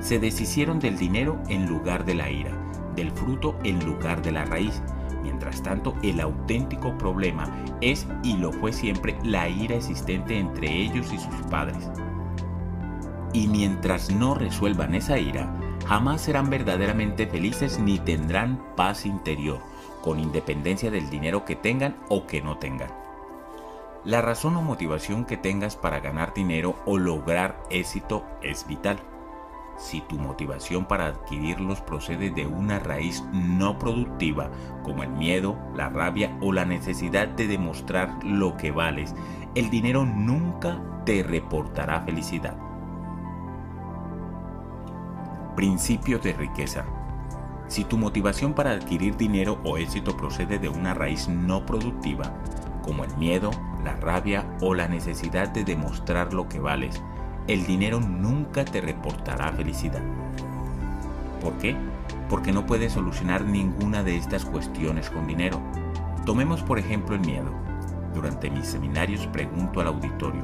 [0.00, 2.52] Se deshicieron del dinero en lugar de la ira,
[2.94, 4.82] del fruto en lugar de la raíz.
[5.22, 7.50] Mientras tanto, el auténtico problema
[7.80, 11.90] es y lo fue siempre la ira existente entre ellos y sus padres.
[13.32, 15.52] Y mientras no resuelvan esa ira,
[15.86, 19.58] jamás serán verdaderamente felices ni tendrán paz interior,
[20.02, 23.05] con independencia del dinero que tengan o que no tengan.
[24.06, 29.00] La razón o motivación que tengas para ganar dinero o lograr éxito es vital.
[29.78, 34.48] Si tu motivación para adquirirlos procede de una raíz no productiva,
[34.84, 39.12] como el miedo, la rabia o la necesidad de demostrar lo que vales,
[39.56, 42.56] el dinero nunca te reportará felicidad.
[45.56, 46.84] Principio de riqueza.
[47.66, 52.32] Si tu motivación para adquirir dinero o éxito procede de una raíz no productiva,
[52.86, 53.50] como el miedo,
[53.84, 57.02] la rabia o la necesidad de demostrar lo que vales,
[57.48, 60.02] el dinero nunca te reportará felicidad.
[61.42, 61.76] ¿Por qué?
[62.30, 65.60] Porque no puedes solucionar ninguna de estas cuestiones con dinero.
[66.24, 67.50] Tomemos por ejemplo el miedo.
[68.14, 70.42] Durante mis seminarios pregunto al auditorio,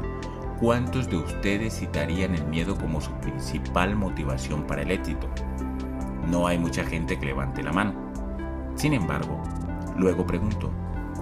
[0.60, 5.28] ¿cuántos de ustedes citarían el miedo como su principal motivación para el éxito?
[6.28, 7.94] No hay mucha gente que levante la mano.
[8.76, 9.42] Sin embargo,
[9.96, 10.70] luego pregunto,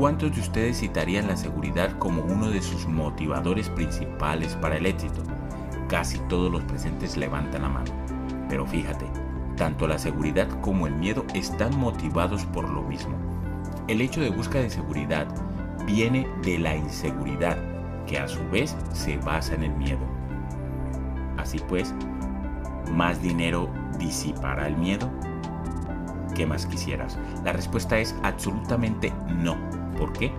[0.01, 5.23] ¿Cuántos de ustedes citarían la seguridad como uno de sus motivadores principales para el éxito?
[5.91, 7.93] Casi todos los presentes levantan la mano.
[8.49, 9.05] Pero fíjate,
[9.59, 13.15] tanto la seguridad como el miedo están motivados por lo mismo.
[13.89, 15.29] El hecho de búsqueda de seguridad
[15.85, 17.59] viene de la inseguridad,
[18.07, 20.01] que a su vez se basa en el miedo.
[21.37, 21.95] Así pues,
[22.91, 23.69] ¿más dinero
[23.99, 25.11] disipará el miedo?
[26.35, 27.19] ¿Qué más quisieras?
[27.45, 29.80] La respuesta es absolutamente no.
[29.97, 30.33] ¿Por qué?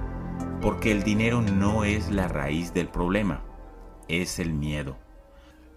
[0.61, 3.44] Porque el dinero no es la raíz del problema,
[4.07, 4.98] es el miedo.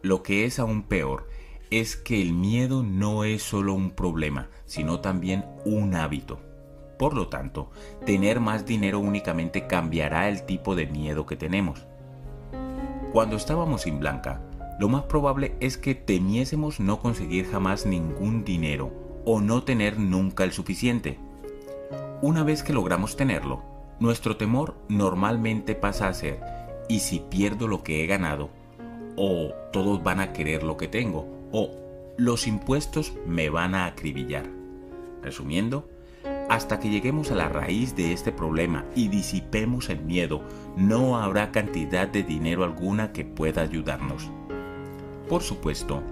[0.02, 1.28] Lo que es aún peor
[1.70, 6.40] es que el miedo no es solo un problema, sino también un hábito.
[6.98, 7.70] Por lo tanto,
[8.06, 11.86] tener más dinero únicamente cambiará el tipo de miedo que tenemos.
[13.12, 14.42] Cuando estábamos sin Blanca,
[14.78, 18.92] lo más probable es que temiésemos no conseguir jamás ningún dinero
[19.24, 21.18] o no tener nunca el suficiente.
[22.24, 23.62] Una vez que logramos tenerlo,
[24.00, 26.40] nuestro temor normalmente pasa a ser,
[26.88, 28.48] ¿y si pierdo lo que he ganado?
[29.14, 31.28] ¿O todos van a querer lo que tengo?
[31.52, 31.72] ¿O
[32.16, 34.46] los impuestos me van a acribillar?
[35.22, 35.86] Resumiendo,
[36.48, 40.40] hasta que lleguemos a la raíz de este problema y disipemos el miedo,
[40.78, 44.30] no habrá cantidad de dinero alguna que pueda ayudarnos.
[45.28, 46.02] Por supuesto,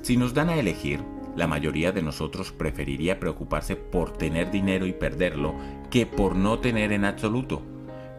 [0.00, 1.00] si nos dan a elegir,
[1.40, 5.54] la mayoría de nosotros preferiría preocuparse por tener dinero y perderlo
[5.90, 7.62] que por no tener en absoluto.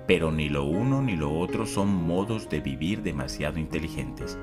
[0.07, 4.39] Pero ni lo uno ni lo otro son modos de vivir demasiado inteligentes.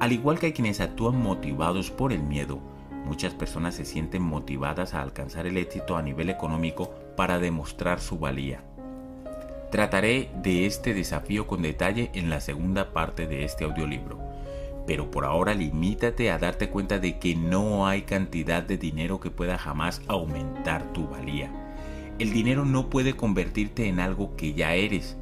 [0.00, 2.60] Al igual que quienes actúan motivados por el miedo,
[3.06, 8.18] muchas personas se sienten motivadas a alcanzar el éxito a nivel económico para demostrar su
[8.18, 8.60] valía.
[9.70, 14.18] Trataré de este desafío con detalle en la segunda parte de este audiolibro,
[14.86, 19.30] pero por ahora limítate a darte cuenta de que no hay cantidad de dinero que
[19.30, 21.50] pueda jamás aumentar tu valía.
[22.18, 25.16] El dinero no puede convertirte en algo que ya eres.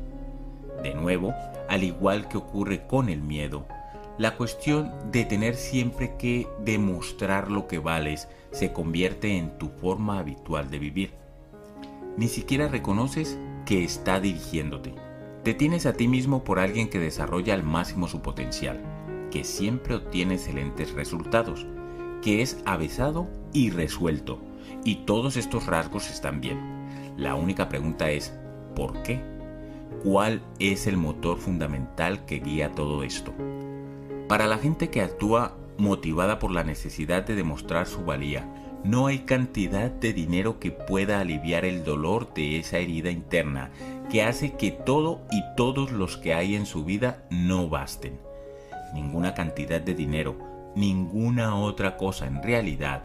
[0.82, 1.34] De nuevo,
[1.68, 3.66] al igual que ocurre con el miedo,
[4.18, 10.18] la cuestión de tener siempre que demostrar lo que vales se convierte en tu forma
[10.18, 11.14] habitual de vivir.
[12.16, 13.36] Ni siquiera reconoces
[13.66, 14.94] que está dirigiéndote.
[15.42, 18.80] Te tienes a ti mismo por alguien que desarrolla al máximo su potencial,
[19.34, 21.66] que siempre obtiene excelentes resultados,
[22.22, 24.38] que es avesado y resuelto,
[24.84, 26.60] y todos estos rasgos están bien.
[27.16, 28.32] La única pregunta es,
[28.76, 29.20] ¿por qué?
[30.04, 33.34] ¿Cuál es el motor fundamental que guía todo esto?
[34.28, 38.46] Para la gente que actúa motivada por la necesidad de demostrar su valía,
[38.84, 43.72] no hay cantidad de dinero que pueda aliviar el dolor de esa herida interna
[44.12, 48.20] que hace que todo y todos los que hay en su vida no basten.
[48.94, 50.38] Ninguna cantidad de dinero,
[50.74, 53.02] ninguna otra cosa en realidad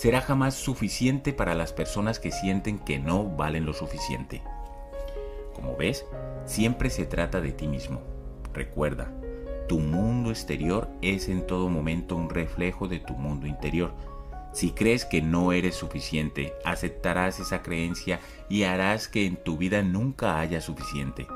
[0.00, 4.40] será jamás suficiente para las personas que sienten que no valen lo suficiente.
[5.52, 6.06] Como ves,
[6.46, 8.00] siempre se trata de ti mismo.
[8.54, 9.12] Recuerda,
[9.68, 13.92] tu mundo exterior es en todo momento un reflejo de tu mundo interior.
[14.54, 19.82] Si crees que no eres suficiente, aceptarás esa creencia y harás que en tu vida
[19.82, 21.26] nunca haya suficiente.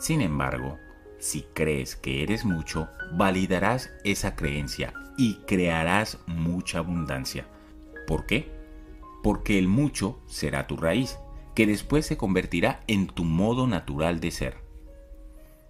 [0.00, 0.76] Sin embargo,
[1.18, 7.46] si crees que eres mucho, validarás esa creencia y crearás mucha abundancia.
[8.06, 8.52] ¿Por qué?
[9.22, 11.18] Porque el mucho será tu raíz,
[11.54, 14.58] que después se convertirá en tu modo natural de ser.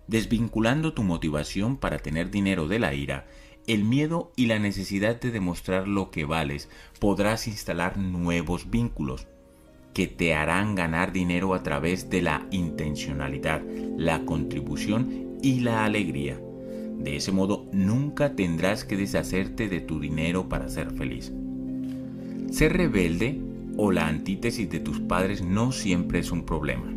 [0.08, 3.26] Desvinculando tu motivación para tener dinero de la ira,
[3.66, 6.68] el miedo y la necesidad de demostrar lo que vales,
[7.00, 9.26] podrás instalar nuevos vínculos
[9.96, 13.62] que te harán ganar dinero a través de la intencionalidad,
[13.96, 16.38] la contribución y la alegría.
[16.98, 21.32] De ese modo nunca tendrás que deshacerte de tu dinero para ser feliz.
[22.50, 23.40] Ser rebelde
[23.78, 26.92] o la antítesis de tus padres no siempre es un problema.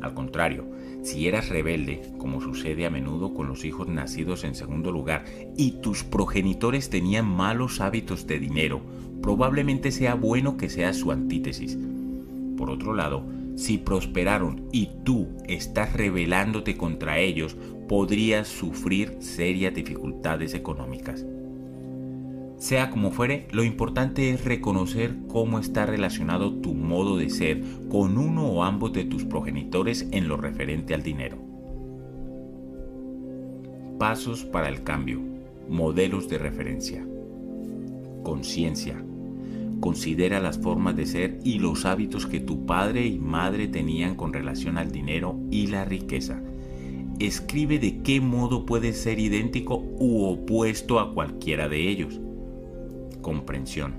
[0.00, 0.68] Al contrario,
[1.04, 5.24] si eras rebelde, como sucede a menudo con los hijos nacidos en segundo lugar,
[5.56, 8.82] y tus progenitores tenían malos hábitos de dinero,
[9.22, 11.78] probablemente sea bueno que seas su antítesis.
[12.56, 13.24] Por otro lado,
[13.56, 17.56] si prosperaron y tú estás rebelándote contra ellos,
[17.88, 21.24] podrías sufrir serias dificultades económicas.
[22.56, 28.18] Sea como fuere, lo importante es reconocer cómo está relacionado tu modo de ser con
[28.18, 31.38] uno o ambos de tus progenitores en lo referente al dinero.
[33.98, 35.20] Pasos para el cambio.
[35.68, 37.04] Modelos de referencia.
[38.22, 39.02] Conciencia.
[39.82, 44.32] Considera las formas de ser y los hábitos que tu padre y madre tenían con
[44.32, 46.42] relación al dinero y la riqueza.
[47.18, 52.18] Escribe de qué modo puedes ser idéntico u opuesto a cualquiera de ellos
[53.22, 53.94] comprensión.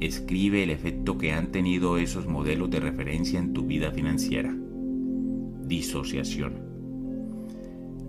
[0.00, 4.54] Escribe el efecto que han tenido esos modelos de referencia en tu vida financiera.
[5.64, 6.68] Disociación.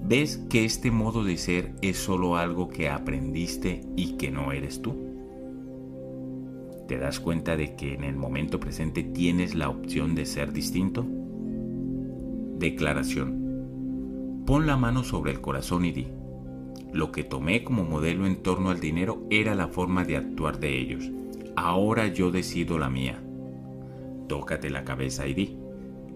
[0.04, 4.82] ¿Ves que este modo de ser es solo algo que aprendiste y que no eres
[4.82, 5.11] tú?
[6.92, 11.06] ¿Te das cuenta de que en el momento presente tienes la opción de ser distinto?
[12.58, 14.44] Declaración.
[14.46, 16.08] Pon la mano sobre el corazón y di,
[16.92, 20.78] lo que tomé como modelo en torno al dinero era la forma de actuar de
[20.78, 21.10] ellos.
[21.56, 23.24] Ahora yo decido la mía.
[24.28, 25.58] Tócate la cabeza y di,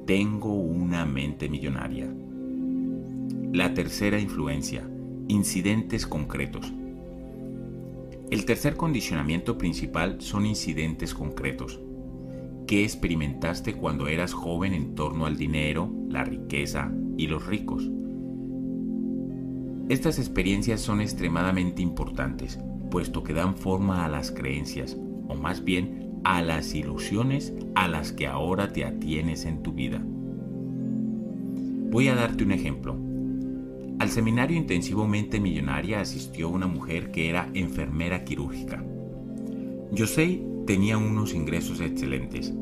[0.06, 2.14] tengo una mente millonaria.
[3.54, 4.86] La tercera influencia,
[5.30, 6.74] incidentes concretos.
[8.32, 11.80] El tercer condicionamiento principal son incidentes concretos.
[12.66, 17.88] ¿Qué experimentaste cuando eras joven en torno al dinero, la riqueza y los ricos?
[19.90, 22.58] Estas experiencias son extremadamente importantes,
[22.90, 24.98] puesto que dan forma a las creencias,
[25.28, 30.02] o más bien a las ilusiones a las que ahora te atienes en tu vida.
[31.92, 33.05] Voy a darte un ejemplo.
[33.98, 38.84] Al seminario intensivamente millonaria asistió una mujer que era enfermera quirúrgica.
[39.92, 42.54] Yosei tenía unos ingresos excelentes,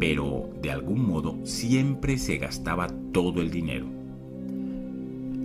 [0.00, 3.86] pero de algún modo siempre se gastaba todo el dinero.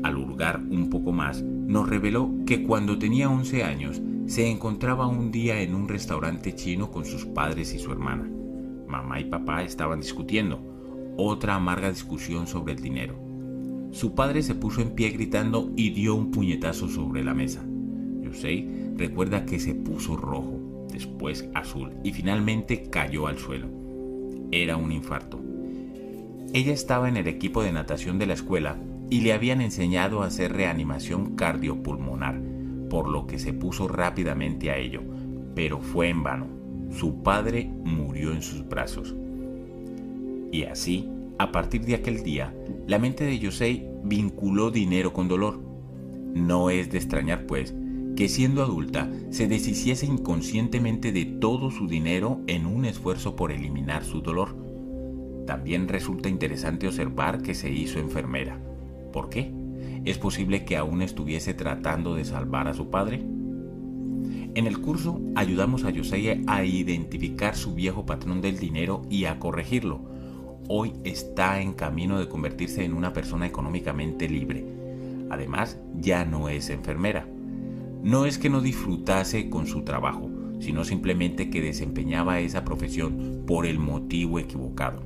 [0.01, 5.31] Al hurgar un poco más, nos reveló que cuando tenía 11 años se encontraba un
[5.31, 8.27] día en un restaurante chino con sus padres y su hermana.
[8.87, 10.59] Mamá y papá estaban discutiendo,
[11.17, 13.24] otra amarga discusión sobre el dinero.
[13.95, 17.63] Su padre se puso en pie gritando y dio un puñetazo sobre la mesa.
[18.21, 18.67] Yosei
[18.97, 23.69] recuerda que se puso rojo, después azul y finalmente cayó al suelo.
[24.51, 25.41] Era un infarto.
[26.51, 28.77] Ella estaba en el equipo de natación de la escuela
[29.09, 32.41] y le habían enseñado a hacer reanimación cardiopulmonar,
[32.89, 35.03] por lo que se puso rápidamente a ello,
[35.55, 36.47] pero fue en vano.
[36.91, 39.15] Su padre murió en sus brazos.
[40.51, 42.55] Y así, a partir de aquel día,
[42.87, 45.61] la mente de Yosei vinculó dinero con dolor.
[46.33, 47.75] No es de extrañar, pues,
[48.15, 54.05] que siendo adulta se deshiciese inconscientemente de todo su dinero en un esfuerzo por eliminar
[54.05, 54.55] su dolor.
[55.45, 58.59] También resulta interesante observar que se hizo enfermera.
[59.11, 59.51] ¿Por qué?
[60.05, 63.17] ¿Es posible que aún estuviese tratando de salvar a su padre?
[64.55, 69.37] En el curso ayudamos a Yosei a identificar su viejo patrón del dinero y a
[69.37, 70.14] corregirlo.
[70.67, 74.65] Hoy está en camino de convertirse en una persona económicamente libre.
[75.29, 77.27] Además, ya no es enfermera
[78.05, 80.29] no es que no disfrutase con su trabajo,
[80.59, 85.01] sino simplemente que desempeñaba esa profesión por el motivo equivocado.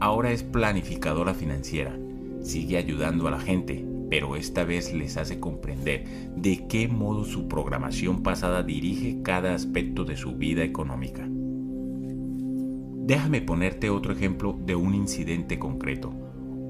[0.00, 1.98] Ahora es planificadora financiera,
[2.42, 6.04] sigue ayudando a la gente, pero esta vez les hace comprender
[6.36, 11.26] de qué modo su programación pasada dirige cada aspecto de su vida económica.
[13.06, 16.12] Déjame ponerte otro ejemplo de un incidente concreto,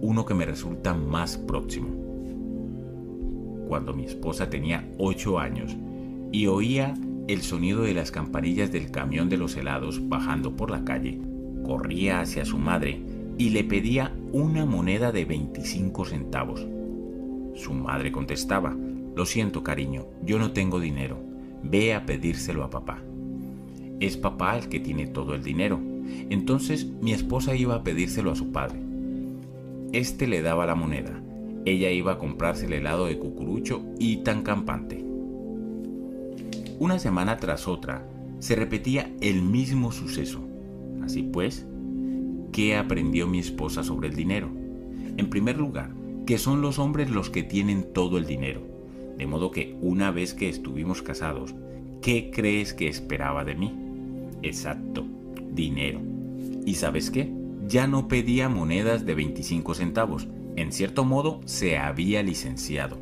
[0.00, 2.04] uno que me resulta más próximo
[3.74, 5.76] cuando mi esposa tenía 8 años
[6.32, 6.94] y oía
[7.26, 11.18] el sonido de las campanillas del camión de los helados bajando por la calle,
[11.64, 13.00] corría hacia su madre
[13.38, 16.66] y le pedía una moneda de 25 centavos.
[17.54, 18.76] Su madre contestaba,
[19.16, 21.18] lo siento cariño, yo no tengo dinero,
[21.62, 23.02] ve a pedírselo a papá.
[24.00, 25.80] Es papá el que tiene todo el dinero.
[26.30, 28.78] Entonces mi esposa iba a pedírselo a su padre.
[29.92, 31.24] Este le daba la moneda
[31.64, 35.02] ella iba a comprarse el helado de cucurucho y tan campante.
[36.78, 38.06] Una semana tras otra
[38.38, 40.40] se repetía el mismo suceso.
[41.02, 41.66] Así pues,
[42.52, 44.50] ¿qué aprendió mi esposa sobre el dinero?
[45.16, 45.90] En primer lugar,
[46.26, 48.60] que son los hombres los que tienen todo el dinero.
[49.16, 51.54] De modo que una vez que estuvimos casados,
[52.02, 53.72] ¿qué crees que esperaba de mí?
[54.42, 55.06] Exacto,
[55.54, 56.00] dinero.
[56.66, 57.32] ¿Y sabes qué?
[57.66, 62.98] Ya no pedía monedas de 25 centavos, en cierto modo, se había licenciado.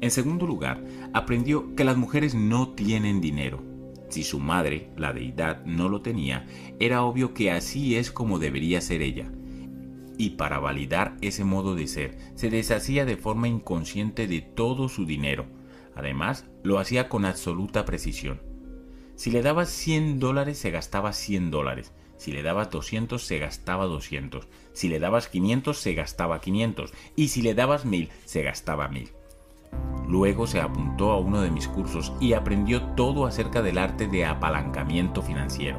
[0.00, 3.62] En segundo lugar, aprendió que las mujeres no tienen dinero.
[4.08, 6.46] Si su madre, la deidad, no lo tenía,
[6.78, 9.30] era obvio que así es como debería ser ella.
[10.18, 15.06] Y para validar ese modo de ser, se deshacía de forma inconsciente de todo su
[15.06, 15.46] dinero.
[15.94, 18.40] Además, lo hacía con absoluta precisión.
[19.16, 21.92] Si le daba 100 dólares, se gastaba 100 dólares.
[22.18, 24.46] Si le dabas 200 se gastaba 200.
[24.72, 26.92] Si le dabas 500 se gastaba 500.
[27.16, 29.12] Y si le dabas 1000 se gastaba 1000.
[30.06, 34.24] Luego se apuntó a uno de mis cursos y aprendió todo acerca del arte de
[34.24, 35.78] apalancamiento financiero.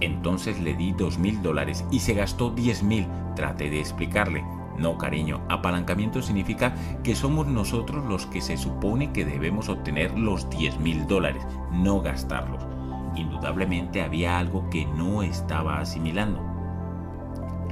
[0.00, 3.34] Entonces le di 2.000 dólares y se gastó 10.000.
[3.34, 4.44] Traté de explicarle.
[4.78, 10.48] No, cariño, apalancamiento significa que somos nosotros los que se supone que debemos obtener los
[10.50, 12.64] 10.000 dólares, no gastarlos
[13.16, 16.42] indudablemente había algo que no estaba asimilando.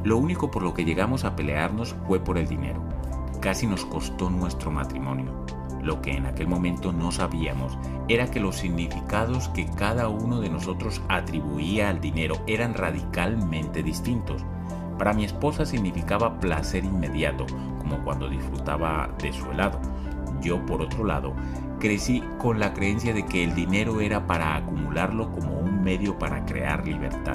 [0.05, 2.83] Lo único por lo que llegamos a pelearnos fue por el dinero.
[3.41, 5.45] Casi nos costó nuestro matrimonio.
[5.81, 7.77] Lo que en aquel momento no sabíamos
[8.09, 14.45] era que los significados que cada uno de nosotros atribuía al dinero eran radicalmente distintos.
[15.03, 17.45] Para mi esposa significaba placer inmediato,
[17.81, 19.81] como cuando disfrutaba de su helado.
[20.41, 21.35] Yo, por otro lado,
[21.81, 26.47] crecí con la creencia de que el dinero era para acumularlo como un medio para
[26.47, 27.35] crear libertad.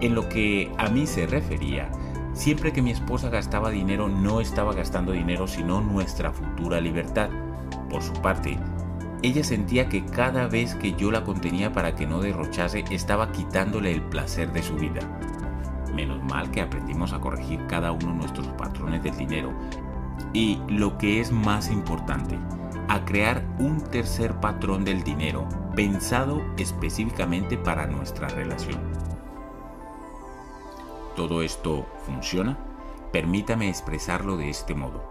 [0.00, 1.90] En lo que a mí se refería,
[2.32, 7.28] siempre que mi esposa gastaba dinero no estaba gastando dinero sino nuestra futura libertad.
[7.90, 8.58] Por su parte,
[9.20, 13.92] ella sentía que cada vez que yo la contenía para que no derrochase estaba quitándole
[13.92, 15.02] el placer de su vida.
[15.94, 19.52] Menos mal que aprendimos a corregir cada uno nuestros patrones del dinero.
[20.32, 22.38] Y lo que es más importante,
[22.88, 28.80] a crear un tercer patrón del dinero pensado específicamente para nuestra relación.
[31.16, 32.58] ¿Todo esto funciona?
[33.12, 35.04] Permítame expresarlo de este modo.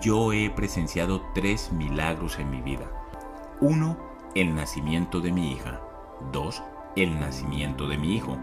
[0.00, 2.90] Yo he presenciado tres milagros en mi vida.
[3.60, 3.96] Uno,
[4.34, 5.80] el nacimiento de mi hija.
[6.32, 6.62] Dos,
[6.96, 8.36] el nacimiento de mi hijo.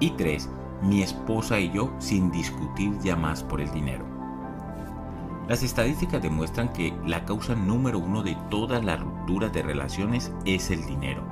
[0.00, 0.48] Y tres,
[0.82, 4.04] mi esposa y yo sin discutir ya más por el dinero.
[5.48, 10.70] Las estadísticas demuestran que la causa número uno de todas las rupturas de relaciones es
[10.70, 11.22] el dinero.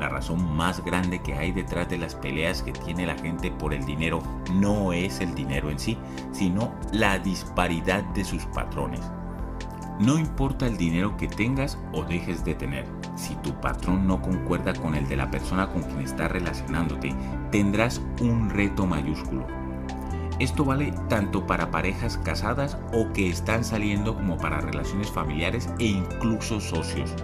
[0.00, 3.72] La razón más grande que hay detrás de las peleas que tiene la gente por
[3.72, 4.22] el dinero
[4.54, 5.98] no es el dinero en sí,
[6.32, 9.02] sino la disparidad de sus patrones.
[10.00, 14.72] No importa el dinero que tengas o dejes de tener, si tu patrón no concuerda
[14.74, 17.14] con el de la persona con quien estás relacionándote,
[17.50, 19.46] tendrás un reto mayúsculo.
[20.38, 25.84] Esto vale tanto para parejas casadas o que están saliendo como para relaciones familiares e
[25.84, 27.14] incluso socios.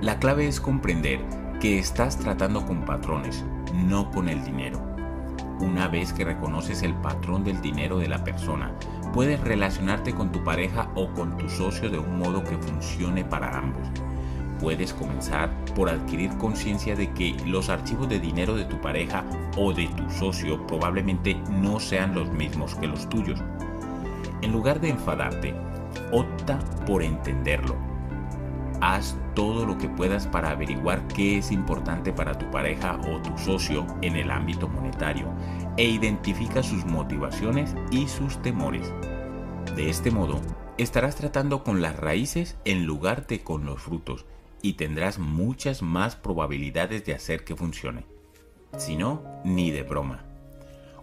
[0.00, 1.20] La clave es comprender
[1.60, 4.80] que estás tratando con patrones, no con el dinero.
[5.60, 8.72] Una vez que reconoces el patrón del dinero de la persona,
[9.12, 13.58] puedes relacionarte con tu pareja o con tu socio de un modo que funcione para
[13.58, 13.88] ambos.
[14.60, 19.24] Puedes comenzar por adquirir conciencia de que los archivos de dinero de tu pareja
[19.56, 23.40] o de tu socio probablemente no sean los mismos que los tuyos.
[24.42, 25.54] En lugar de enfadarte,
[26.12, 27.76] opta por entenderlo.
[28.80, 33.36] Haz todo lo que puedas para averiguar qué es importante para tu pareja o tu
[33.38, 35.28] socio en el ámbito monetario
[35.76, 38.92] e identifica sus motivaciones y sus temores.
[39.76, 40.40] De este modo,
[40.78, 44.26] estarás tratando con las raíces en lugar de con los frutos
[44.62, 48.04] y tendrás muchas más probabilidades de hacer que funcione.
[48.76, 50.24] Si no, ni de broma.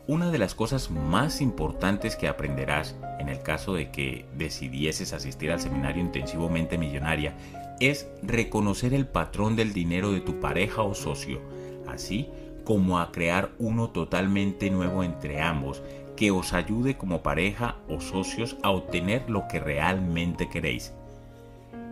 [0.08, 5.52] Una de las cosas más importantes que aprenderás en el caso de que decidieses asistir
[5.52, 7.36] al seminario intensivamente millonaria
[7.80, 11.42] es reconocer el patrón del dinero de tu pareja o socio,
[11.88, 12.30] así
[12.64, 15.82] como a crear uno totalmente nuevo entre ambos
[16.16, 20.94] que os ayude como pareja o socios a obtener lo que realmente queréis.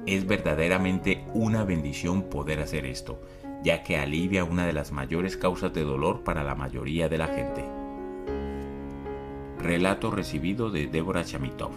[0.06, 3.22] Es verdaderamente una bendición poder hacer esto,
[3.64, 7.28] ya que alivia una de las mayores causas de dolor para la mayoría de la
[7.28, 7.64] gente.
[9.60, 11.72] Relato recibido de Débora Chamitov.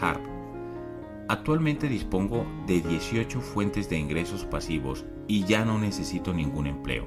[0.00, 0.22] Harp.
[1.28, 7.04] Actualmente dispongo de 18 fuentes de ingresos pasivos y ya no necesito ningún empleo.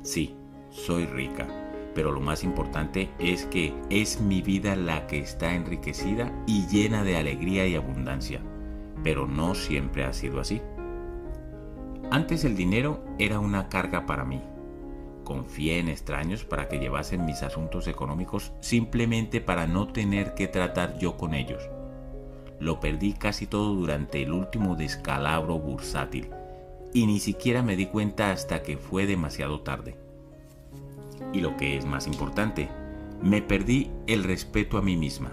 [0.00, 0.36] Sí,
[0.70, 1.46] soy rica,
[1.94, 7.04] pero lo más importante es que es mi vida la que está enriquecida y llena
[7.04, 8.40] de alegría y abundancia
[9.04, 10.60] pero no siempre ha sido así.
[12.10, 14.40] Antes el dinero era una carga para mí.
[15.24, 20.98] Confié en extraños para que llevasen mis asuntos económicos simplemente para no tener que tratar
[20.98, 21.62] yo con ellos.
[22.60, 26.30] Lo perdí casi todo durante el último descalabro bursátil
[26.92, 29.96] y ni siquiera me di cuenta hasta que fue demasiado tarde.
[31.32, 32.68] Y lo que es más importante,
[33.20, 35.32] me perdí el respeto a mí misma.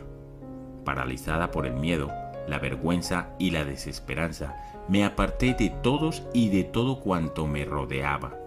[0.84, 2.10] Paralizada por el miedo,
[2.48, 4.56] la vergüenza y la desesperanza,
[4.88, 8.38] me aparté de todos y de todo cuanto me rodeaba.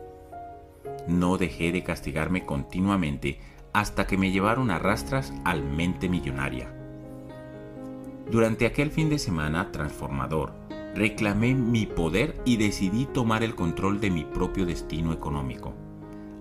[1.06, 3.38] No dejé de castigarme continuamente
[3.72, 6.72] hasta que me llevaron a rastras al mente millonaria.
[8.30, 10.52] Durante aquel fin de semana transformador,
[10.94, 15.74] reclamé mi poder y decidí tomar el control de mi propio destino económico.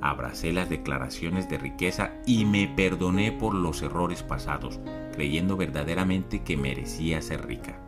[0.05, 4.81] Abracé las declaraciones de riqueza y me perdoné por los errores pasados,
[5.13, 7.79] creyendo verdaderamente que merecía ser rica.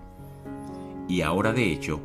[1.10, 2.00] Y ahora de hecho,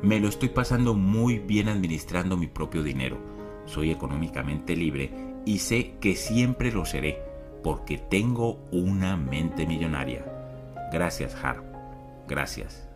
[0.00, 3.18] me lo estoy pasando muy bien administrando mi propio dinero.
[3.66, 5.10] Soy económicamente libre
[5.44, 7.20] y sé que siempre lo seré
[7.64, 10.24] porque tengo una mente millonaria.
[10.92, 11.64] Gracias, Harp.
[12.28, 12.88] Gracias.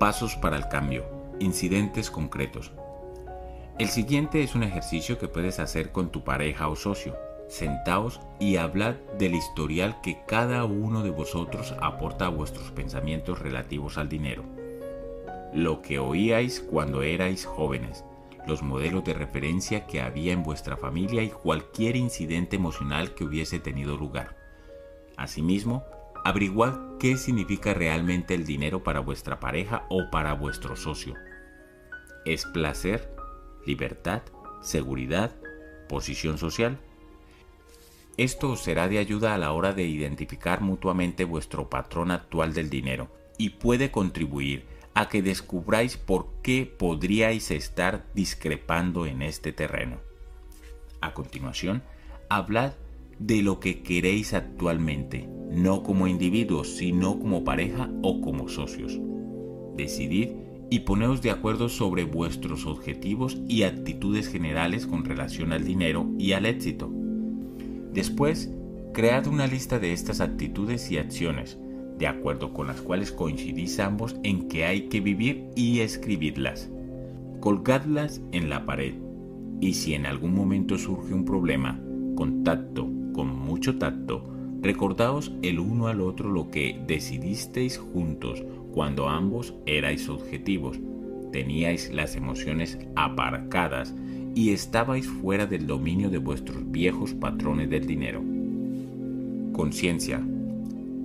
[0.00, 1.04] Pasos para el cambio.
[1.40, 2.72] Incidentes concretos.
[3.78, 7.16] El siguiente es un ejercicio que puedes hacer con tu pareja o socio.
[7.48, 13.96] Sentaos y hablad del historial que cada uno de vosotros aporta a vuestros pensamientos relativos
[13.96, 14.44] al dinero.
[15.54, 18.04] Lo que oíais cuando erais jóvenes,
[18.46, 23.58] los modelos de referencia que había en vuestra familia y cualquier incidente emocional que hubiese
[23.58, 24.36] tenido lugar.
[25.16, 25.84] Asimismo,
[26.24, 31.14] averiguad qué significa realmente el dinero para vuestra pareja o para vuestro socio.
[32.24, 33.11] ¿Es placer?
[33.66, 34.22] Libertad,
[34.60, 35.34] seguridad,
[35.88, 36.78] posición social.
[38.16, 42.70] Esto os será de ayuda a la hora de identificar mutuamente vuestro patrón actual del
[42.70, 43.08] dinero
[43.38, 49.98] y puede contribuir a que descubráis por qué podríais estar discrepando en este terreno.
[51.00, 51.82] A continuación,
[52.28, 52.74] hablad
[53.18, 58.98] de lo que queréis actualmente, no como individuos, sino como pareja o como socios.
[59.76, 60.30] Decidid
[60.72, 66.32] y poneos de acuerdo sobre vuestros objetivos y actitudes generales con relación al dinero y
[66.32, 66.90] al éxito.
[67.92, 68.50] Después,
[68.94, 71.58] Cread una lista de estas actitudes y acciones,
[71.98, 76.70] de acuerdo con las cuales coincidís ambos en que hay que vivir y escribirlas.
[77.40, 78.94] Colgadlas en la pared
[79.60, 81.78] y si en algún momento surge un problema,
[82.14, 84.26] contacto, con mucho tacto,
[84.62, 88.42] recordaos el uno al otro lo que decidisteis juntos
[88.72, 90.80] cuando ambos erais objetivos,
[91.30, 93.94] teníais las emociones aparcadas
[94.34, 98.22] y estabais fuera del dominio de vuestros viejos patrones del dinero.
[99.52, 100.22] Conciencia.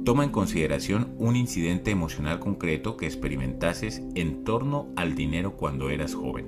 [0.06, 6.16] Toma en consideración un incidente emocional concreto que experimentases en torno al dinero cuando eras
[6.16, 6.46] joven.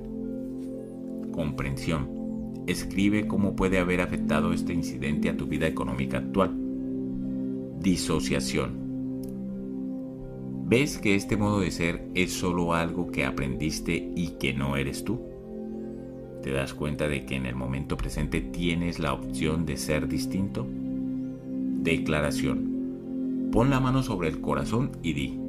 [1.34, 2.64] Comprensión.
[2.68, 6.52] Escribe cómo puede haber afectado este incidente a tu vida económica actual.
[7.82, 8.89] Disociación.
[10.70, 15.04] ¿Ves que este modo de ser es solo algo que aprendiste y que no eres
[15.04, 15.20] tú?
[16.44, 20.68] ¿Te das cuenta de que en el momento presente tienes la opción de ser distinto?
[21.82, 23.50] Declaración.
[23.52, 25.40] Pon la mano sobre el corazón y di,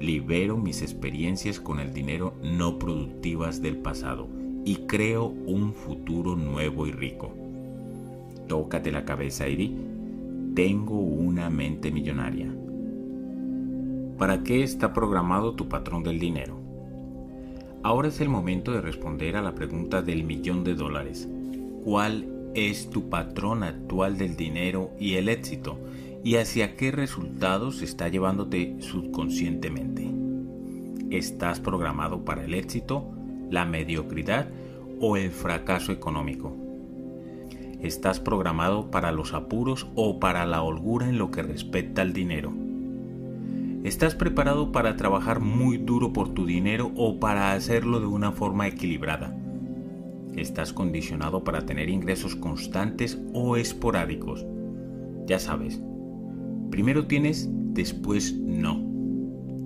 [0.00, 4.26] libero mis experiencias con el dinero no productivas del pasado
[4.64, 7.32] y creo un futuro nuevo y rico.
[8.48, 9.76] Tócate la cabeza y di,
[10.56, 12.52] tengo una mente millonaria.
[14.18, 16.56] ¿Para qué está programado tu patrón del dinero?
[17.82, 21.28] Ahora es el momento de responder a la pregunta del millón de dólares.
[21.82, 22.24] ¿Cuál
[22.54, 25.80] es tu patrón actual del dinero y el éxito?
[26.22, 30.08] ¿Y hacia qué resultados está llevándote subconscientemente?
[31.10, 33.10] ¿Estás programado para el éxito,
[33.50, 34.48] la mediocridad
[35.00, 36.56] o el fracaso económico?
[37.82, 42.52] ¿Estás programado para los apuros o para la holgura en lo que respecta al dinero?
[43.84, 48.66] ¿Estás preparado para trabajar muy duro por tu dinero o para hacerlo de una forma
[48.66, 49.36] equilibrada?
[50.34, 54.46] ¿Estás condicionado para tener ingresos constantes o esporádicos?
[55.26, 55.82] Ya sabes,
[56.70, 58.80] primero tienes, después no.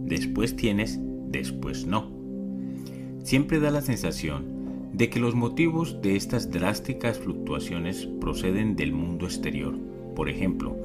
[0.06, 2.10] Después tienes, después no.
[3.22, 4.46] Siempre da la sensación
[4.94, 9.78] de que los motivos de estas drásticas fluctuaciones proceden del mundo exterior.
[10.16, 10.76] Por ejemplo,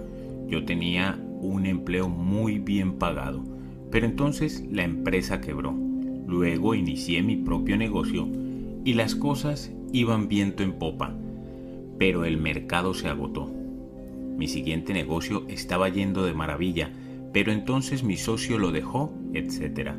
[0.48, 1.18] yo tenía
[1.48, 3.44] un empleo muy bien pagado,
[3.92, 5.74] pero entonces la empresa quebró.
[6.28, 8.28] Luego inicié mi propio negocio
[8.86, 11.16] y las cosas iban viento en popa,
[12.00, 13.52] pero el mercado se agotó.
[14.38, 16.92] Mi siguiente negocio estaba yendo de maravilla,
[17.34, 19.92] pero entonces mi socio lo dejó, etc.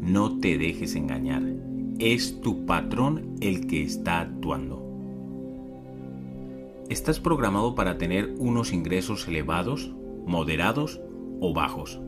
[0.00, 1.42] No te dejes engañar,
[1.98, 4.82] es tu patrón el que está actuando.
[6.88, 9.92] ¿Estás programado para tener unos ingresos elevados
[10.26, 11.00] moderados
[11.40, 12.00] o bajos.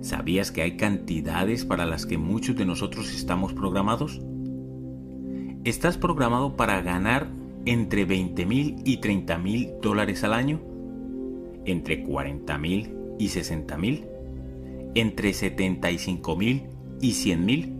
[0.00, 4.20] ¿Sabías que hay cantidades para las que muchos de nosotros estamos programados?
[5.64, 7.30] ¿Estás programado para ganar
[7.64, 10.60] entre 20 mil y 30 mil dólares al año?
[11.64, 14.04] ¿Entre 40 mil y 60 mil?
[14.94, 16.64] ¿Entre 75 mil
[17.00, 17.72] y 100 mil?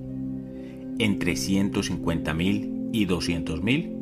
[0.98, 3.92] ¿Entre 150 mil y 200 mil?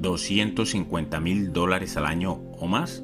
[0.00, 3.02] ¿250 mil dólares al año o más?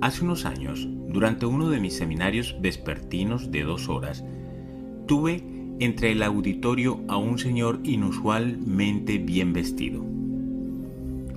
[0.00, 4.24] Hace unos años, durante uno de mis seminarios vespertinos de dos horas,
[5.06, 5.42] tuve
[5.80, 10.04] entre el auditorio a un señor inusualmente bien vestido.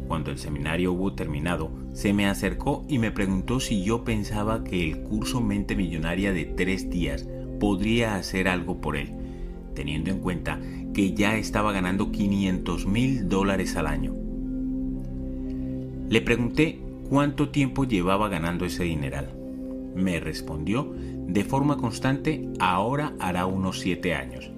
[0.08, 4.92] Cuando el seminario hubo terminado, se me acercó y me preguntó si yo pensaba que
[4.92, 7.28] el curso Mente Millonaria de tres días
[7.60, 9.10] podría hacer algo por él,
[9.74, 10.60] teniendo en cuenta
[10.94, 14.14] que ya estaba ganando 500 mil dólares al año.
[16.10, 19.34] Le pregunté cuánto tiempo llevaba ganando ese dineral.
[19.94, 20.96] Me respondió
[21.28, 24.50] de forma constante, ahora hará unos siete años.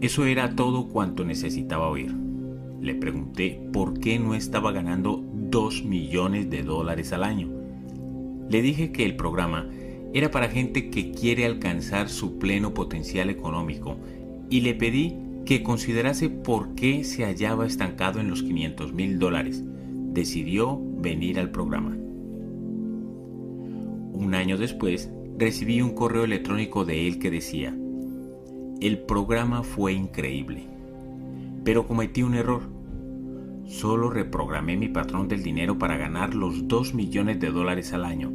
[0.00, 2.12] Eso era todo cuanto necesitaba oír.
[2.80, 7.50] Le pregunté por qué no estaba ganando 2 millones de dólares al año.
[8.50, 9.68] Le dije que el programa
[10.12, 13.96] era para gente que quiere alcanzar su pleno potencial económico
[14.50, 15.14] y le pedí
[15.44, 19.62] que considerase por qué se hallaba estancado en los 500 mil dólares
[20.16, 21.94] decidió venir al programa.
[24.12, 27.76] Un año después, recibí un correo electrónico de él que decía,
[28.80, 30.68] el programa fue increíble,
[31.64, 32.62] pero cometí un error.
[33.66, 38.32] Solo reprogramé mi patrón del dinero para ganar los 2 millones de dólares al año,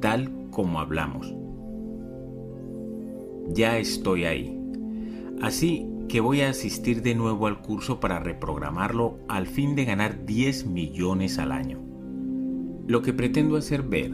[0.00, 1.34] tal como hablamos.
[3.48, 4.58] Ya estoy ahí.
[5.40, 10.26] Así que voy a asistir de nuevo al curso para reprogramarlo al fin de ganar
[10.26, 11.78] 10 millones al año.
[12.86, 14.12] Lo que pretendo hacer ver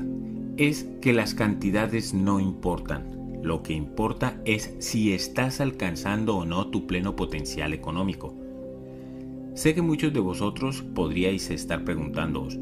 [0.57, 3.41] es que las cantidades no importan.
[3.43, 8.33] Lo que importa es si estás alcanzando o no tu pleno potencial económico.
[9.55, 12.61] Sé que muchos de vosotros podríais estar preguntándoos,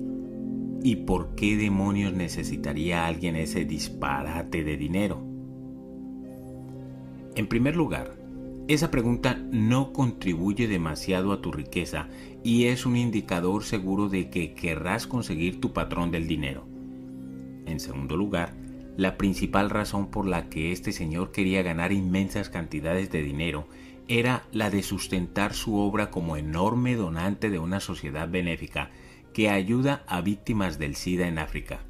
[0.82, 5.22] ¿Y por qué demonios necesitaría alguien ese disparate de dinero?
[7.34, 8.15] En primer lugar,
[8.68, 12.08] esa pregunta no contribuye demasiado a tu riqueza
[12.42, 16.66] y es un indicador seguro de que querrás conseguir tu patrón del dinero.
[17.66, 18.54] En segundo lugar,
[18.96, 23.68] la principal razón por la que este señor quería ganar inmensas cantidades de dinero
[24.08, 28.90] era la de sustentar su obra como enorme donante de una sociedad benéfica
[29.32, 31.80] que ayuda a víctimas del SIDA en África.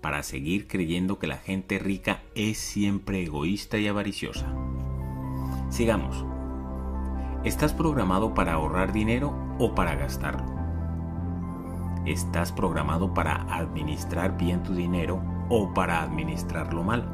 [0.00, 4.52] Para seguir creyendo que la gente rica es siempre egoísta y avariciosa.
[5.68, 6.24] Sigamos.
[7.42, 10.44] ¿Estás programado para ahorrar dinero o para gastarlo?
[12.06, 17.04] ¿Estás programado para administrar bien tu dinero o para administrarlo mal?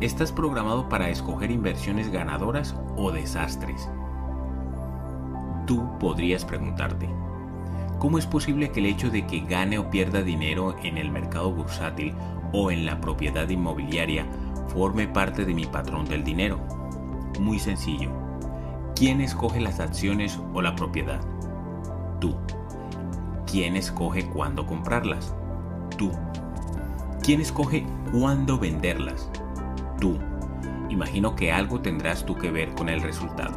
[0.00, 3.90] ¿Estás programado para escoger inversiones ganadoras o desastres?
[5.66, 7.08] Tú podrías preguntarte,
[7.98, 11.50] ¿cómo es posible que el hecho de que gane o pierda dinero en el mercado
[11.50, 12.14] bursátil
[12.52, 14.26] o en la propiedad inmobiliaria
[14.68, 16.83] forme parte de mi patrón del dinero?
[17.40, 18.10] Muy sencillo.
[18.94, 21.20] ¿Quién escoge las acciones o la propiedad?
[22.20, 22.36] Tú.
[23.50, 25.34] ¿Quién escoge cuándo comprarlas?
[25.98, 26.12] Tú.
[27.22, 29.30] ¿Quién escoge cuándo venderlas?
[30.00, 30.18] Tú.
[30.90, 33.56] Imagino que algo tendrás tú que ver con el resultado.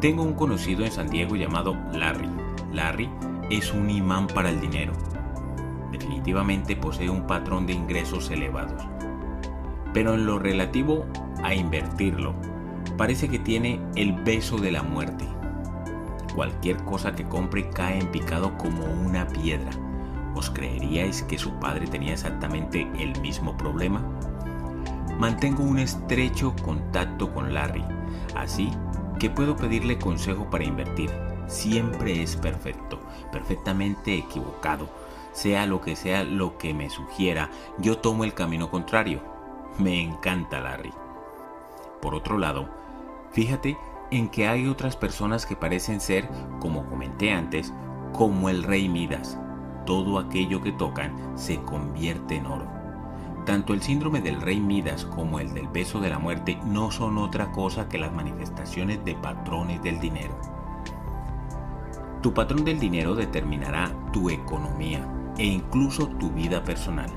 [0.00, 2.30] Tengo un conocido en San Diego llamado Larry.
[2.72, 3.10] Larry
[3.50, 4.94] es un imán para el dinero.
[5.92, 8.82] Definitivamente posee un patrón de ingresos elevados.
[9.92, 11.06] Pero en lo relativo
[11.42, 12.34] a invertirlo.
[12.96, 15.26] Parece que tiene el beso de la muerte.
[16.34, 19.70] Cualquier cosa que compre cae en picado como una piedra.
[20.34, 24.02] ¿Os creeríais que su padre tenía exactamente el mismo problema?
[25.18, 27.84] Mantengo un estrecho contacto con Larry,
[28.36, 28.70] así
[29.18, 31.10] que puedo pedirle consejo para invertir.
[31.46, 33.00] Siempre es perfecto,
[33.32, 34.88] perfectamente equivocado.
[35.32, 39.20] Sea lo que sea lo que me sugiera, yo tomo el camino contrario.
[39.78, 40.92] Me encanta Larry.
[42.02, 42.68] Por otro lado,
[43.32, 43.78] fíjate
[44.10, 46.28] en que hay otras personas que parecen ser,
[46.58, 47.72] como comenté antes,
[48.12, 49.38] como el rey Midas.
[49.86, 52.66] Todo aquello que tocan se convierte en oro.
[53.46, 57.18] Tanto el síndrome del rey Midas como el del beso de la muerte no son
[57.18, 60.38] otra cosa que las manifestaciones de patrones del dinero.
[62.22, 65.06] Tu patrón del dinero determinará tu economía
[65.38, 67.10] e incluso tu vida personal.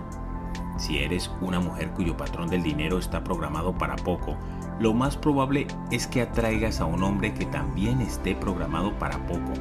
[0.77, 4.37] Si eres una mujer cuyo patrón del dinero está programado para poco,
[4.79, 9.53] lo más probable es que atraigas a un hombre que también esté programado para poco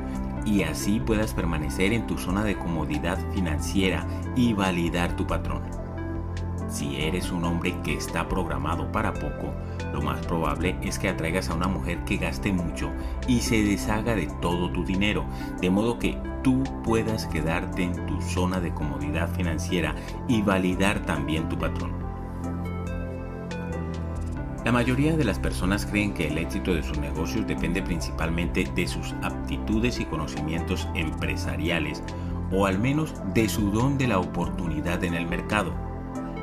[0.44, 5.81] y así puedas permanecer en tu zona de comodidad financiera y validar tu patrón.
[6.68, 9.52] Si eres un hombre que está programado para poco,
[9.92, 12.90] lo más probable es que atraigas a una mujer que gaste mucho
[13.28, 15.24] y se deshaga de todo tu dinero,
[15.60, 19.94] de modo que tú puedas quedarte en tu zona de comodidad financiera
[20.28, 22.02] y validar también tu patrón.
[24.64, 28.86] La mayoría de las personas creen que el éxito de sus negocios depende principalmente de
[28.86, 32.00] sus aptitudes y conocimientos empresariales
[32.52, 35.74] o al menos de su don de la oportunidad en el mercado.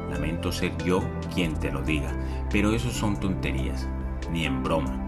[0.10, 1.02] Lamento ser yo
[1.34, 2.12] quien te lo diga,
[2.52, 3.88] pero eso son tonterías,
[4.32, 5.06] ni en broma.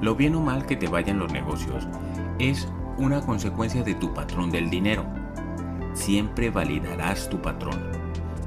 [0.00, 1.86] Lo bien o mal que te vayan los negocios
[2.38, 5.04] es una consecuencia de tu patrón del dinero.
[5.94, 8.00] Siempre validarás tu patrón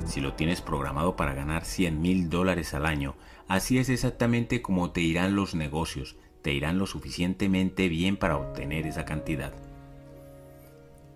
[0.05, 3.15] si lo tienes programado para ganar 100 mil dólares al año,
[3.47, 8.85] así es exactamente como te irán los negocios, te irán lo suficientemente bien para obtener
[8.85, 9.53] esa cantidad.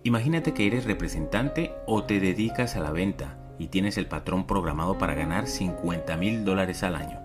[0.04, 4.98] Imagínate que eres representante o te dedicas a la venta y tienes el patrón programado
[4.98, 7.20] para ganar 50 mil dólares al año.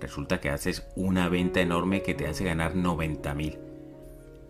[0.00, 3.58] Resulta que haces una venta enorme que te hace ganar 90 mil.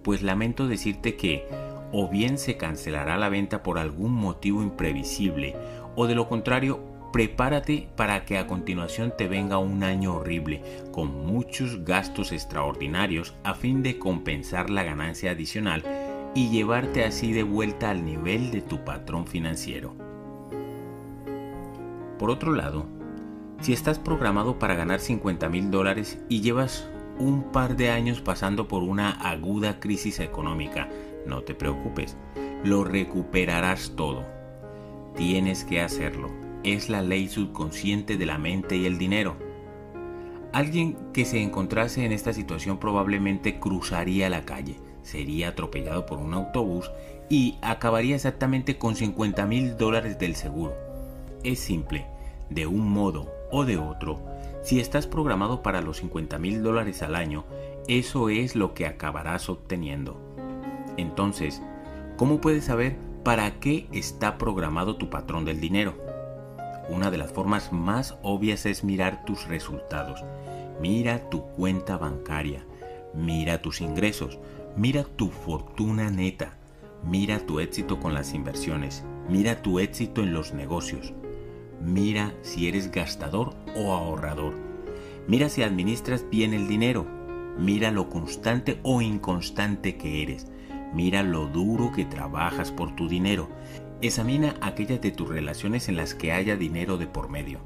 [0.03, 1.47] Pues lamento decirte que
[1.93, 5.57] o bien se cancelará la venta por algún motivo imprevisible
[5.97, 6.81] o de lo contrario,
[7.13, 13.55] prepárate para que a continuación te venga un año horrible, con muchos gastos extraordinarios a
[13.55, 15.83] fin de compensar la ganancia adicional
[16.35, 20.08] y llevarte así de vuelta al nivel de tu patrón financiero.
[22.19, 22.87] Por otro lado,
[23.61, 26.89] si estás programado para ganar 50 mil dólares y llevas
[27.19, 30.89] un par de años pasando por una aguda crisis económica,
[31.27, 32.17] no te preocupes,
[32.65, 34.39] lo recuperarás todo
[35.19, 36.31] Tienes que hacerlo.
[36.63, 39.37] Es la ley subconsciente de la mente y el dinero.
[40.53, 46.35] Alguien que se encontrase en esta situación probablemente cruzaría la calle, sería atropellado por un
[46.35, 46.89] autobús
[47.29, 50.88] y acabaría exactamente con 50 mil dólares del seguro.
[51.45, 52.07] Es simple,
[52.51, 54.21] de un modo o de otro,
[54.63, 57.45] si estás programado para los 50 mil dólares al año,
[57.87, 60.21] eso es lo que acabarás obteniendo.
[60.97, 61.63] Entonces,
[62.17, 65.95] ¿cómo puedes saber para qué está programado tu patrón del dinero?
[66.91, 70.25] Una de las formas más obvias es mirar tus resultados.
[70.81, 72.65] Mira tu cuenta bancaria,
[73.15, 74.39] mira tus ingresos,
[74.77, 76.57] mira tu fortuna neta,
[77.05, 81.13] mira tu éxito con las inversiones, mira tu éxito en los negocios,
[81.83, 84.55] mira si eres gastador o ahorrador,
[85.27, 87.07] mira si administras bien el dinero,
[87.59, 90.47] mira lo constante o inconstante que eres,
[90.95, 93.49] mira lo duro que trabajas por tu dinero,
[94.01, 97.61] examina aquellas de tus relaciones en las que haya dinero de por medio.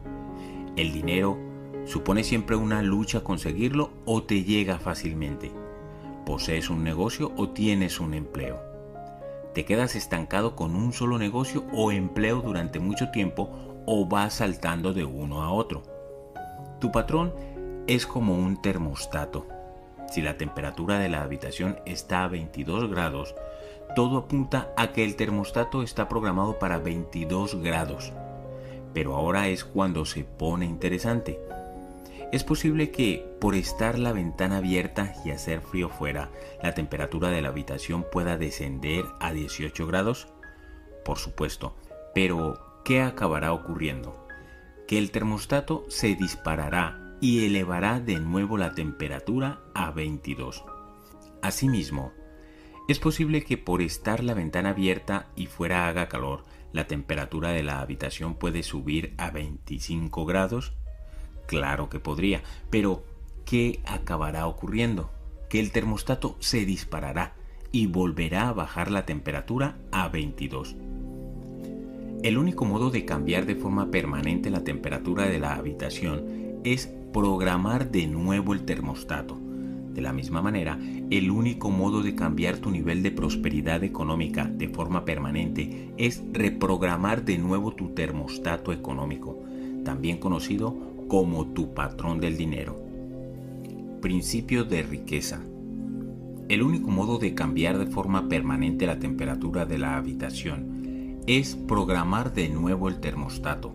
[0.77, 1.39] El dinero
[1.85, 5.51] ¿Supone siempre una lucha conseguirlo o te llega fácilmente?
[6.25, 8.61] ¿Posees un negocio o tienes un empleo?
[9.53, 13.51] ¿Te quedas estancado con un solo negocio o empleo durante mucho tiempo
[13.87, 15.83] o vas saltando de uno a otro?
[16.81, 17.33] Tu patrón
[17.87, 19.47] es como un termostato.
[20.11, 23.35] Si la temperatura de la habitación está a 22 grados,
[23.95, 28.13] todo apunta a que el termostato está programado para 22 grados.
[28.95, 31.41] Pero ahora es cuando se pone interesante.
[32.33, 36.31] Es posible que, por estar la ventana abierta y hacer frío fuera,
[36.63, 40.29] la temperatura de la habitación pueda descender a 18 grados.
[41.05, 41.75] Por supuesto,
[42.15, 44.27] pero ¿qué acabará ocurriendo?
[44.87, 50.65] Que el termostato se disparará y elevará de nuevo la temperatura a 22.
[51.41, 52.13] Asimismo,
[52.89, 57.63] es posible que por estar la ventana abierta y fuera haga calor, la temperatura de
[57.63, 60.73] la habitación puede subir a 25 grados
[61.47, 63.05] Claro que podría, pero
[63.45, 65.11] ¿qué acabará ocurriendo?
[65.49, 67.35] Que el termostato se disparará
[67.71, 70.77] y volverá a bajar la temperatura a 22.
[72.23, 77.91] El único modo de cambiar de forma permanente la temperatura de la habitación es programar
[77.91, 79.37] de nuevo el termostato.
[79.93, 80.79] De la misma manera,
[81.11, 87.25] el único modo de cambiar tu nivel de prosperidad económica de forma permanente es reprogramar
[87.25, 89.43] de nuevo tu termostato económico,
[89.85, 90.77] también conocido
[91.09, 92.81] como tu patrón del dinero.
[94.01, 95.43] Principio de riqueza.
[96.49, 100.82] El único modo de cambiar de forma permanente la temperatura de la habitación
[101.27, 103.75] es programar de nuevo el termostato.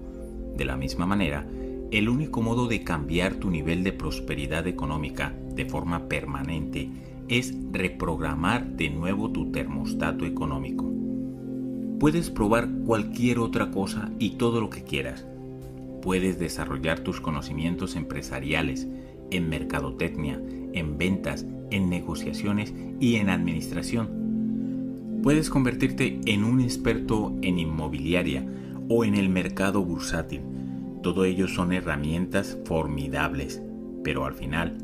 [0.55, 1.45] De la misma manera,
[1.91, 6.89] el único modo de cambiar tu nivel de prosperidad económica de forma permanente
[7.29, 10.91] es reprogramar de nuevo tu termostato económico.
[11.99, 15.25] Puedes probar cualquier otra cosa y todo lo que quieras,
[16.07, 18.87] puedes desarrollar tus conocimientos empresariales
[19.29, 20.41] en mercadotecnia,
[20.73, 24.26] en ventas, en negociaciones y en administración.
[25.23, 28.45] Puedes convertirte en un experto en inmobiliaria
[28.87, 30.41] o en el mercado bursátil.
[31.01, 33.61] Todo ello son herramientas formidables,
[34.03, 34.77] pero al final,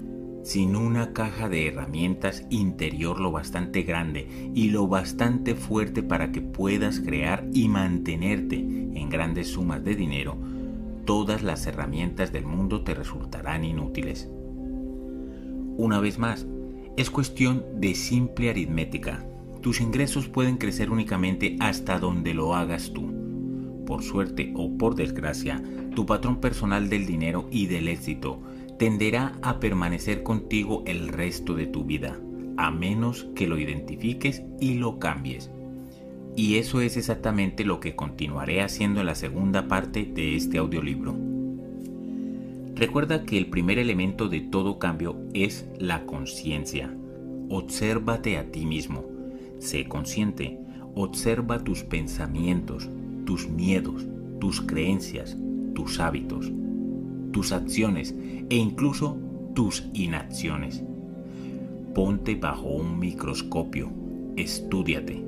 [0.43, 6.41] sin una caja de herramientas interior lo bastante grande y lo bastante fuerte para que
[6.41, 10.37] puedas crear y mantenerte en grandes sumas de dinero,
[11.05, 14.29] todas las herramientas del mundo te resultarán inútiles.
[15.77, 16.45] Una vez más,
[16.97, 19.25] es cuestión de simple aritmética.
[19.63, 23.13] Tus ingresos pueden crecer únicamente hasta donde lo hagas tú.
[23.85, 25.63] Por suerte o por desgracia,
[25.95, 28.41] tu patrón personal del dinero y del éxito
[28.77, 32.19] tenderá a permanecer contigo el resto de tu vida,
[32.57, 35.49] a menos que lo identifiques y lo cambies.
[36.35, 41.15] Y eso es exactamente lo que continuaré haciendo en la segunda parte de este audiolibro.
[42.75, 46.93] Recuerda que el primer elemento de todo cambio es la conciencia.
[47.47, 49.12] Obsérvate a ti mismo.
[49.63, 50.59] Sé consciente.
[50.93, 52.89] Observa tus pensamientos,
[53.25, 54.05] tus miedos,
[54.41, 55.37] tus creencias,
[55.73, 56.51] tus hábitos,
[57.31, 58.13] tus acciones
[58.49, 59.17] e incluso
[59.55, 60.83] tus inacciones.
[61.95, 63.89] Ponte bajo un microscopio.
[64.35, 65.23] Estúdiate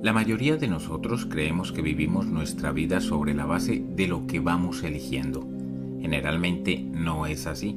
[0.00, 4.38] la mayoría de nosotros creemos que vivimos nuestra vida sobre la base de lo que
[4.38, 5.44] vamos eligiendo.
[6.00, 7.76] Generalmente no es así.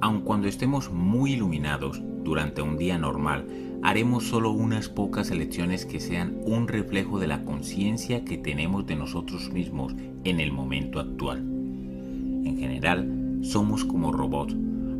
[0.00, 3.44] Aun cuando estemos muy iluminados durante un día normal,
[3.84, 8.96] haremos solo unas pocas elecciones que sean un reflejo de la conciencia que tenemos de
[8.96, 9.94] nosotros mismos
[10.24, 11.38] en el momento actual.
[11.38, 14.56] En general, somos como robots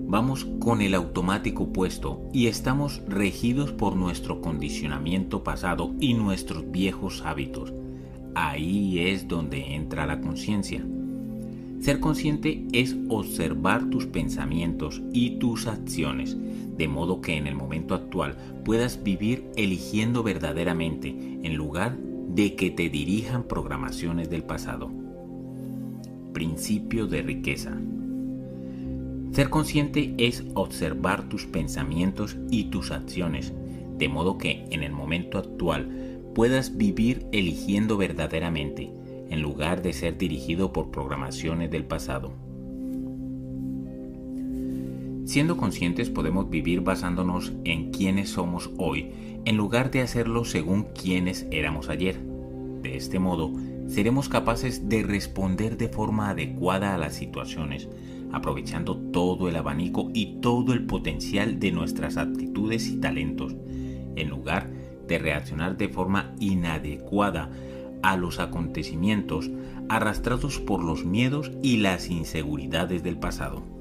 [0.06, 7.22] vamos con el automático puesto y estamos regidos por nuestro condicionamiento pasado y nuestros viejos
[7.24, 7.72] hábitos.
[8.34, 10.84] Ahí es donde entra la conciencia.
[11.80, 16.36] Ser consciente es observar tus pensamientos y tus acciones,
[16.76, 22.70] de modo que en el momento actual puedas vivir eligiendo verdaderamente en lugar de que
[22.70, 24.90] te dirijan programaciones del pasado.
[26.32, 27.78] Principio de riqueza.
[29.32, 33.52] Ser consciente es observar tus pensamientos y tus acciones,
[33.98, 38.92] de modo que en el momento actual puedas vivir eligiendo verdaderamente,
[39.30, 42.43] en lugar de ser dirigido por programaciones del pasado.
[45.24, 49.10] Siendo conscientes podemos vivir basándonos en quienes somos hoy,
[49.46, 52.20] en lugar de hacerlo según quienes éramos ayer.
[52.82, 53.50] De este modo,
[53.88, 57.88] seremos capaces de responder de forma adecuada a las situaciones,
[58.32, 63.56] aprovechando todo el abanico y todo el potencial de nuestras aptitudes y talentos,
[64.16, 64.68] en lugar
[65.08, 67.50] de reaccionar de forma inadecuada
[68.02, 69.50] a los acontecimientos
[69.88, 73.73] arrastrados por los miedos y las inseguridades del pasado.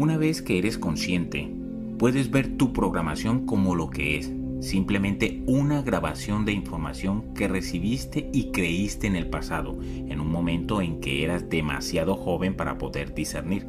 [0.00, 1.52] Una vez que eres consciente,
[1.98, 8.30] puedes ver tu programación como lo que es, simplemente una grabación de información que recibiste
[8.32, 13.12] y creíste en el pasado, en un momento en que eras demasiado joven para poder
[13.12, 13.66] discernir.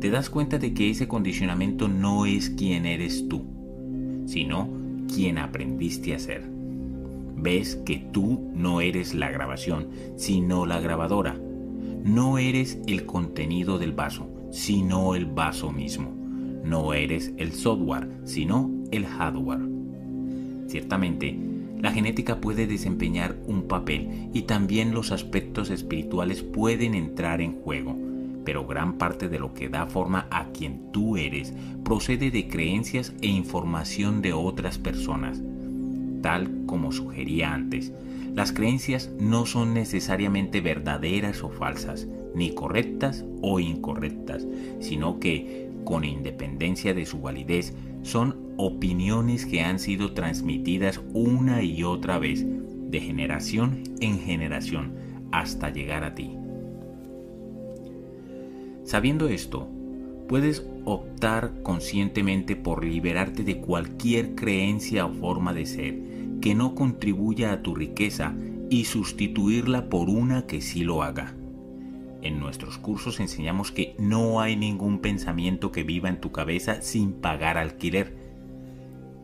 [0.00, 3.42] Te das cuenta de que ese condicionamiento no es quien eres tú,
[4.26, 4.68] sino
[5.08, 6.42] quien aprendiste a ser.
[7.38, 11.40] Ves que tú no eres la grabación, sino la grabadora.
[12.04, 16.12] No eres el contenido del vaso, sino el vaso mismo.
[16.62, 19.66] No eres el software, sino el hardware.
[20.68, 21.36] Ciertamente,
[21.80, 27.96] la genética puede desempeñar un papel y también los aspectos espirituales pueden entrar en juego,
[28.44, 31.52] pero gran parte de lo que da forma a quien tú eres
[31.82, 35.42] procede de creencias e información de otras personas.
[36.20, 37.92] Tal como sugería antes,
[38.34, 44.46] las creencias no son necesariamente verdaderas o falsas, ni correctas o incorrectas,
[44.80, 51.84] sino que, con independencia de su validez, son opiniones que han sido transmitidas una y
[51.84, 52.46] otra vez,
[52.90, 54.92] de generación en generación,
[55.30, 56.36] hasta llegar a ti.
[58.84, 59.68] Sabiendo esto,
[60.28, 65.98] puedes optar conscientemente por liberarte de cualquier creencia o forma de ser
[66.40, 68.34] que no contribuya a tu riqueza
[68.68, 71.34] y sustituirla por una que sí lo haga.
[72.22, 77.14] En nuestros cursos enseñamos que no hay ningún pensamiento que viva en tu cabeza sin
[77.14, 78.16] pagar alquiler.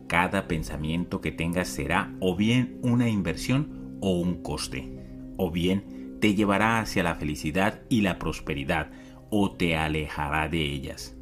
[0.07, 6.35] Cada pensamiento que tengas será o bien una inversión o un coste, o bien te
[6.35, 8.91] llevará hacia la felicidad y la prosperidad,
[9.29, 11.15] o te alejará de ellas.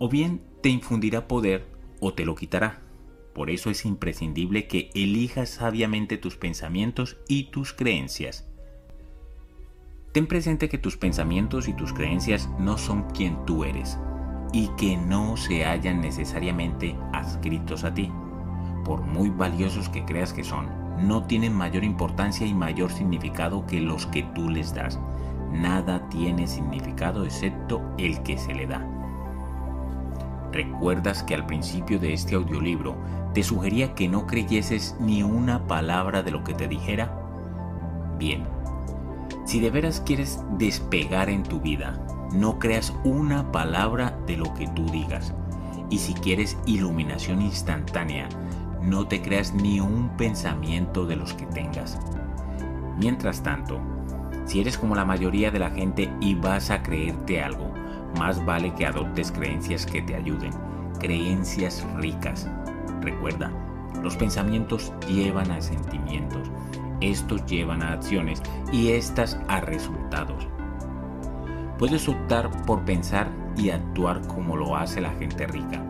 [0.00, 1.66] O bien te infundirá poder
[2.00, 2.82] o te lo quitará.
[3.32, 8.49] Por eso es imprescindible que elijas sabiamente tus pensamientos y tus creencias
[10.12, 13.96] Ten presente que tus pensamientos y tus creencias no son quien tú eres
[14.52, 18.10] y que no se hallan necesariamente adscritos a ti.
[18.84, 20.68] Por muy valiosos que creas que son,
[21.06, 24.98] no tienen mayor importancia y mayor significado que los que tú les das.
[25.52, 28.84] Nada tiene significado excepto el que se le da.
[30.52, 32.96] ¿Recuerdas que al principio de este audiolibro
[33.32, 37.16] te sugería que no creyeses ni una palabra de lo que te dijera?
[38.18, 38.44] Bien,
[39.50, 42.00] si de veras quieres despegar en tu vida,
[42.32, 45.34] no creas una palabra de lo que tú digas.
[45.90, 48.28] Y si quieres iluminación instantánea,
[48.80, 51.98] no te creas ni un pensamiento de los que tengas.
[52.96, 53.80] Mientras tanto,
[54.44, 57.74] si eres como la mayoría de la gente y vas a creerte algo,
[58.20, 60.52] más vale que adoptes creencias que te ayuden,
[61.00, 62.48] creencias ricas.
[63.00, 63.50] Recuerda,
[64.00, 66.48] los pensamientos llevan a sentimientos
[67.00, 70.46] estos llevan a acciones y estas a resultados.
[71.78, 75.82] Puedes optar por pensar y actuar como lo hace la gente rica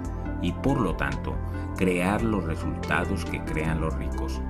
[0.42, 1.34] y por lo tanto
[1.76, 4.40] crear los resultados que crean los ricos.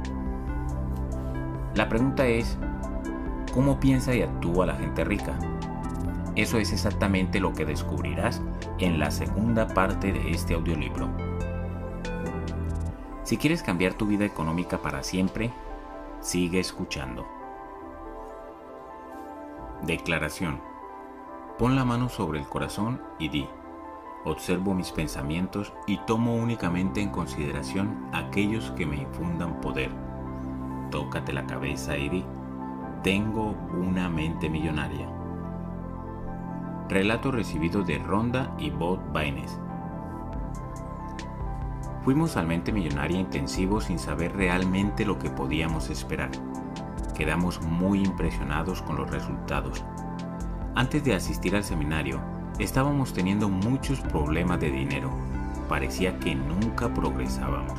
[1.74, 2.58] La pregunta es,
[3.54, 5.38] ¿cómo piensa y actúa la gente rica?
[6.36, 8.40] Eso es exactamente lo que descubrirás
[8.78, 11.08] en la segunda parte de este audiolibro.
[13.24, 15.52] Si quieres cambiar tu vida económica para siempre,
[16.20, 17.26] Sigue escuchando.
[19.80, 20.60] Declaración.
[21.58, 23.48] Pon la mano sobre el corazón y di,
[24.26, 29.90] observo mis pensamientos y tomo únicamente en consideración aquellos que me infundan poder.
[30.90, 32.24] Tócate la cabeza y di,
[33.02, 35.08] tengo una mente millonaria.
[36.90, 39.58] Relato recibido de Ronda y Bob Baines
[42.02, 46.30] Fuimos al mente millonaria intensivo sin saber realmente lo que podíamos esperar.
[47.14, 49.84] Quedamos muy impresionados con los resultados.
[50.74, 52.18] Antes de asistir al seminario,
[52.58, 55.10] estábamos teniendo muchos problemas de dinero.
[55.68, 57.78] Parecía que nunca progresábamos.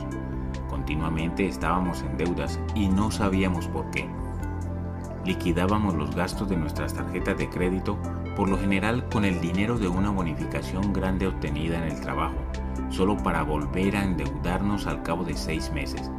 [0.69, 4.07] Continuamente estábamos en deudas y no sabíamos por qué.
[5.25, 7.97] Liquidábamos los gastos de nuestras tarjetas de crédito
[8.35, 12.35] por lo general con el dinero de una bonificación grande obtenida en el trabajo
[12.91, 16.11] solo para volver a endeudarnos al cabo de seis meses.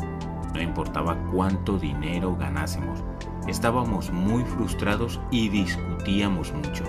[0.53, 3.05] No importaba cuánto dinero ganásemos,
[3.47, 6.85] estábamos muy frustrados y discutíamos mucho.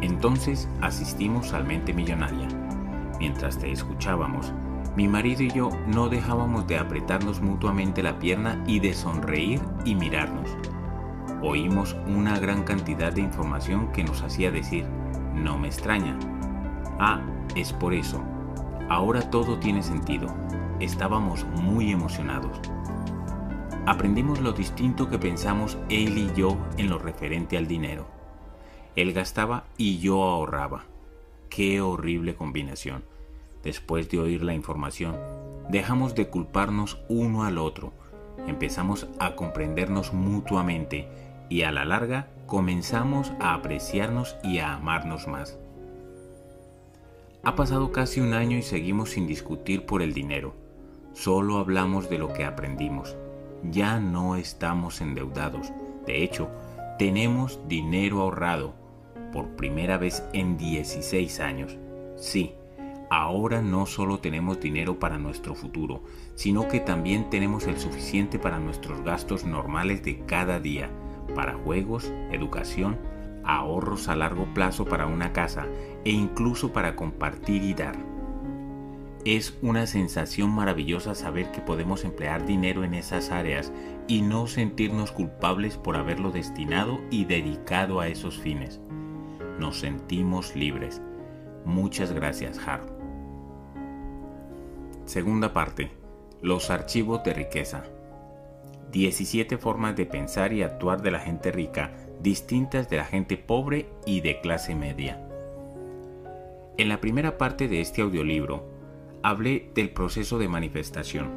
[0.00, 2.48] Entonces asistimos al Mente Millonaria.
[3.18, 4.52] Mientras te escuchábamos,
[4.96, 9.94] mi marido y yo no dejábamos de apretarnos mutuamente la pierna y de sonreír y
[9.94, 10.50] mirarnos.
[11.40, 14.86] Oímos una gran cantidad de información que nos hacía decir,
[15.34, 16.18] no me extraña.
[16.98, 17.22] Ah,
[17.54, 18.22] es por eso.
[18.88, 20.28] Ahora todo tiene sentido.
[20.80, 22.58] Estábamos muy emocionados.
[23.86, 28.06] Aprendimos lo distinto que pensamos él y yo en lo referente al dinero.
[28.94, 30.84] Él gastaba y yo ahorraba.
[31.48, 33.04] Qué horrible combinación.
[33.62, 35.16] Después de oír la información,
[35.68, 37.92] dejamos de culparnos uno al otro,
[38.46, 41.08] empezamos a comprendernos mutuamente
[41.48, 45.58] y a la larga comenzamos a apreciarnos y a amarnos más.
[47.44, 50.54] Ha pasado casi un año y seguimos sin discutir por el dinero.
[51.12, 53.16] Solo hablamos de lo que aprendimos.
[53.64, 55.72] Ya no estamos endeudados.
[56.06, 56.48] De hecho,
[57.00, 58.74] tenemos dinero ahorrado
[59.32, 61.76] por primera vez en 16 años.
[62.16, 62.54] Sí,
[63.10, 66.04] ahora no solo tenemos dinero para nuestro futuro,
[66.36, 70.90] sino que también tenemos el suficiente para nuestros gastos normales de cada día,
[71.34, 72.98] para juegos, educación,
[73.44, 75.66] ahorros a largo plazo para una casa
[76.04, 77.96] e incluso para compartir y dar.
[79.24, 83.72] Es una sensación maravillosa saber que podemos emplear dinero en esas áreas
[84.08, 88.80] y no sentirnos culpables por haberlo destinado y dedicado a esos fines.
[89.60, 91.00] Nos sentimos libres.
[91.64, 92.90] Muchas gracias, Harold.
[95.04, 95.92] Segunda parte.
[96.40, 97.84] Los archivos de riqueza.
[98.90, 101.92] 17 formas de pensar y actuar de la gente rica,
[102.22, 105.20] distintas de la gente pobre y de clase media.
[106.78, 108.64] En la primera parte de este audiolibro,
[109.22, 111.30] hablé del proceso de manifestación.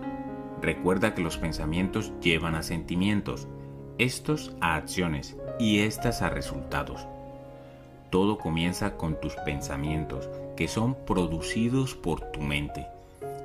[0.62, 3.48] Recuerda que los pensamientos llevan a sentimientos,
[3.98, 7.08] estos a acciones y estas a resultados.
[8.10, 12.88] Todo comienza con tus pensamientos, que son producidos por tu mente.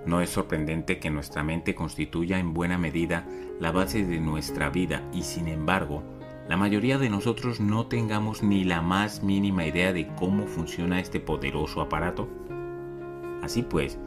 [0.06, 3.26] No es sorprendente que nuestra mente constituya en buena medida
[3.58, 6.02] la base de nuestra vida y sin embargo,
[6.50, 11.20] la mayoría de nosotros no tengamos ni la más mínima idea de cómo funciona este
[11.20, 12.28] poderoso aparato.
[13.40, 14.00] Así pues,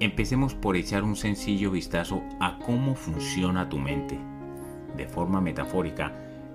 [0.00, 4.18] empecemos por echar un sencillo vistazo a cómo funciona tu mente.
[4.96, 6.12] De forma metafórica,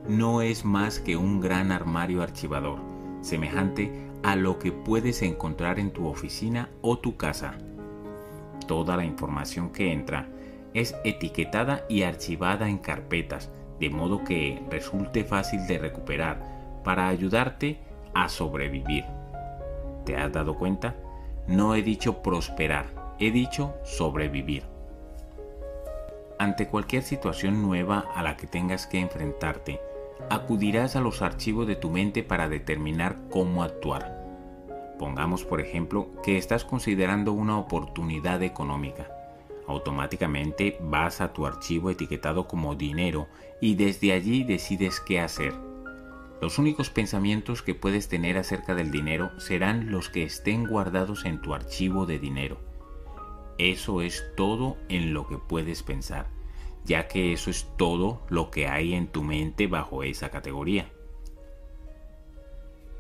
[0.09, 2.79] no es más que un gran armario archivador,
[3.21, 7.57] semejante a lo que puedes encontrar en tu oficina o tu casa
[8.67, 10.29] toda la información que entra
[10.75, 13.49] es etiquetada y archivada en carpetas,
[13.79, 16.39] de modo que resulte fácil de recuperar
[16.83, 17.79] para ayudarte
[18.13, 19.05] a sobrevivir.
[20.05, 20.95] ¿Te has dado cuenta?
[21.47, 22.87] No he dicho prosperar,
[23.19, 24.63] he dicho sobrevivir.
[26.37, 29.81] Ante cualquier situación nueva a la que tengas que enfrentarte,
[30.29, 34.19] acudirás a los archivos de tu mente para determinar cómo actuar.
[34.97, 39.18] Pongamos, por ejemplo, que estás considerando una oportunidad económica.
[39.69, 43.27] Automáticamente vas a tu archivo etiquetado como dinero
[43.61, 45.53] y desde allí decides qué hacer.
[46.41, 51.39] Los únicos pensamientos que puedes tener acerca del dinero serán los que estén guardados en
[51.39, 52.57] tu archivo de dinero.
[53.59, 56.25] Eso es todo en lo que puedes pensar,
[56.83, 60.91] ya que eso es todo lo que hay en tu mente bajo esa categoría.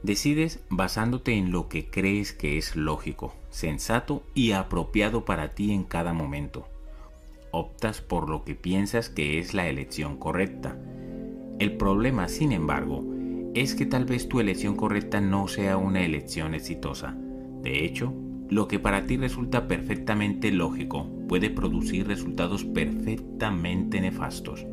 [0.03, 5.83] Decides basándote en lo que crees que es lógico, sensato y apropiado para ti en
[5.83, 6.67] cada momento.
[7.51, 10.77] Optas por lo que piensas que es la elección correcta.
[11.59, 13.03] El problema, sin embargo,
[13.53, 17.15] es que tal vez tu elección correcta no sea una elección exitosa.
[17.61, 18.13] De hecho,
[18.49, 24.65] lo que para ti resulta perfectamente lógico puede producir resultados perfectamente nefastos.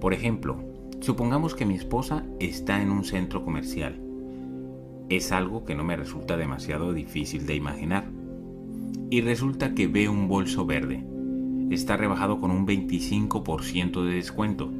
[0.00, 0.72] Por ejemplo,
[1.02, 4.00] Supongamos que mi esposa está en un centro comercial.
[5.08, 8.06] Es algo que no me resulta demasiado difícil de imaginar.
[9.10, 11.04] Y resulta que ve un bolso verde.
[11.70, 14.72] Está rebajado con un 25% de descuento.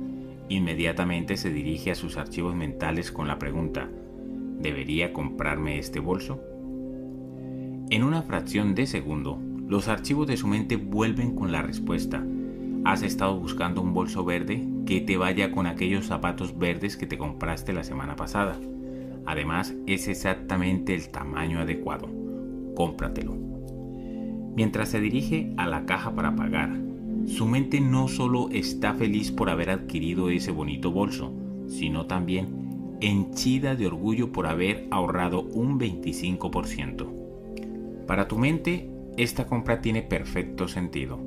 [0.48, 3.88] Inmediatamente se dirige a sus archivos mentales con la pregunta,
[4.58, 6.40] ¿debería comprarme este bolso?
[7.90, 12.24] En una fracción de segundo, los archivos de su mente vuelven con la respuesta.
[12.84, 14.66] ¿Has estado buscando un bolso verde?
[14.86, 18.58] que te vaya con aquellos zapatos verdes que te compraste la semana pasada.
[19.26, 22.08] Además, es exactamente el tamaño adecuado.
[22.74, 23.36] Cómpratelo.
[24.54, 26.78] Mientras se dirige a la caja para pagar,
[27.26, 31.32] su mente no solo está feliz por haber adquirido ese bonito bolso,
[31.68, 37.06] sino también henchida de orgullo por haber ahorrado un 25%.
[38.06, 41.18] Para tu mente, esta compra tiene perfecto sentido.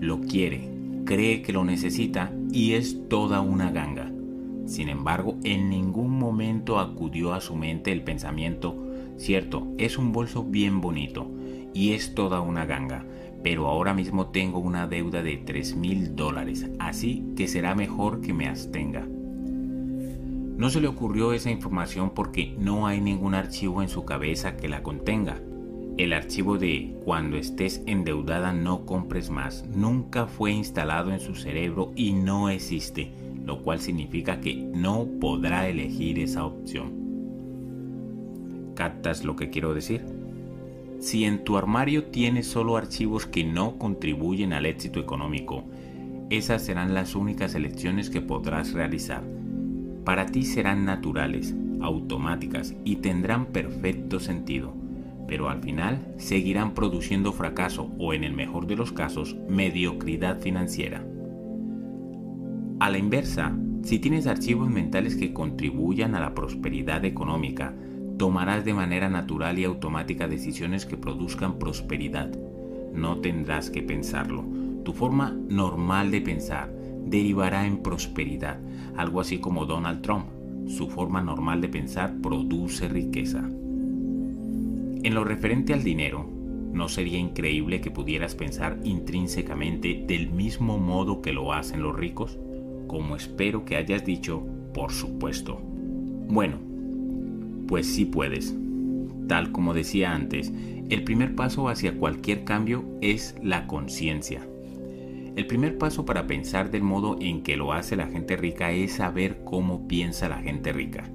[0.00, 0.68] Lo quiere,
[1.04, 4.09] cree que lo necesita y es toda una ganga.
[4.70, 8.76] Sin embargo, en ningún momento acudió a su mente el pensamiento,
[9.16, 11.28] cierto, es un bolso bien bonito
[11.74, 13.04] y es toda una ganga,
[13.42, 18.32] pero ahora mismo tengo una deuda de 3 mil dólares, así que será mejor que
[18.32, 19.08] me abstenga.
[20.56, 24.68] No se le ocurrió esa información porque no hay ningún archivo en su cabeza que
[24.68, 25.40] la contenga.
[25.98, 31.90] El archivo de cuando estés endeudada no compres más nunca fue instalado en su cerebro
[31.96, 33.10] y no existe,
[33.50, 36.92] lo cual significa que no podrá elegir esa opción.
[38.76, 40.04] ¿Captas lo que quiero decir?
[41.00, 45.64] Si en tu armario tienes solo archivos que no contribuyen al éxito económico,
[46.30, 49.24] esas serán las únicas elecciones que podrás realizar.
[50.04, 54.72] Para ti serán naturales, automáticas y tendrán perfecto sentido,
[55.26, 61.04] pero al final seguirán produciendo fracaso o en el mejor de los casos, mediocridad financiera.
[62.80, 67.74] A la inversa, si tienes archivos mentales que contribuyan a la prosperidad económica,
[68.16, 72.30] tomarás de manera natural y automática decisiones que produzcan prosperidad.
[72.94, 74.46] No tendrás que pensarlo.
[74.82, 76.72] Tu forma normal de pensar
[77.04, 78.58] derivará en prosperidad,
[78.96, 80.28] algo así como Donald Trump.
[80.66, 83.40] Su forma normal de pensar produce riqueza.
[85.02, 86.26] En lo referente al dinero,
[86.72, 92.38] ¿no sería increíble que pudieras pensar intrínsecamente del mismo modo que lo hacen los ricos?
[92.90, 94.44] Como espero que hayas dicho,
[94.74, 95.60] por supuesto.
[95.62, 96.58] Bueno,
[97.68, 98.52] pues sí puedes.
[99.28, 100.52] Tal como decía antes,
[100.88, 104.44] el primer paso hacia cualquier cambio es la conciencia.
[105.36, 108.94] El primer paso para pensar del modo en que lo hace la gente rica es
[108.94, 111.08] saber cómo piensa la gente rica.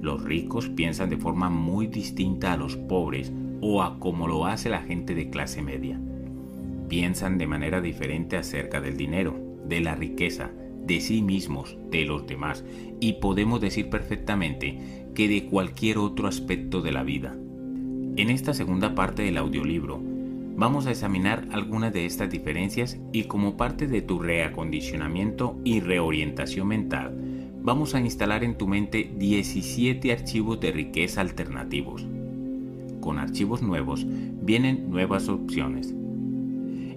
[0.00, 4.70] Los ricos piensan de forma muy distinta a los pobres o a como lo hace
[4.70, 6.00] la gente de clase media.
[6.88, 9.34] Piensan de manera diferente acerca del dinero,
[9.66, 10.52] de la riqueza,
[10.86, 12.64] de sí mismos, de los demás,
[13.00, 17.36] y podemos decir perfectamente que de cualquier otro aspecto de la vida.
[18.16, 20.00] En esta segunda parte del audiolibro,
[20.56, 26.68] vamos a examinar algunas de estas diferencias y como parte de tu reacondicionamiento y reorientación
[26.68, 27.14] mental,
[27.62, 32.06] vamos a instalar en tu mente 17 archivos de riqueza alternativos.
[33.00, 35.94] Con archivos nuevos vienen nuevas opciones.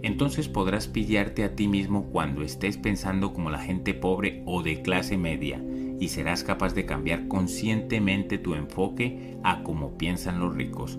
[0.01, 4.81] Entonces podrás pillarte a ti mismo cuando estés pensando como la gente pobre o de
[4.81, 5.61] clase media
[5.99, 10.97] y serás capaz de cambiar conscientemente tu enfoque a cómo piensan los ricos.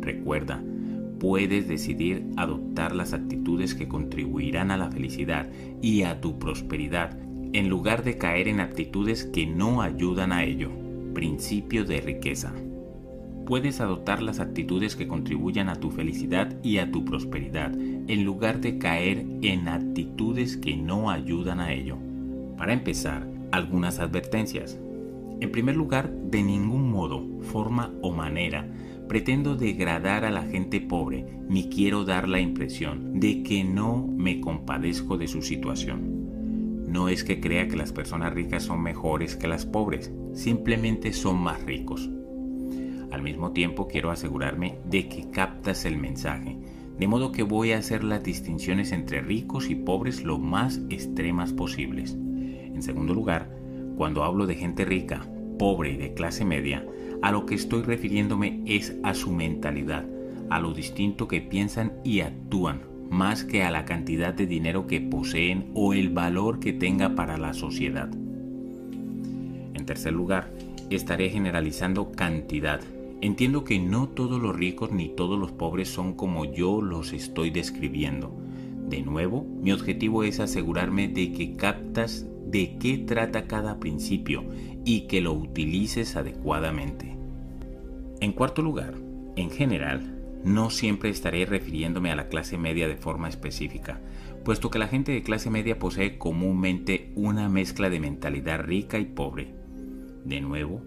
[0.00, 0.62] Recuerda,
[1.18, 5.48] puedes decidir adoptar las actitudes que contribuirán a la felicidad
[5.82, 7.18] y a tu prosperidad
[7.52, 10.70] en lugar de caer en actitudes que no ayudan a ello.
[11.12, 12.54] Principio de riqueza.
[13.52, 18.62] Puedes adoptar las actitudes que contribuyan a tu felicidad y a tu prosperidad en lugar
[18.62, 21.98] de caer en actitudes que no ayudan a ello.
[22.56, 24.80] Para empezar, algunas advertencias.
[25.42, 28.66] En primer lugar, de ningún modo, forma o manera
[29.06, 34.40] pretendo degradar a la gente pobre ni quiero dar la impresión de que no me
[34.40, 36.86] compadezco de su situación.
[36.88, 41.36] No es que crea que las personas ricas son mejores que las pobres, simplemente son
[41.36, 42.08] más ricos.
[43.12, 46.56] Al mismo tiempo quiero asegurarme de que captas el mensaje,
[46.98, 51.52] de modo que voy a hacer las distinciones entre ricos y pobres lo más extremas
[51.52, 52.14] posibles.
[52.14, 53.50] En segundo lugar,
[53.96, 55.26] cuando hablo de gente rica,
[55.58, 56.86] pobre y de clase media,
[57.20, 60.06] a lo que estoy refiriéndome es a su mentalidad,
[60.48, 62.80] a lo distinto que piensan y actúan,
[63.10, 67.36] más que a la cantidad de dinero que poseen o el valor que tenga para
[67.36, 68.08] la sociedad.
[69.74, 70.50] En tercer lugar,
[70.88, 72.80] estaré generalizando cantidad.
[73.22, 77.50] Entiendo que no todos los ricos ni todos los pobres son como yo los estoy
[77.50, 78.36] describiendo.
[78.88, 84.44] De nuevo, mi objetivo es asegurarme de que captas de qué trata cada principio
[84.84, 87.16] y que lo utilices adecuadamente.
[88.18, 88.94] En cuarto lugar,
[89.36, 94.00] en general, no siempre estaré refiriéndome a la clase media de forma específica,
[94.44, 99.04] puesto que la gente de clase media posee comúnmente una mezcla de mentalidad rica y
[99.04, 99.54] pobre.
[100.24, 100.82] De nuevo,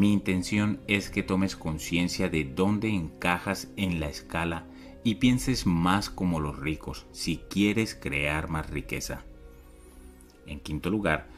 [0.00, 4.64] mi intención es que tomes conciencia de dónde encajas en la escala
[5.04, 9.24] y pienses más como los ricos si quieres crear más riqueza.
[10.46, 11.28] En quinto lugar,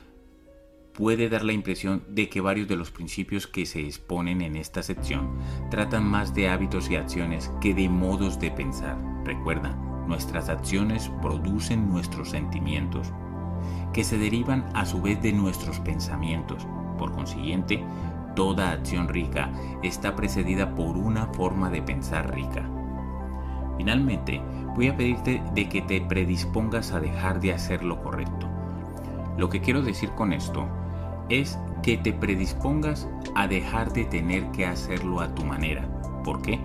[0.94, 4.84] puede dar la impresión de que varios de los principios que se exponen en esta
[4.84, 8.97] sección tratan más de hábitos y acciones que de modos de pensar.
[9.24, 9.74] Recuerda,
[10.06, 13.12] nuestras acciones producen nuestros sentimientos,
[13.93, 16.64] que se derivan a su vez de nuestros pensamientos.
[16.97, 17.82] Por consiguiente,
[18.34, 19.50] toda acción rica
[19.82, 22.68] está precedida por una forma de pensar rica.
[23.76, 24.40] Finalmente,
[24.74, 28.48] voy a pedirte de que te predispongas a dejar de hacer lo correcto.
[29.36, 30.66] Lo que quiero decir con esto
[31.28, 35.88] es que te predispongas a dejar de tener que hacerlo a tu manera.
[36.24, 36.60] ¿Por qué?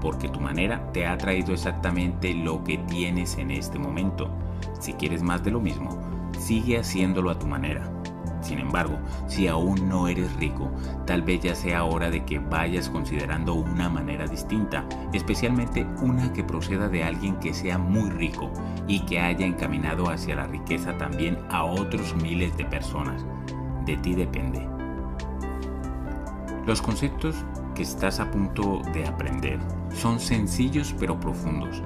[0.00, 4.30] Porque tu manera te ha traído exactamente lo que tienes en este momento.
[4.78, 5.98] Si quieres más de lo mismo,
[6.38, 8.01] sigue haciéndolo a tu manera.
[8.42, 8.98] Sin embargo,
[9.28, 10.70] si aún no eres rico,
[11.06, 16.42] tal vez ya sea hora de que vayas considerando una manera distinta, especialmente una que
[16.42, 18.50] proceda de alguien que sea muy rico
[18.88, 23.24] y que haya encaminado hacia la riqueza también a otros miles de personas.
[23.86, 24.66] De ti depende.
[26.66, 27.44] Los conceptos
[27.74, 29.58] que estás a punto de aprender
[29.90, 31.82] son sencillos pero profundos.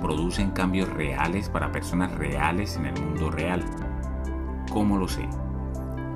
[0.00, 3.64] Producen cambios reales para personas reales en el mundo real.
[4.72, 5.28] ¿Cómo lo sé?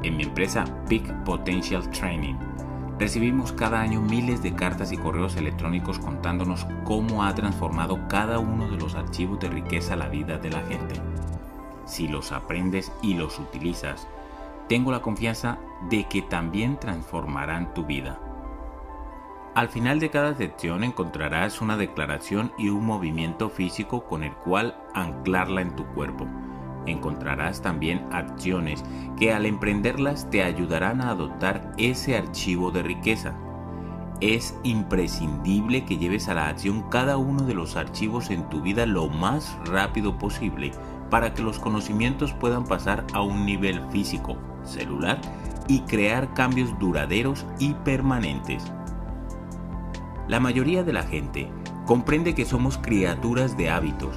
[0.05, 2.35] En mi empresa Big Potential Training
[2.99, 8.69] recibimos cada año miles de cartas y correos electrónicos contándonos cómo ha transformado cada uno
[8.69, 11.01] de los archivos de riqueza la vida de la gente.
[11.87, 14.07] Si los aprendes y los utilizas,
[14.69, 15.57] tengo la confianza
[15.89, 18.21] de que también transformarán tu vida.
[19.55, 24.77] Al final de cada sección encontrarás una declaración y un movimiento físico con el cual
[24.93, 26.27] anclarla en tu cuerpo
[26.87, 28.85] encontrarás también acciones
[29.19, 33.35] que al emprenderlas te ayudarán a adoptar ese archivo de riqueza.
[34.21, 38.87] Es imprescindible que lleves a la acción cada uno de los archivos en tu vida
[38.87, 40.71] lo más rápido posible
[41.11, 45.21] para que los conocimientos puedan pasar a un nivel físico, celular
[45.69, 48.65] y crear cambios duraderos y permanentes.
[50.29, 51.51] La mayoría de la gente
[51.87, 54.17] comprende que somos criaturas de hábitos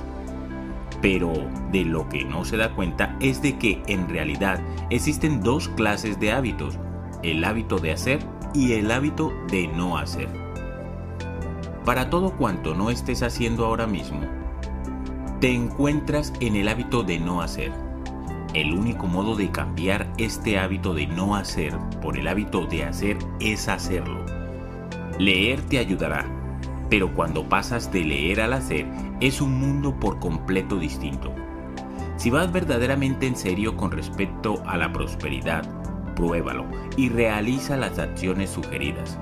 [1.02, 1.34] pero
[1.72, 4.60] de lo que no se da cuenta es de que en realidad
[4.90, 6.80] existen dos clases de hábitos,
[7.24, 8.20] el hábito de hacer
[8.54, 10.30] y el hábito de no hacer.
[11.86, 14.22] Para todo cuanto no estés haciendo ahora mismo,
[15.40, 17.72] te encuentras en el hábito de no hacer.
[18.54, 23.18] El único modo de cambiar este hábito de no hacer por el hábito de hacer
[23.40, 24.26] es hacerlo.
[25.20, 26.26] Leer te ayudará,
[26.90, 28.86] pero cuando pasas de leer al hacer
[29.20, 31.34] es un mundo por completo distinto.
[32.18, 35.64] Si vas verdaderamente en serio con respecto a la prosperidad,
[36.16, 36.66] pruébalo
[36.98, 39.20] y realiza las acciones sugeridas.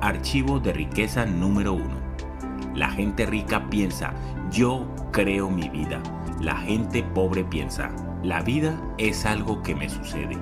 [0.00, 1.84] Archivo de riqueza número 1.
[2.74, 4.14] La gente rica piensa,
[4.50, 6.00] yo creo mi vida.
[6.40, 7.90] La gente pobre piensa,
[8.22, 10.38] la vida es algo que me sucede.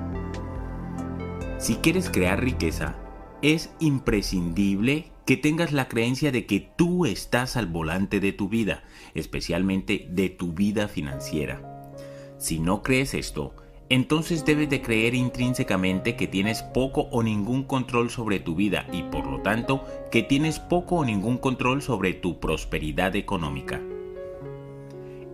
[1.56, 2.94] Si quieres crear riqueza,
[3.42, 8.82] es imprescindible que tengas la creencia de que tú estás al volante de tu vida,
[9.12, 11.92] especialmente de tu vida financiera.
[12.38, 13.54] Si no crees esto,
[13.90, 19.02] entonces debes de creer intrínsecamente que tienes poco o ningún control sobre tu vida y
[19.02, 23.82] por lo tanto que tienes poco o ningún control sobre tu prosperidad económica.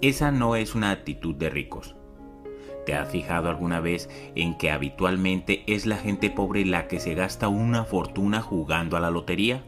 [0.01, 1.95] Esa no es una actitud de ricos.
[2.85, 7.15] ¿Te has fijado alguna vez en que habitualmente es la gente pobre la que se
[7.15, 9.63] gasta una fortuna jugando a la lotería?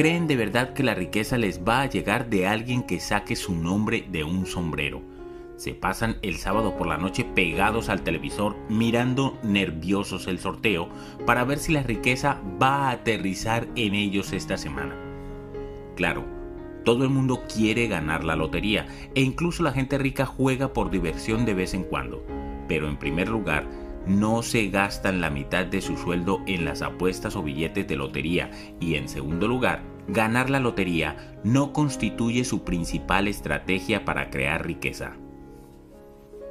[0.00, 3.54] Creen de verdad que la riqueza les va a llegar de alguien que saque su
[3.54, 5.02] nombre de un sombrero.
[5.56, 10.88] Se pasan el sábado por la noche pegados al televisor mirando nerviosos el sorteo
[11.26, 14.96] para ver si la riqueza va a aterrizar en ellos esta semana.
[15.96, 16.24] Claro,
[16.82, 21.44] todo el mundo quiere ganar la lotería e incluso la gente rica juega por diversión
[21.44, 22.24] de vez en cuando.
[22.68, 23.68] Pero en primer lugar,
[24.06, 28.50] no se gastan la mitad de su sueldo en las apuestas o billetes de lotería
[28.80, 35.12] y en segundo lugar, ganar la lotería no constituye su principal estrategia para crear riqueza.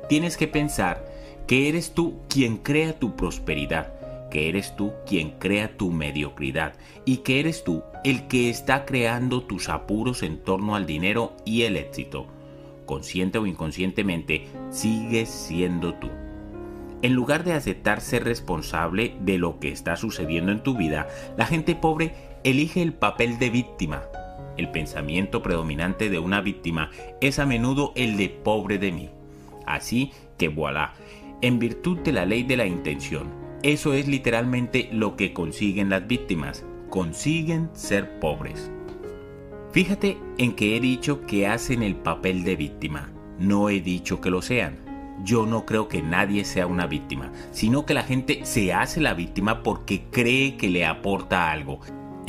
[0.07, 1.05] Tienes que pensar
[1.47, 3.93] que eres tú quien crea tu prosperidad,
[4.29, 6.73] que eres tú quien crea tu mediocridad
[7.05, 11.63] y que eres tú el que está creando tus apuros en torno al dinero y
[11.63, 12.27] el éxito.
[12.85, 16.09] Consciente o inconscientemente, sigues siendo tú.
[17.01, 21.07] En lugar de aceptar ser responsable de lo que está sucediendo en tu vida,
[21.37, 22.13] la gente pobre
[22.43, 24.03] elige el papel de víctima.
[24.57, 26.91] El pensamiento predominante de una víctima
[27.21, 29.09] es a menudo el de pobre de mí.
[29.65, 30.93] Así que voilà,
[31.41, 33.29] en virtud de la ley de la intención,
[33.63, 38.71] eso es literalmente lo que consiguen las víctimas, consiguen ser pobres.
[39.71, 44.31] Fíjate en que he dicho que hacen el papel de víctima, no he dicho que
[44.31, 44.89] lo sean
[45.23, 49.13] yo no creo que nadie sea una víctima, sino que la gente se hace la
[49.13, 51.79] víctima porque cree que le aporta algo.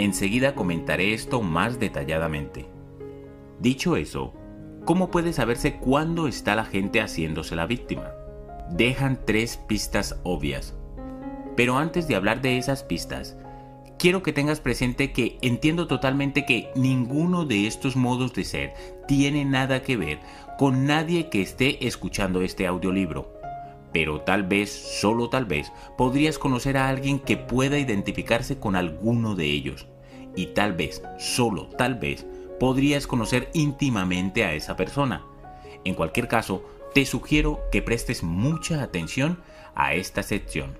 [0.01, 2.65] Enseguida comentaré esto más detalladamente.
[3.59, 4.33] Dicho eso,
[4.87, 8.11] ¿cómo puede saberse cuándo está la gente haciéndose la víctima?
[8.71, 10.75] Dejan tres pistas obvias.
[11.55, 13.37] Pero antes de hablar de esas pistas,
[13.99, 18.73] quiero que tengas presente que entiendo totalmente que ninguno de estos modos de ser
[19.07, 20.21] tiene nada que ver
[20.57, 23.39] con nadie que esté escuchando este audiolibro.
[23.93, 29.35] Pero tal vez, solo tal vez, podrías conocer a alguien que pueda identificarse con alguno
[29.35, 29.90] de ellos.
[30.37, 32.27] Y tal vez, solo tal vez,
[32.59, 35.23] podrías conocer íntimamente a esa persona.
[35.85, 39.39] En cualquier caso, te sugiero que prestes mucha atención
[39.75, 40.79] a esta sección.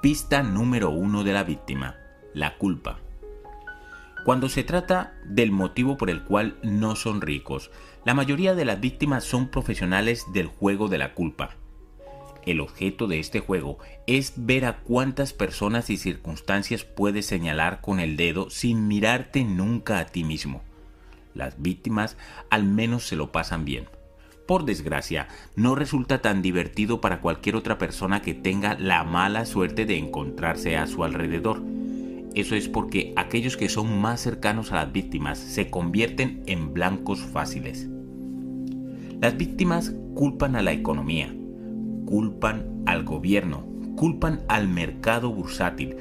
[0.00, 1.96] Pista número uno de la víctima,
[2.34, 2.98] la culpa.
[4.24, 7.70] Cuando se trata del motivo por el cual no son ricos,
[8.04, 11.56] la mayoría de las víctimas son profesionales del juego de la culpa.
[12.44, 18.00] El objeto de este juego es ver a cuántas personas y circunstancias puedes señalar con
[18.00, 20.62] el dedo sin mirarte nunca a ti mismo.
[21.34, 22.16] Las víctimas
[22.50, 23.86] al menos se lo pasan bien
[24.46, 29.86] por desgracia, no resulta tan divertido para cualquier otra persona que tenga la mala suerte
[29.86, 31.62] de encontrarse a su alrededor.
[32.34, 37.20] Eso es porque aquellos que son más cercanos a las víctimas se convierten en blancos
[37.20, 37.88] fáciles.
[39.20, 41.34] Las víctimas culpan a la economía,
[42.12, 43.64] culpan al gobierno,
[43.96, 45.96] culpan al mercado bursátil,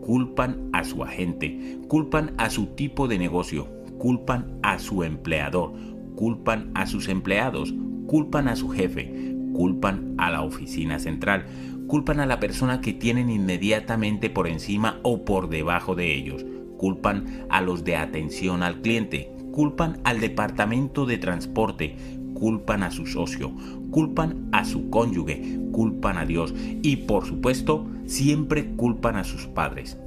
[0.00, 3.66] culpan a su agente, culpan a su tipo de negocio,
[3.98, 5.72] culpan a su empleador,
[6.14, 7.74] culpan a sus empleados,
[8.06, 9.12] culpan a su jefe,
[9.54, 11.46] culpan a la oficina central,
[11.88, 16.46] culpan a la persona que tienen inmediatamente por encima o por debajo de ellos,
[16.78, 21.96] culpan a los de atención al cliente, culpan al departamento de transporte,
[22.38, 23.50] culpan a su socio,
[23.90, 29.98] culpan a su cónyuge, culpan a Dios y por supuesto siempre culpan a sus padres.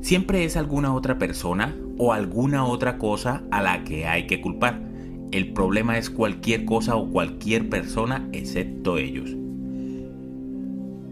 [0.00, 4.80] Siempre es alguna otra persona o alguna otra cosa a la que hay que culpar.
[5.30, 9.36] El problema es cualquier cosa o cualquier persona excepto ellos.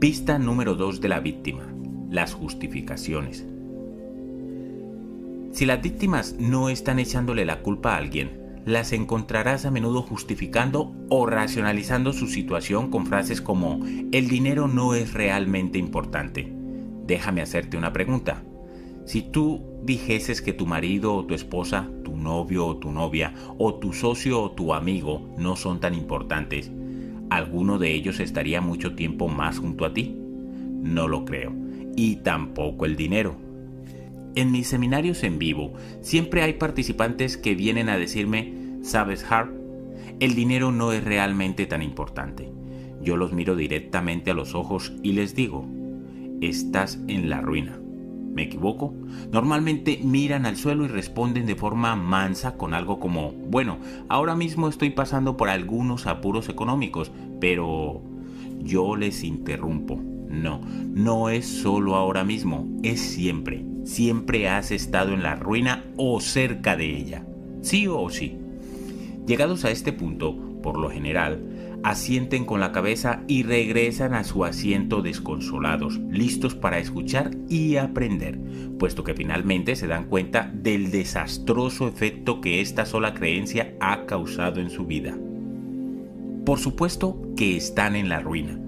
[0.01, 1.65] Pista número 2 de la víctima.
[2.10, 3.44] Las justificaciones.
[5.52, 10.95] Si las víctimas no están echándole la culpa a alguien, las encontrarás a menudo justificando
[11.09, 13.81] o racionalizando su situación con frases como
[14.12, 16.53] el dinero no es realmente importante.
[17.07, 18.43] Déjame hacerte una pregunta.
[19.07, 23.77] Si tú dijeses que tu marido o tu esposa, tu novio o tu novia, o
[23.77, 26.70] tu socio o tu amigo no son tan importantes,
[27.31, 30.15] ¿alguno de ellos estaría mucho tiempo más junto a ti?
[30.82, 31.55] No lo creo.
[31.97, 33.47] Y tampoco el dinero.
[34.39, 39.52] En mis seminarios en vivo siempre hay participantes que vienen a decirme, ¿sabes, Hart?
[40.20, 42.48] El dinero no es realmente tan importante.
[43.02, 45.66] Yo los miro directamente a los ojos y les digo,
[46.40, 47.81] estás en la ruina.
[48.32, 48.94] ¿Me equivoco?
[49.32, 53.78] Normalmente miran al suelo y responden de forma mansa con algo como, bueno,
[54.09, 57.10] ahora mismo estoy pasando por algunos apuros económicos,
[57.40, 58.02] pero
[58.60, 60.01] yo les interrumpo.
[60.28, 60.60] No,
[60.94, 63.65] no es solo ahora mismo, es siempre.
[63.89, 67.24] Siempre has estado en la ruina o cerca de ella.
[67.62, 68.36] Sí o sí.
[69.27, 71.43] Llegados a este punto, por lo general,
[71.82, 78.39] asienten con la cabeza y regresan a su asiento desconsolados, listos para escuchar y aprender,
[78.78, 84.60] puesto que finalmente se dan cuenta del desastroso efecto que esta sola creencia ha causado
[84.60, 85.16] en su vida.
[86.44, 88.60] Por supuesto que están en la ruina.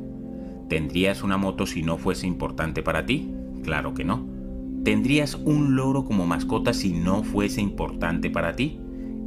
[0.71, 3.35] ¿Tendrías una moto si no fuese importante para ti?
[3.63, 4.40] Claro que no.
[4.85, 8.81] ¿Tendrías un loro como mascota si no fuese importante para ti?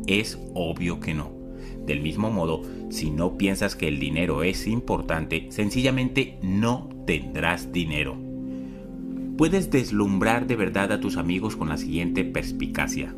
[0.07, 1.31] Es obvio que no.
[1.85, 8.17] Del mismo modo, si no piensas que el dinero es importante, sencillamente no tendrás dinero.
[9.37, 13.15] Puedes deslumbrar de verdad a tus amigos con la siguiente perspicacia.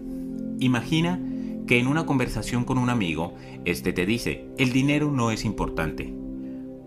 [0.59, 1.21] Imagina
[1.67, 3.33] que en una conversación con un amigo,
[3.63, 6.13] este te dice, el dinero no es importante.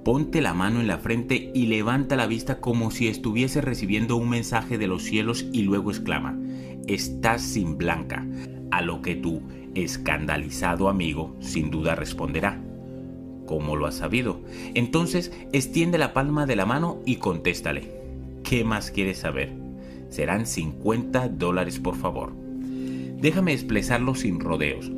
[0.05, 4.31] Ponte la mano en la frente y levanta la vista como si estuviese recibiendo un
[4.31, 6.39] mensaje de los cielos y luego exclama,
[6.87, 8.27] estás sin blanca,
[8.71, 9.43] a lo que tu
[9.75, 12.61] escandalizado amigo sin duda responderá,
[13.47, 14.41] ¿cómo lo has sabido?
[14.75, 17.91] Entonces extiende la palma de la mano y contéstale,
[18.45, 19.53] ¿qué más quieres saber?
[20.09, 22.33] Serán 50 dólares por favor.
[23.21, 24.91] Déjame expresarlo sin rodeos.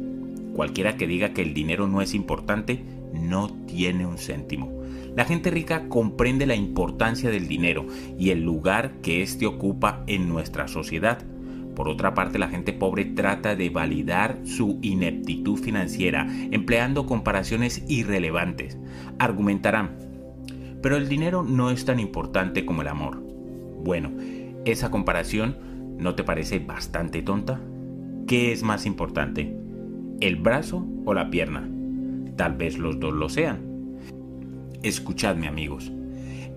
[0.54, 4.79] Cualquiera que diga que el dinero no es importante, no tiene un céntimo.
[5.20, 7.86] La gente rica comprende la importancia del dinero
[8.18, 11.18] y el lugar que éste ocupa en nuestra sociedad
[11.74, 18.78] por otra parte, la gente pobre trata de validar su ineptitud financiera empleando comparaciones irrelevantes.
[19.18, 19.98] Argumentarán,
[20.80, 23.22] pero el dinero no es tan importante como el amor.
[23.84, 24.12] Bueno,
[24.64, 25.58] ¿esa comparación
[25.98, 27.60] no te parece bastante tonta?
[28.26, 29.54] ¿Qué es más importante?
[30.20, 31.68] ¿El brazo o la pierna?
[32.36, 33.69] Tal vez los dos lo sean.
[34.82, 35.92] Escuchadme amigos.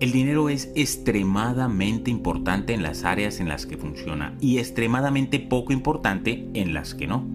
[0.00, 5.74] El dinero es extremadamente importante en las áreas en las que funciona y extremadamente poco
[5.74, 7.28] importante en las que no.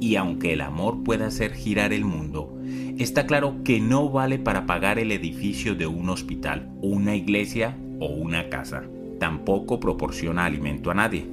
[0.00, 2.58] Y aunque el amor pueda hacer girar el mundo,
[2.98, 8.06] está claro que no vale para pagar el edificio de un hospital, una iglesia o
[8.06, 8.84] una casa.
[9.18, 11.26] Tampoco proporciona alimento a nadie.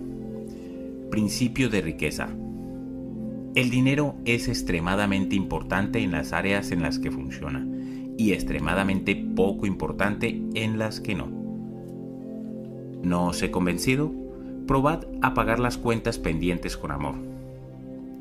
[1.09, 2.27] Principio de riqueza.
[3.55, 7.65] El dinero es extremadamente importante en las áreas en las que funciona
[8.17, 11.27] y extremadamente poco importante en las que no.
[13.03, 14.11] ¿No os he convencido?
[14.65, 17.15] Probad a pagar las cuentas pendientes con amor.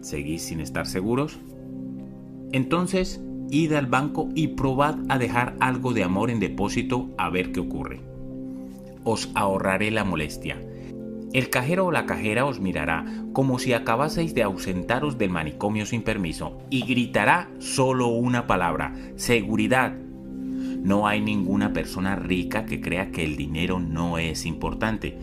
[0.01, 1.39] ¿Seguís sin estar seguros?
[2.53, 3.21] Entonces,
[3.51, 7.61] id al banco y probad a dejar algo de amor en depósito a ver qué
[7.61, 8.01] ocurre.
[9.03, 10.61] Os ahorraré la molestia.
[11.33, 16.03] El cajero o la cajera os mirará como si acabaseis de ausentaros del manicomio sin
[16.03, 19.95] permiso y gritará solo una palabra, seguridad.
[19.95, 25.19] No hay ninguna persona rica que crea que el dinero no es importante.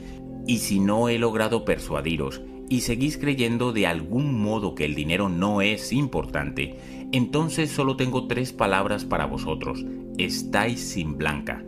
[0.45, 5.29] Y si no he logrado persuadiros y seguís creyendo de algún modo que el dinero
[5.29, 6.77] no es importante,
[7.13, 9.85] entonces solo tengo tres palabras para vosotros.
[10.17, 11.63] Estáis sin blanca.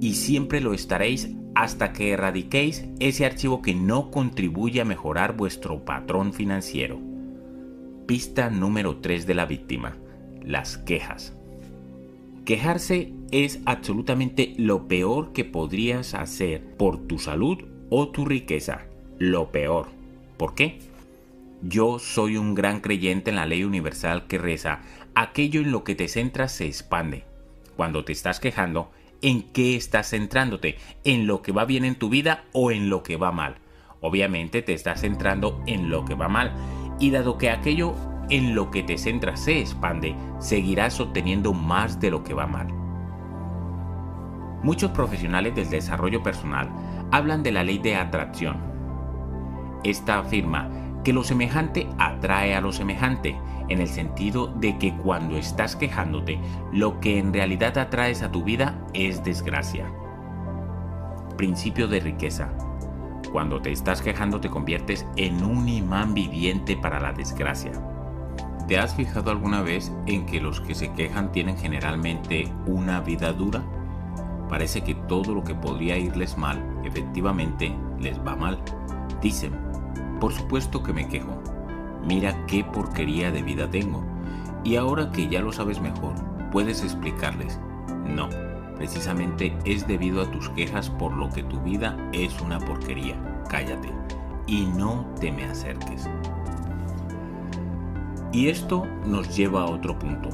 [0.00, 5.84] Y siempre lo estaréis hasta que erradiquéis ese archivo que no contribuye a mejorar vuestro
[5.84, 7.00] patrón financiero.
[8.06, 9.96] Pista número 3 de la víctima.
[10.42, 11.36] Las quejas.
[12.44, 17.58] Quejarse es absolutamente lo peor que podrías hacer por tu salud
[17.90, 18.86] o tu riqueza.
[19.18, 19.88] Lo peor.
[20.36, 20.78] ¿Por qué?
[21.60, 24.80] Yo soy un gran creyente en la ley universal que reza,
[25.14, 27.24] aquello en lo que te centras se expande.
[27.76, 28.92] Cuando te estás quejando,
[29.22, 30.76] ¿en qué estás centrándote?
[31.04, 33.56] ¿En lo que va bien en tu vida o en lo que va mal?
[34.00, 36.52] Obviamente te estás centrando en lo que va mal.
[37.00, 37.94] Y dado que aquello
[38.30, 42.68] en lo que te centras se expande, seguirás obteniendo más de lo que va mal.
[44.62, 46.68] Muchos profesionales del desarrollo personal
[47.10, 48.68] hablan de la ley de atracción
[49.84, 50.70] esta afirma
[51.04, 53.38] que lo semejante atrae a lo semejante,
[53.68, 56.40] en el sentido de que cuando estás quejándote,
[56.72, 59.90] lo que en realidad atraes a tu vida es desgracia.
[61.36, 62.50] Principio de riqueza.
[63.32, 67.72] Cuando te estás quejando te conviertes en un imán viviente para la desgracia.
[68.66, 73.32] ¿Te has fijado alguna vez en que los que se quejan tienen generalmente una vida
[73.32, 73.62] dura?
[74.48, 78.58] Parece que todo lo que podría irles mal, efectivamente, les va mal.
[79.22, 79.52] Dicen,
[80.20, 81.57] por supuesto que me quejo.
[82.06, 84.04] Mira qué porquería de vida tengo.
[84.64, 86.14] Y ahora que ya lo sabes mejor,
[86.50, 87.58] puedes explicarles.
[88.06, 88.28] No,
[88.76, 93.16] precisamente es debido a tus quejas por lo que tu vida es una porquería.
[93.48, 93.90] Cállate
[94.46, 96.08] y no te me acerques.
[98.32, 100.30] Y esto nos lleva a otro punto.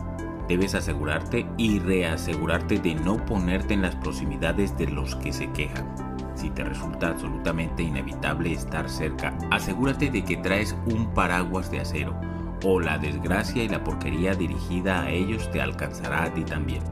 [0.48, 6.13] Debes asegurarte y reasegurarte de no ponerte en las proximidades de los que se quejan
[6.34, 12.14] si te resulta absolutamente inevitable estar cerca, asegúrate de que traes un paraguas de acero,
[12.64, 16.82] o la desgracia y la porquería dirigida a ellos te alcanzará a ti también.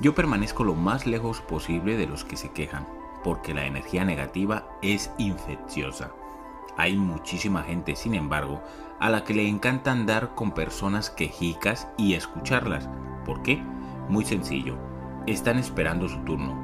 [0.00, 2.86] Yo permanezco lo más lejos posible de los que se quejan,
[3.22, 6.10] porque la energía negativa es infecciosa.
[6.76, 8.60] Hay muchísima gente, sin embargo,
[9.00, 12.88] a la que le encanta andar con personas quejicas y escucharlas.
[13.24, 13.62] ¿Por qué?
[14.08, 14.76] Muy sencillo.
[15.26, 16.63] Están esperando su turno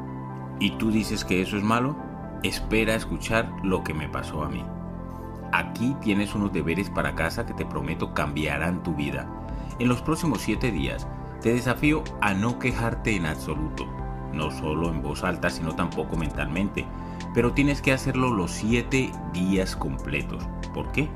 [0.61, 1.97] y tú dices que eso es malo,
[2.45, 4.65] espera a escuchar lo que me pasó a mí.
[5.53, 9.27] Aquí tienes unos deberes para casa que te prometo cambiarán tu vida.
[9.81, 11.09] En los próximos 7 días
[11.41, 13.87] te desafío a no quejarte en absoluto,
[14.33, 16.87] no solo en voz alta, sino tampoco mentalmente.
[17.35, 20.47] Pero tienes que hacerlo los 7 días completos.
[20.75, 21.09] ¿Por qué?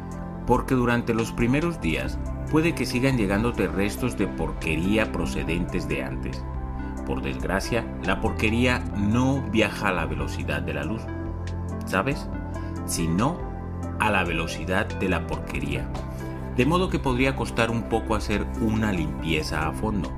[0.47, 2.19] Porque durante los primeros días
[2.51, 6.45] puede que sigan llegándote restos de porquería procedentes de antes
[7.05, 11.03] por desgracia, la porquería no viaja a la velocidad de la luz,
[11.87, 12.29] ¿sabes?
[12.87, 13.39] Sino
[14.01, 15.89] a la velocidad de la porquería.
[16.57, 20.13] De modo que podría costar un poco hacer una limpieza a fondo.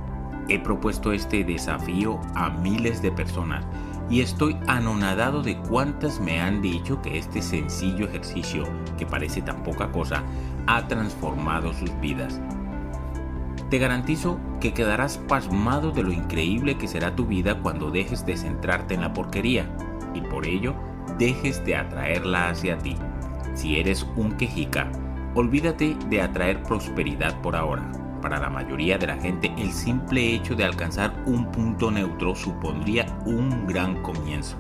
[0.49, 3.65] He propuesto este desafío a miles de personas
[4.09, 8.65] y estoy anonadado de cuántas me han dicho que este sencillo ejercicio,
[8.97, 10.23] que parece tan poca cosa,
[10.67, 12.41] ha transformado sus vidas.
[13.70, 18.36] Te garantizo que quedarás pasmado de lo increíble que será tu vida cuando dejes de
[18.36, 19.68] centrarte en la porquería
[20.14, 20.74] y por ello
[21.18, 22.97] dejes de atraerla hacia ti.
[23.55, 24.93] Si eres un quejica,
[25.34, 27.90] olvídate de atraer prosperidad por ahora.
[28.22, 33.06] Para la mayoría de la gente, el simple hecho de alcanzar un punto neutro supondría
[33.26, 34.56] un gran comienzo.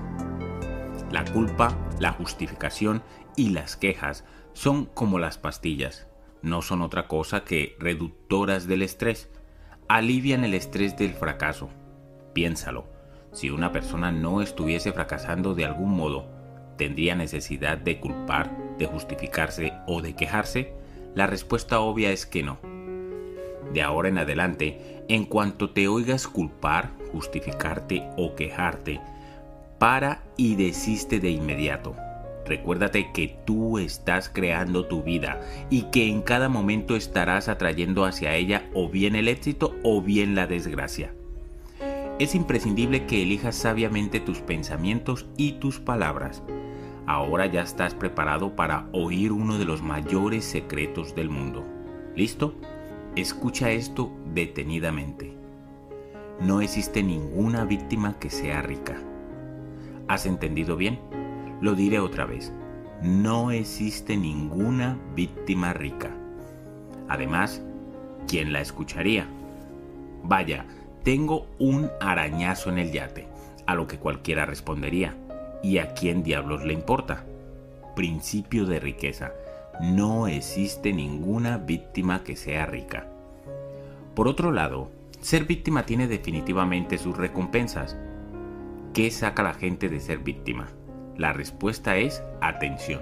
[1.12, 3.02] La culpa, la justificación
[3.36, 6.08] y las quejas son como las pastillas
[6.46, 9.28] no son otra cosa que reductoras del estrés.
[9.88, 11.70] Alivian el estrés del fracaso.
[12.34, 12.86] Piénsalo.
[13.32, 16.28] Si una persona no estuviese fracasando de algún modo,
[16.78, 20.72] ¿tendría necesidad de culpar, de justificarse o de quejarse?
[21.16, 22.58] La respuesta obvia es que no.
[23.72, 29.00] De ahora en adelante, en cuanto te oigas culpar, justificarte o quejarte,
[29.80, 31.96] para y desiste de inmediato.
[32.46, 38.34] Recuérdate que tú estás creando tu vida y que en cada momento estarás atrayendo hacia
[38.34, 41.12] ella o bien el éxito o bien la desgracia.
[42.18, 46.42] Es imprescindible que elijas sabiamente tus pensamientos y tus palabras.
[47.06, 51.64] Ahora ya estás preparado para oír uno de los mayores secretos del mundo.
[52.14, 52.54] ¿Listo?
[53.16, 55.36] Escucha esto detenidamente.
[56.40, 58.96] No existe ninguna víctima que sea rica.
[60.08, 61.00] ¿Has entendido bien?
[61.60, 62.52] Lo diré otra vez.
[63.02, 66.10] No existe ninguna víctima rica.
[67.08, 67.62] Además,
[68.26, 69.26] ¿quién la escucharía?
[70.22, 70.66] Vaya,
[71.02, 73.28] tengo un arañazo en el yate,
[73.66, 75.14] a lo que cualquiera respondería.
[75.62, 77.24] ¿Y a quién diablos le importa?
[77.94, 79.32] Principio de riqueza.
[79.80, 83.06] No existe ninguna víctima que sea rica.
[84.14, 87.96] Por otro lado, ser víctima tiene definitivamente sus recompensas.
[88.94, 90.68] ¿Qué saca la gente de ser víctima?
[91.18, 93.00] La respuesta es atención.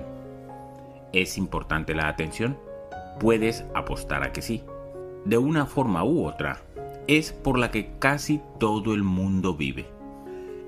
[1.13, 2.57] ¿Es importante la atención?
[3.19, 4.63] Puedes apostar a que sí.
[5.25, 6.61] De una forma u otra,
[7.09, 9.87] es por la que casi todo el mundo vive.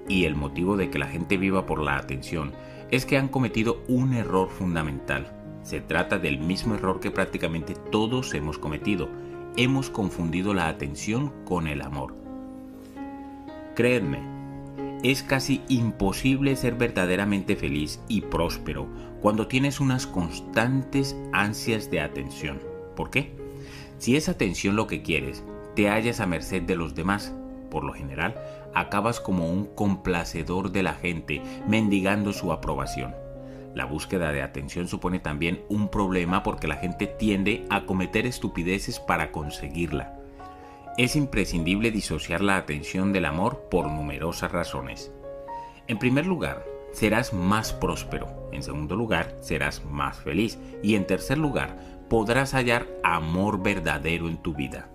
[0.09, 2.53] Y el motivo de que la gente viva por la atención
[2.91, 5.33] es que han cometido un error fundamental.
[5.63, 9.09] Se trata del mismo error que prácticamente todos hemos cometido.
[9.57, 12.15] Hemos confundido la atención con el amor.
[13.75, 14.36] Creedme,
[15.11, 18.89] es casi imposible ser verdaderamente feliz y próspero
[19.21, 22.61] cuando tienes unas constantes ansias de atención.
[22.95, 23.37] ¿Por qué?
[23.99, 27.35] Si es atención lo que quieres, te hallas a merced de los demás.
[27.71, 28.37] Por lo general,
[28.75, 33.15] acabas como un complacedor de la gente, mendigando su aprobación.
[33.75, 38.99] La búsqueda de atención supone también un problema porque la gente tiende a cometer estupideces
[38.99, 40.16] para conseguirla.
[40.97, 45.13] Es imprescindible disociar la atención del amor por numerosas razones.
[45.89, 48.49] En primer lugar, serás más próspero.
[48.51, 50.59] En segundo lugar, serás más feliz.
[50.83, 51.77] Y en tercer lugar,
[52.09, 54.89] podrás hallar amor verdadero en tu vida.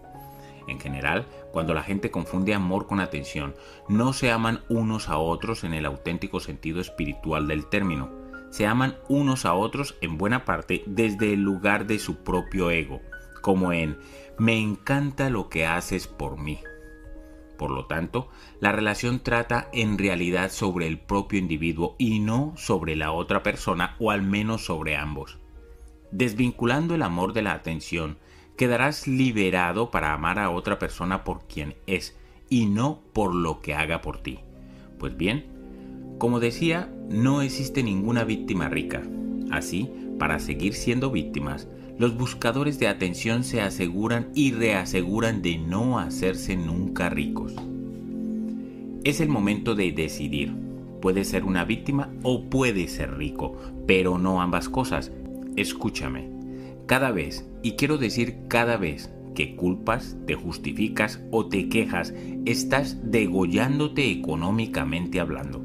[0.68, 3.54] En general, cuando la gente confunde amor con atención,
[3.88, 8.10] no se aman unos a otros en el auténtico sentido espiritual del término.
[8.50, 13.02] Se aman unos a otros en buena parte desde el lugar de su propio ego,
[13.42, 13.98] como en
[14.42, 16.62] me encanta lo que haces por mí.
[17.60, 18.28] Por lo tanto,
[18.60, 23.96] la relación trata en realidad sobre el propio individuo y no sobre la otra persona
[24.00, 25.38] o al menos sobre ambos.
[26.12, 28.18] Desvinculando el amor de la atención,
[28.58, 32.18] quedarás liberado para amar a otra persona por quien es
[32.50, 34.40] y no por lo que haga por ti.
[34.98, 39.04] Pues bien, como decía, no existe ninguna víctima rica.
[39.52, 39.88] Así,
[40.18, 41.68] para seguir siendo víctimas,
[42.02, 47.54] los buscadores de atención se aseguran y reaseguran de no hacerse nunca ricos.
[49.04, 50.52] Es el momento de decidir.
[51.00, 53.56] Puede ser una víctima o puede ser rico,
[53.86, 55.12] pero no ambas cosas.
[55.56, 56.28] Escúchame.
[56.88, 62.16] Cada vez, y quiero decir cada vez, que culpas, te justificas o te quejas,
[62.46, 65.64] estás degollándote económicamente hablando.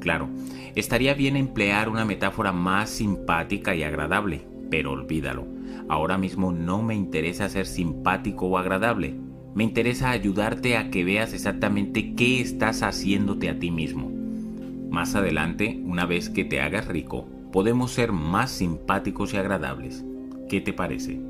[0.00, 0.28] Claro,
[0.74, 5.46] estaría bien emplear una metáfora más simpática y agradable, pero olvídalo.
[5.86, 9.14] Ahora mismo no me interesa ser simpático o agradable.
[9.54, 14.10] Me interesa ayudarte a que veas exactamente qué estás haciéndote a ti mismo.
[14.90, 20.06] Más adelante, una vez que te hagas rico, podemos ser más simpáticos y agradables.
[20.48, 21.20] ¿Qué te parece?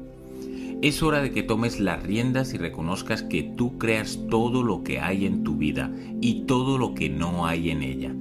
[0.81, 5.01] Es hora de que tomes las riendas y reconozcas que tú creas todo lo que
[5.01, 5.90] hay en tu vida
[6.20, 8.14] y todo lo que no hay en ella.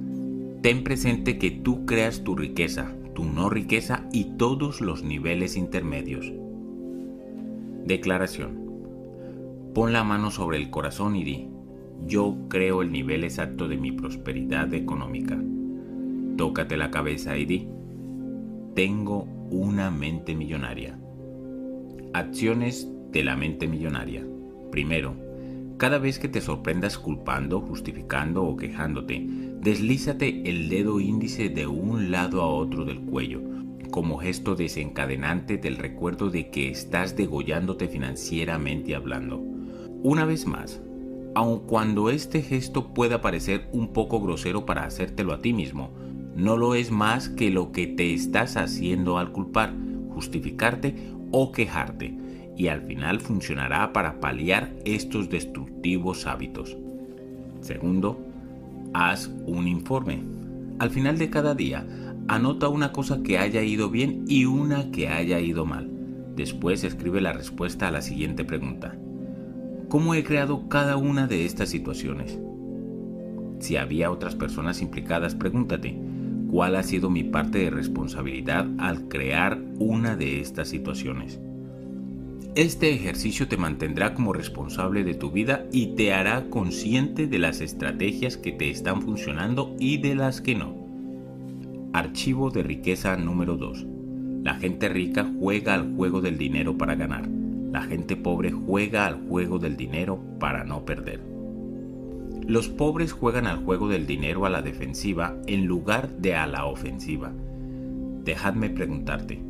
[0.62, 6.32] Ten presente que tú creas tu riqueza, tu no riqueza y todos los niveles intermedios.
[7.84, 8.62] Declaración.
[9.74, 11.48] Pon la mano sobre el corazón y di,
[12.06, 15.38] yo creo el nivel exacto de mi prosperidad económica.
[16.36, 17.68] Tócate la cabeza y di,
[18.74, 20.98] tengo una mente millonaria.
[22.14, 24.26] Acciones de la mente millonaria.
[24.70, 25.14] Primero,
[25.82, 32.12] cada vez que te sorprendas culpando, justificando o quejándote, deslízate el dedo índice de un
[32.12, 33.40] lado a otro del cuello,
[33.90, 39.42] como gesto desencadenante del recuerdo de que estás degollándote financieramente hablando.
[40.04, 40.80] Una vez más,
[41.34, 45.90] aun cuando este gesto pueda parecer un poco grosero para hacértelo a ti mismo,
[46.36, 49.74] no lo es más que lo que te estás haciendo al culpar,
[50.10, 50.94] justificarte
[51.32, 52.21] o quejarte,
[52.56, 56.76] y al final funcionará para paliar estos destructivos hábitos.
[57.60, 58.32] Segundo,
[58.94, 60.22] Haz un informe.
[60.78, 61.86] Al final de cada día,
[62.28, 65.90] anota una cosa que haya ido bien y una que haya ido mal.
[66.36, 68.94] Después escribe la respuesta a la siguiente pregunta.
[69.88, 72.38] ¿Cómo he creado cada una de estas situaciones?
[73.60, 75.98] Si había otras personas implicadas, pregúntate,
[76.50, 81.40] ¿cuál ha sido mi parte de responsabilidad al crear una de estas situaciones?
[82.54, 87.62] Este ejercicio te mantendrá como responsable de tu vida y te hará consciente de las
[87.62, 90.76] estrategias que te están funcionando y de las que no.
[91.94, 93.86] Archivo de riqueza número 2.
[94.42, 97.26] La gente rica juega al juego del dinero para ganar.
[97.26, 101.22] La gente pobre juega al juego del dinero para no perder.
[102.46, 106.66] Los pobres juegan al juego del dinero a la defensiva en lugar de a la
[106.66, 107.32] ofensiva.
[108.24, 109.40] Dejadme preguntarte,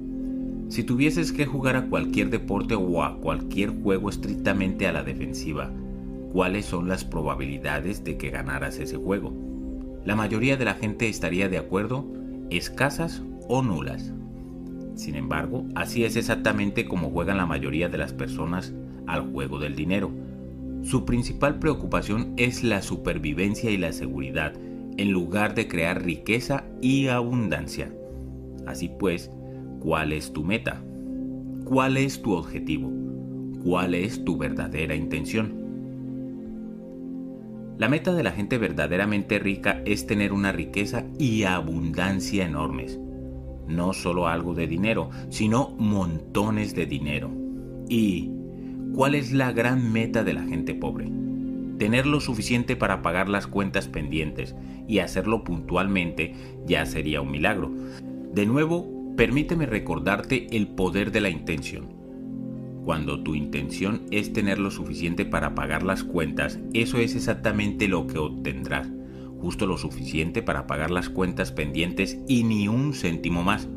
[0.72, 5.70] si tuvieses que jugar a cualquier deporte o a cualquier juego estrictamente a la defensiva,
[6.32, 9.34] ¿cuáles son las probabilidades de que ganaras ese juego?
[10.06, 12.06] La mayoría de la gente estaría de acuerdo
[12.48, 14.14] escasas o nulas.
[14.94, 18.72] Sin embargo, así es exactamente como juegan la mayoría de las personas
[19.06, 20.10] al juego del dinero.
[20.84, 24.54] Su principal preocupación es la supervivencia y la seguridad,
[24.96, 27.92] en lugar de crear riqueza y abundancia.
[28.66, 29.30] Así pues,
[29.82, 30.80] ¿cuál es tu meta?
[31.64, 32.92] ¿Cuál es tu objetivo?
[33.64, 35.60] ¿Cuál es tu verdadera intención?
[37.78, 43.00] La meta de la gente verdaderamente rica es tener una riqueza y abundancia enormes.
[43.66, 47.30] No solo algo de dinero, sino montones de dinero.
[47.88, 48.30] ¿Y
[48.94, 51.10] cuál es la gran meta de la gente pobre?
[51.78, 54.54] Tener lo suficiente para pagar las cuentas pendientes
[54.86, 56.34] y hacerlo puntualmente
[56.66, 57.72] ya sería un milagro.
[58.32, 62.02] De nuevo, permíteme recordarte el poder de la intención
[62.84, 68.08] cuando tu intención es tener lo suficiente para pagar las cuentas, eso es exactamente lo
[68.08, 68.88] que obtendrás.
[69.40, 73.68] Justo lo suficiente para pagar las cuentas pendientes y ni un céntimo más.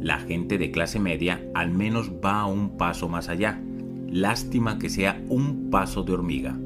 [0.00, 3.62] La gente de clase media al menos va un paso más allá.
[4.08, 6.58] Lástima que sea un paso de hormiga.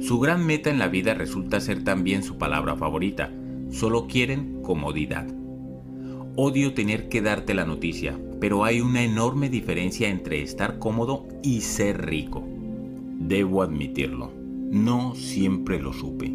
[0.00, 3.32] Su gran meta en la vida resulta ser también su palabra favorita.
[3.70, 5.39] Solo quieren comodidad.
[6.36, 11.60] Odio tener que darte la noticia, pero hay una enorme diferencia entre estar cómodo y
[11.62, 12.46] ser rico.
[13.18, 14.30] Debo admitirlo,
[14.70, 16.32] no siempre lo supe,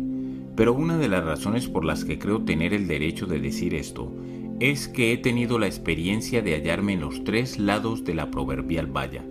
[0.55, 4.11] pero una de las razones por las que creo tener el derecho de decir esto
[4.59, 8.87] es que he tenido la experiencia de hallarme en los tres lados de la proverbial
[8.87, 9.23] valla.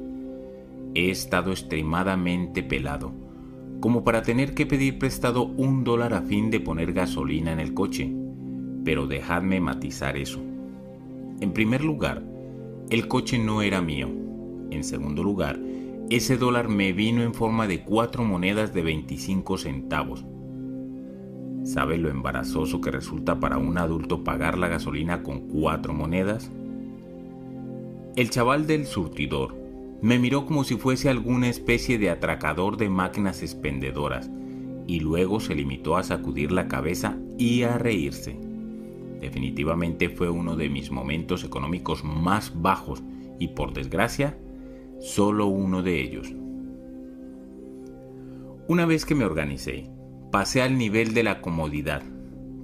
[0.95, 3.13] He estado extremadamente pelado,
[3.81, 7.75] como para tener que pedir prestado un dólar a fin de poner gasolina en el
[7.75, 8.11] coche,
[8.83, 10.41] pero dejadme matizar eso.
[11.41, 12.23] En primer lugar,
[12.91, 14.09] el coche no era mío.
[14.71, 15.59] En segundo lugar,
[16.11, 20.25] ese dólar me vino en forma de cuatro monedas de 25 centavos.
[21.65, 26.51] ¿Sabe lo embarazoso que resulta para un adulto pagar la gasolina con cuatro monedas?
[28.17, 29.57] El chaval del surtidor
[30.03, 34.31] me miró como si fuese alguna especie de atracador de máquinas expendedoras
[34.87, 38.39] y luego se limitó a sacudir la cabeza y a reírse.
[39.25, 43.03] Definitivamente fue uno de mis momentos económicos más bajos
[43.39, 44.37] y por desgracia,
[45.01, 46.31] solo uno de ellos.
[48.69, 49.89] Una vez que me organicé,
[50.31, 52.03] pasé al nivel de la comodidad.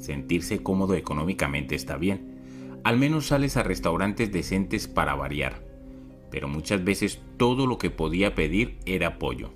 [0.00, 2.42] Sentirse cómodo económicamente está bien.
[2.84, 5.66] Al menos sales a restaurantes decentes para variar.
[6.30, 9.54] Pero muchas veces todo lo que podía pedir era pollo.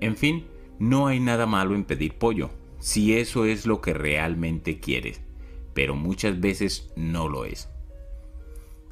[0.00, 0.46] En fin,
[0.78, 5.20] no hay nada malo en pedir pollo, si eso es lo que realmente quieres
[5.74, 7.68] pero muchas veces no lo es.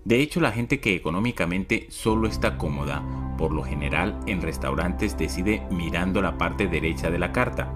[0.05, 3.02] De hecho, la gente que económicamente solo está cómoda,
[3.36, 7.73] por lo general en restaurantes decide mirando la parte derecha de la carta,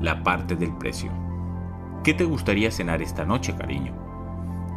[0.00, 1.10] la parte del precio.
[2.04, 3.94] ¿Qué te gustaría cenar esta noche, cariño?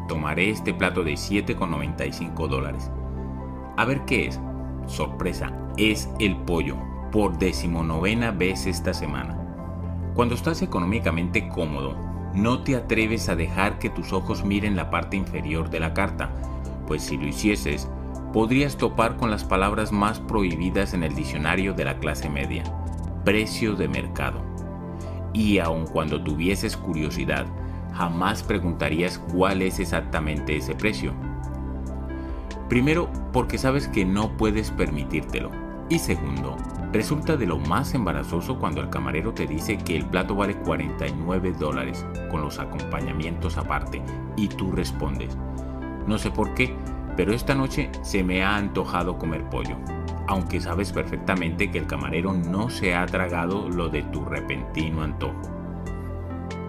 [0.07, 2.89] Tomaré este plato de 7,95 dólares.
[3.77, 4.39] A ver qué es.
[4.87, 6.77] Sorpresa, es el pollo,
[7.11, 9.37] por decimonovena vez esta semana.
[10.15, 15.17] Cuando estás económicamente cómodo, no te atreves a dejar que tus ojos miren la parte
[15.17, 16.31] inferior de la carta,
[16.87, 17.89] pues si lo hicieses,
[18.33, 22.63] podrías topar con las palabras más prohibidas en el diccionario de la clase media,
[23.25, 24.41] precio de mercado.
[25.33, 27.45] Y aun cuando tuvieses curiosidad,
[27.93, 31.13] jamás preguntarías cuál es exactamente ese precio.
[32.67, 35.49] Primero, porque sabes que no puedes permitírtelo.
[35.89, 36.55] Y segundo,
[36.91, 41.53] Resulta de lo más embarazoso cuando el camarero te dice que el plato vale 49
[41.53, 44.01] dólares con los acompañamientos aparte
[44.35, 45.37] y tú respondes,
[46.07, 46.75] no sé por qué,
[47.15, 49.77] pero esta noche se me ha antojado comer pollo,
[50.27, 55.41] aunque sabes perfectamente que el camarero no se ha tragado lo de tu repentino antojo.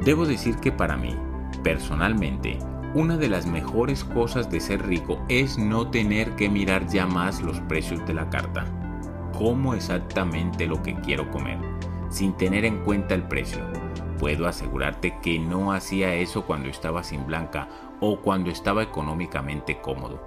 [0.05, 1.17] Debo decir que para mí,
[1.63, 2.59] personalmente,
[2.93, 7.41] una de las mejores cosas de ser rico es no tener que mirar ya más
[7.41, 8.67] los precios de la carta.
[9.41, 11.57] Como exactamente lo que quiero comer,
[12.11, 13.63] sin tener en cuenta el precio.
[14.19, 17.67] Puedo asegurarte que no hacía eso cuando estaba sin blanca
[18.01, 20.21] o cuando estaba económicamente cómodo.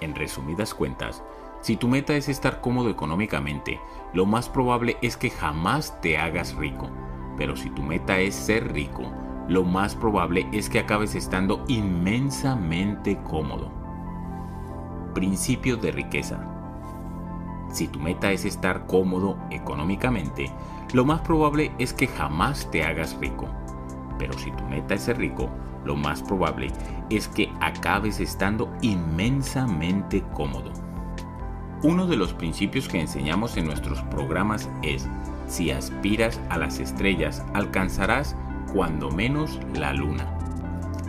[0.00, 1.22] En resumidas cuentas,
[1.60, 3.80] si tu meta es estar cómodo económicamente,
[4.12, 6.90] lo más probable es que jamás te hagas rico.
[7.38, 9.04] Pero si tu meta es ser rico,
[9.46, 13.70] lo más probable es que acabes estando inmensamente cómodo.
[15.14, 16.51] Principio de riqueza.
[17.72, 20.52] Si tu meta es estar cómodo económicamente,
[20.92, 23.48] lo más probable es que jamás te hagas rico.
[24.18, 25.48] Pero si tu meta es ser rico,
[25.84, 26.68] lo más probable
[27.10, 30.70] es que acabes estando inmensamente cómodo.
[31.82, 35.08] Uno de los principios que enseñamos en nuestros programas es,
[35.48, 38.36] si aspiras a las estrellas, alcanzarás
[38.72, 40.38] cuando menos la luna.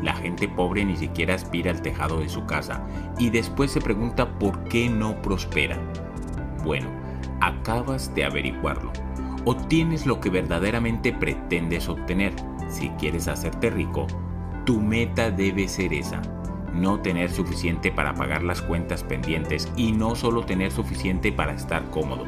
[0.02, 2.86] La gente pobre ni siquiera aspira al tejado de su casa
[3.20, 5.78] y después se pregunta por qué no prospera.
[6.64, 6.88] Bueno,
[7.42, 8.92] acabas de averiguarlo.
[9.46, 12.34] Obtienes lo que verdaderamente pretendes obtener.
[12.70, 14.08] Si quieres hacerte rico,
[14.66, 16.22] tu meta debe ser esa.
[16.74, 21.90] No tener suficiente para pagar las cuentas pendientes y no solo tener suficiente para estar
[21.90, 22.24] cómodo.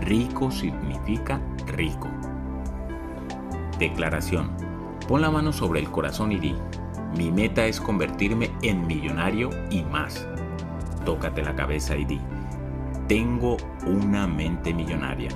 [0.00, 2.08] Rico significa rico.
[3.78, 4.50] Declaración
[5.06, 6.54] Pon la mano sobre el corazón y di,
[7.16, 10.26] mi meta es convertirme en millonario y más.
[11.04, 12.20] Tócate la cabeza y di,
[13.08, 15.30] tengo una mente millonaria.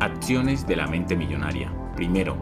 [0.00, 1.72] Acciones de la mente millonaria.
[1.96, 2.36] Primero,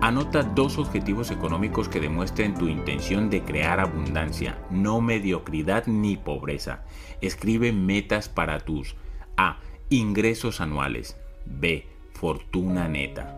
[0.00, 6.84] anota dos objetivos económicos que demuestren tu intención de crear abundancia, no mediocridad ni pobreza.
[7.20, 8.96] Escribe metas para tus
[9.36, 9.58] A.
[9.90, 11.16] Ingresos anuales.
[11.44, 11.86] B.
[12.14, 13.36] Fortuna neta.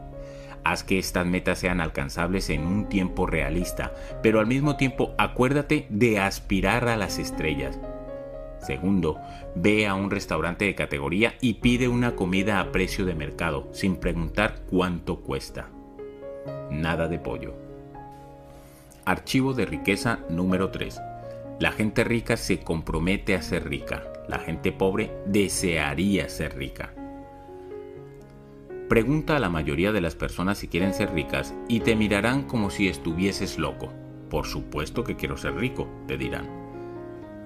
[0.64, 5.86] Haz que estas metas sean alcanzables en un tiempo realista, pero al mismo tiempo acuérdate
[5.90, 7.80] de aspirar a las estrellas.
[8.62, 9.18] Segundo,
[9.54, 13.96] ve a un restaurante de categoría y pide una comida a precio de mercado, sin
[13.96, 15.68] preguntar cuánto cuesta.
[16.70, 17.54] Nada de pollo.
[19.04, 21.00] Archivo de riqueza número 3.
[21.58, 24.04] La gente rica se compromete a ser rica.
[24.28, 26.94] La gente pobre desearía ser rica.
[28.88, 32.70] Pregunta a la mayoría de las personas si quieren ser ricas y te mirarán como
[32.70, 33.92] si estuvieses loco.
[34.30, 36.61] Por supuesto que quiero ser rico, te dirán.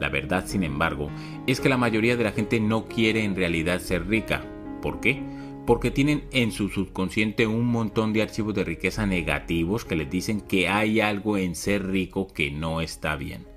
[0.01, 1.11] La verdad, sin embargo,
[1.47, 4.45] es que la mayoría de la gente no quiere en realidad ser rica.
[4.83, 5.23] ¿Por qué?
[5.67, 10.41] Porque tienen en su subconsciente un montón de archivos de riqueza negativos que les dicen
[10.41, 13.56] que hay algo en ser rico que no está bien.